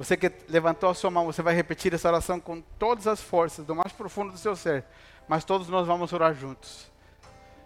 Você 0.01 0.17
que 0.17 0.31
levantou 0.49 0.89
a 0.89 0.95
sua 0.95 1.11
mão, 1.11 1.27
você 1.27 1.43
vai 1.43 1.53
repetir 1.53 1.93
essa 1.93 2.07
oração 2.07 2.39
com 2.39 2.59
todas 2.79 3.05
as 3.05 3.21
forças, 3.21 3.63
do 3.63 3.75
mais 3.75 3.93
profundo 3.93 4.31
do 4.31 4.37
seu 4.39 4.55
ser. 4.55 4.83
Mas 5.27 5.43
todos 5.43 5.67
nós 5.67 5.85
vamos 5.85 6.11
orar 6.11 6.33
juntos. 6.33 6.89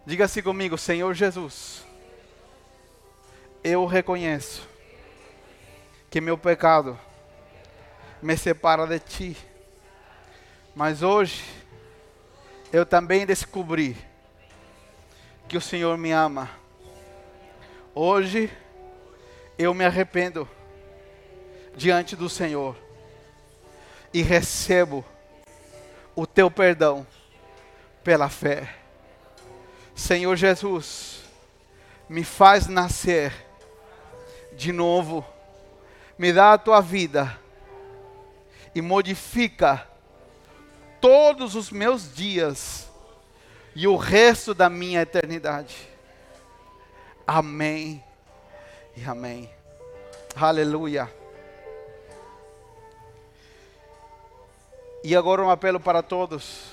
Diga 0.06 0.26
assim 0.26 0.42
comigo, 0.42 0.78
Senhor 0.78 1.14
Jesus, 1.14 1.86
eu 3.64 3.86
reconheço 3.86 4.68
que 6.10 6.20
meu 6.20 6.38
pecado 6.38 7.00
me 8.22 8.36
separa 8.36 8.86
de 8.86 9.00
Ti. 9.00 9.38
Mas 10.76 11.02
hoje 11.02 11.42
eu 12.74 12.86
também 12.86 13.26
descobri 13.26 13.96
que 15.48 15.56
o 15.56 15.62
Senhor 15.62 15.98
me 15.98 16.12
ama. 16.12 16.50
Hoje 17.94 18.52
eu 19.58 19.74
me 19.74 19.86
arrependo 19.86 20.46
diante 21.76 22.16
do 22.16 22.30
Senhor 22.30 22.76
e 24.14 24.22
recebo 24.22 25.04
o 26.16 26.26
teu 26.26 26.50
perdão 26.50 27.06
pela 28.04 28.30
fé. 28.30 28.74
Senhor 29.94 30.36
Jesus, 30.36 31.22
me 32.08 32.24
faz 32.24 32.68
nascer 32.68 33.34
de 34.54 34.72
novo, 34.72 35.26
me 36.18 36.32
dá 36.32 36.54
a 36.54 36.58
tua 36.58 36.82
vida 36.82 37.38
e 38.74 38.82
modifica 38.82 39.86
todos 41.02 41.56
os 41.56 41.70
meus 41.70 42.14
dias 42.14 42.90
e 43.76 43.88
o 43.88 43.98
resto 43.98 44.54
da 44.54 44.70
minha 44.70 45.02
eternidade. 45.02 45.76
Amém 47.28 48.04
e 48.96 49.04
amém. 49.04 49.50
Aleluia. 50.36 51.25
E 55.08 55.16
agora 55.16 55.44
um 55.44 55.52
apelo 55.52 55.80
para 55.80 56.02
todos. 56.02 56.64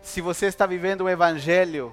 Se 0.00 0.20
você 0.20 0.46
está 0.46 0.64
vivendo 0.64 1.02
um 1.02 1.08
evangelho 1.08 1.92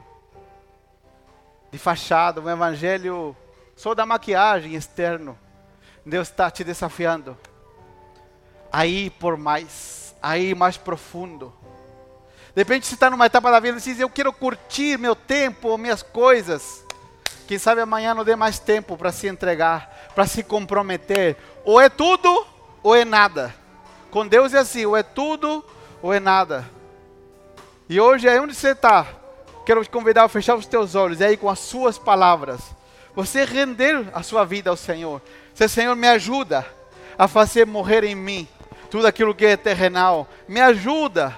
de 1.72 1.80
fachada, 1.80 2.40
um 2.40 2.48
evangelho 2.48 3.36
só 3.76 3.96
da 3.96 4.06
maquiagem 4.06 4.76
externo, 4.76 5.36
Deus 6.06 6.30
está 6.30 6.52
te 6.52 6.64
desafiando. 6.64 7.36
Aí 8.72 9.10
por 9.10 9.38
mais, 9.38 10.14
aí 10.22 10.54
mais 10.54 10.78
profundo. 10.78 11.52
De 12.54 12.62
repente 12.62 12.86
você 12.86 12.94
está 12.94 13.10
numa 13.10 13.26
etapa 13.26 13.50
da 13.50 13.60
vida 13.60 13.80
e 13.80 13.82
diz, 13.82 14.00
eu 14.00 14.08
quero 14.08 14.32
curtir 14.32 15.00
meu 15.00 15.16
tempo, 15.16 15.80
minhas 15.80 16.04
coisas. 16.04 16.86
Quem 17.48 17.58
sabe 17.58 17.82
amanhã 17.82 18.14
não 18.14 18.24
dê 18.24 18.36
mais 18.36 18.60
tempo 18.60 18.96
para 18.96 19.12
se 19.12 19.26
entregar, 19.26 20.12
para 20.14 20.28
se 20.28 20.44
comprometer. 20.44 21.38
Ou 21.64 21.82
é 21.82 21.90
tudo, 21.90 22.46
ou 22.84 22.96
é 22.96 23.04
nada. 23.04 23.65
Com 24.16 24.26
Deus 24.26 24.54
é 24.54 24.60
assim, 24.60 24.86
ou 24.86 24.96
é 24.96 25.04
tudo, 25.04 25.62
ou 26.02 26.14
é 26.14 26.22
nada. 26.22 26.66
E 27.90 28.00
hoje 28.00 28.30
é 28.30 28.40
onde 28.40 28.56
você 28.56 28.70
está. 28.70 29.06
Quero 29.66 29.84
te 29.84 29.90
convidar 29.90 30.24
a 30.24 30.30
fechar 30.30 30.56
os 30.56 30.66
teus 30.66 30.96
olhos 30.96 31.20
e 31.20 31.26
aí 31.26 31.36
com 31.36 31.50
as 31.50 31.60
suas 31.60 31.98
palavras. 31.98 32.62
Você 33.14 33.44
render 33.44 34.08
a 34.14 34.24
sua 34.24 34.46
vida 34.46 34.70
ao 34.70 34.78
Senhor. 34.78 35.22
Se 35.54 35.68
Senhor 35.68 35.98
me 35.98 36.08
ajuda 36.08 36.66
a 37.18 37.28
fazer 37.28 37.66
morrer 37.66 38.06
em 38.06 38.16
mim 38.16 38.48
tudo 38.90 39.06
aquilo 39.06 39.36
que 39.36 39.48
é 39.48 39.58
terrenal. 39.58 40.30
Me 40.48 40.62
ajuda. 40.62 41.38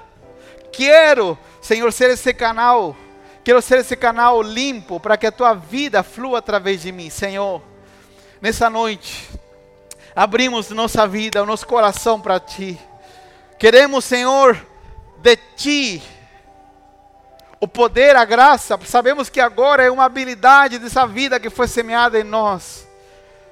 Quero, 0.71 1.35
Senhor, 1.59 1.91
ser 1.91 2.11
esse 2.11 2.31
canal. 2.31 2.95
Quero 3.43 3.59
ser 3.59 3.79
esse 3.79 3.95
canal 3.95 4.39
limpo 4.43 4.99
para 4.99 5.17
que 5.17 5.25
a 5.25 5.31
tua 5.31 5.55
vida 5.55 6.03
flua 6.03 6.37
através 6.37 6.83
de 6.83 6.91
mim, 6.91 7.09
Senhor. 7.09 7.59
Nessa 8.39 8.69
noite, 8.69 9.27
abrimos 10.17 10.71
nossa 10.71 11.07
vida, 11.07 11.43
o 11.43 11.45
nosso 11.45 11.67
coração 11.67 12.19
para 12.19 12.39
Ti. 12.39 12.75
Queremos, 13.59 14.03
Senhor, 14.03 14.57
de 15.19 15.37
Ti, 15.55 16.01
o 17.59 17.67
poder, 17.67 18.15
a 18.15 18.25
graça. 18.25 18.79
Sabemos 18.83 19.29
que 19.29 19.39
agora 19.39 19.83
é 19.83 19.91
uma 19.91 20.05
habilidade 20.05 20.79
dessa 20.79 21.05
vida 21.05 21.39
que 21.39 21.51
foi 21.51 21.67
semeada 21.67 22.19
em 22.19 22.23
nós. 22.23 22.87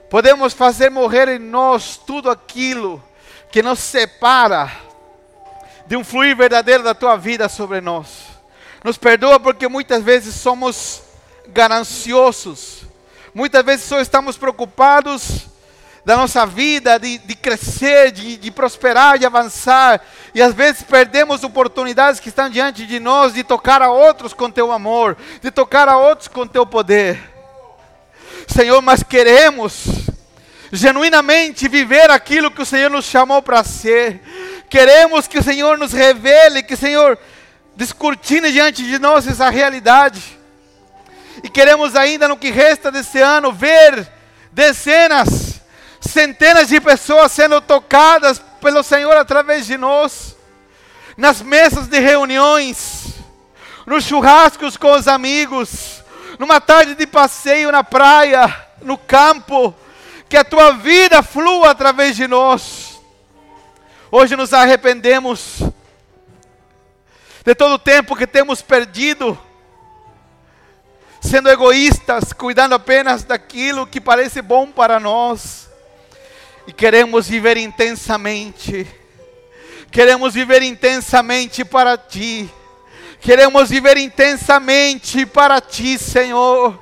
Podemos 0.09 0.53
fazer 0.53 0.89
morrer 0.89 1.27
em 1.27 1.37
nós 1.37 1.97
tudo 1.97 2.31
aquilo 2.31 3.03
que 3.51 3.61
nos 3.61 3.77
separa 3.77 4.71
de 5.85 5.95
um 5.95 6.03
fluir 6.03 6.35
verdadeiro 6.35 6.81
da 6.81 6.95
Tua 6.95 7.15
vida 7.15 7.47
sobre 7.47 7.79
nós. 7.79 8.23
Nos 8.83 8.97
perdoa 8.97 9.39
porque 9.39 9.67
muitas 9.67 10.03
vezes 10.03 10.33
somos 10.33 11.03
gananciosos. 11.47 12.85
Muitas 13.35 13.63
vezes 13.63 13.85
só 13.85 13.99
estamos 13.99 14.35
preocupados 14.35 15.53
da 16.05 16.15
nossa 16.15 16.45
vida, 16.45 16.99
de, 16.99 17.17
de 17.17 17.35
crescer, 17.35 18.11
de, 18.11 18.37
de 18.37 18.51
prosperar, 18.51 19.17
de 19.17 19.25
avançar. 19.25 19.99
E 20.35 20.41
às 20.41 20.53
vezes 20.53 20.83
perdemos 20.83 21.43
oportunidades 21.43 22.19
que 22.19 22.29
estão 22.29 22.47
diante 22.47 22.85
de 22.85 22.99
nós 22.99 23.33
de 23.33 23.43
tocar 23.43 23.81
a 23.81 23.89
outros 23.89 24.31
com 24.31 24.51
teu 24.51 24.71
amor, 24.71 25.17
de 25.41 25.49
tocar 25.49 25.89
a 25.89 25.97
outros 25.97 26.27
com 26.27 26.45
teu 26.45 26.63
poder. 26.63 27.19
Senhor, 28.47 28.79
mas 28.83 29.01
queremos 29.01 29.85
genuinamente 30.71 31.67
viver 31.67 32.11
aquilo 32.11 32.51
que 32.51 32.61
o 32.61 32.65
Senhor 32.65 32.91
nos 32.91 33.05
chamou 33.05 33.41
para 33.41 33.63
ser. 33.63 34.21
Queremos 34.69 35.27
que 35.27 35.39
o 35.39 35.43
Senhor 35.43 35.75
nos 35.75 35.91
revele, 35.91 36.61
que 36.61 36.75
o 36.75 36.77
Senhor 36.77 37.17
descortine 37.75 38.51
diante 38.51 38.83
de 38.83 38.99
nós 38.99 39.27
essa 39.27 39.49
realidade. 39.49 40.21
E 41.43 41.49
queremos 41.49 41.95
ainda 41.95 42.27
no 42.27 42.37
que 42.37 42.51
resta 42.51 42.91
desse 42.91 43.19
ano 43.19 43.51
ver 43.51 44.07
dezenas 44.51 45.54
centenas 46.05 46.69
de 46.69 46.79
pessoas 46.79 47.31
sendo 47.31 47.59
tocadas 47.61 48.39
pelo 48.61 48.83
Senhor 48.83 49.15
através 49.17 49.65
de 49.65 49.77
nós, 49.77 50.35
nas 51.17 51.41
mesas 51.41 51.87
de 51.87 51.99
reuniões, 51.99 53.15
nos 53.85 54.03
churrascos 54.03 54.77
com 54.77 54.91
os 54.93 55.07
amigos, 55.07 56.03
numa 56.39 56.59
tarde 56.59 56.95
de 56.95 57.07
passeio 57.07 57.71
na 57.71 57.83
praia, 57.83 58.53
no 58.81 58.97
campo, 58.97 59.73
que 60.27 60.37
a 60.37 60.43
tua 60.43 60.71
vida 60.73 61.21
flua 61.21 61.71
através 61.71 62.15
de 62.15 62.27
nós. 62.27 62.99
Hoje 64.11 64.35
nos 64.35 64.53
arrependemos 64.53 65.59
de 67.43 67.53
todo 67.53 67.73
o 67.73 67.79
tempo 67.79 68.15
que 68.15 68.25
temos 68.25 68.61
perdido, 68.61 69.39
sendo 71.21 71.49
egoístas, 71.49 72.33
cuidando 72.33 72.75
apenas 72.75 73.23
daquilo 73.23 73.87
que 73.87 74.01
parece 74.01 74.41
bom 74.41 74.71
para 74.71 74.99
nós 74.99 75.64
e 76.67 76.73
queremos 76.73 77.27
viver 77.27 77.57
intensamente. 77.57 78.87
Queremos 79.91 80.33
viver 80.33 80.61
intensamente 80.63 81.63
para 81.63 81.97
Ti. 81.97 82.49
Queremos 83.21 83.69
viver 83.69 83.97
intensamente 83.97 85.25
para 85.25 85.61
Ti, 85.61 85.97
Senhor. 85.97 86.79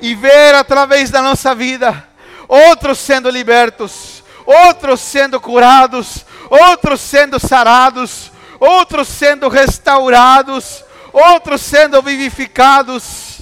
E 0.00 0.14
ver 0.14 0.54
através 0.54 1.10
da 1.10 1.22
nossa 1.22 1.54
vida 1.54 2.06
outros 2.48 2.98
sendo 2.98 3.28
libertos, 3.28 4.22
outros 4.44 5.00
sendo 5.00 5.40
curados, 5.40 6.24
outros 6.48 7.00
sendo 7.00 7.40
sarados, 7.40 8.30
outros 8.60 9.08
sendo 9.08 9.48
restaurados, 9.48 10.84
outros 11.12 11.60
sendo 11.60 12.00
vivificados 12.02 13.40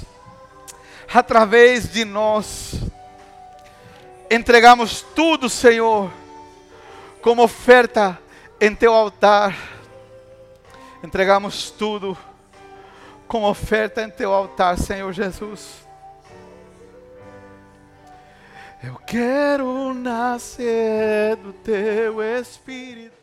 através 1.12 1.92
de 1.92 2.04
nós 2.04 2.74
entregamos 4.30 5.02
tudo, 5.14 5.48
Senhor, 5.48 6.10
como 7.20 7.42
oferta 7.42 8.18
em 8.60 8.74
teu 8.74 8.92
altar. 8.92 9.56
Entregamos 11.02 11.70
tudo 11.70 12.16
como 13.26 13.48
oferta 13.48 14.02
em 14.02 14.10
teu 14.10 14.32
altar, 14.32 14.78
Senhor 14.78 15.12
Jesus. 15.12 15.84
Eu 18.82 18.96
quero 19.06 19.94
nascer 19.94 21.36
do 21.36 21.52
teu 21.52 22.22
Espírito. 22.22 23.13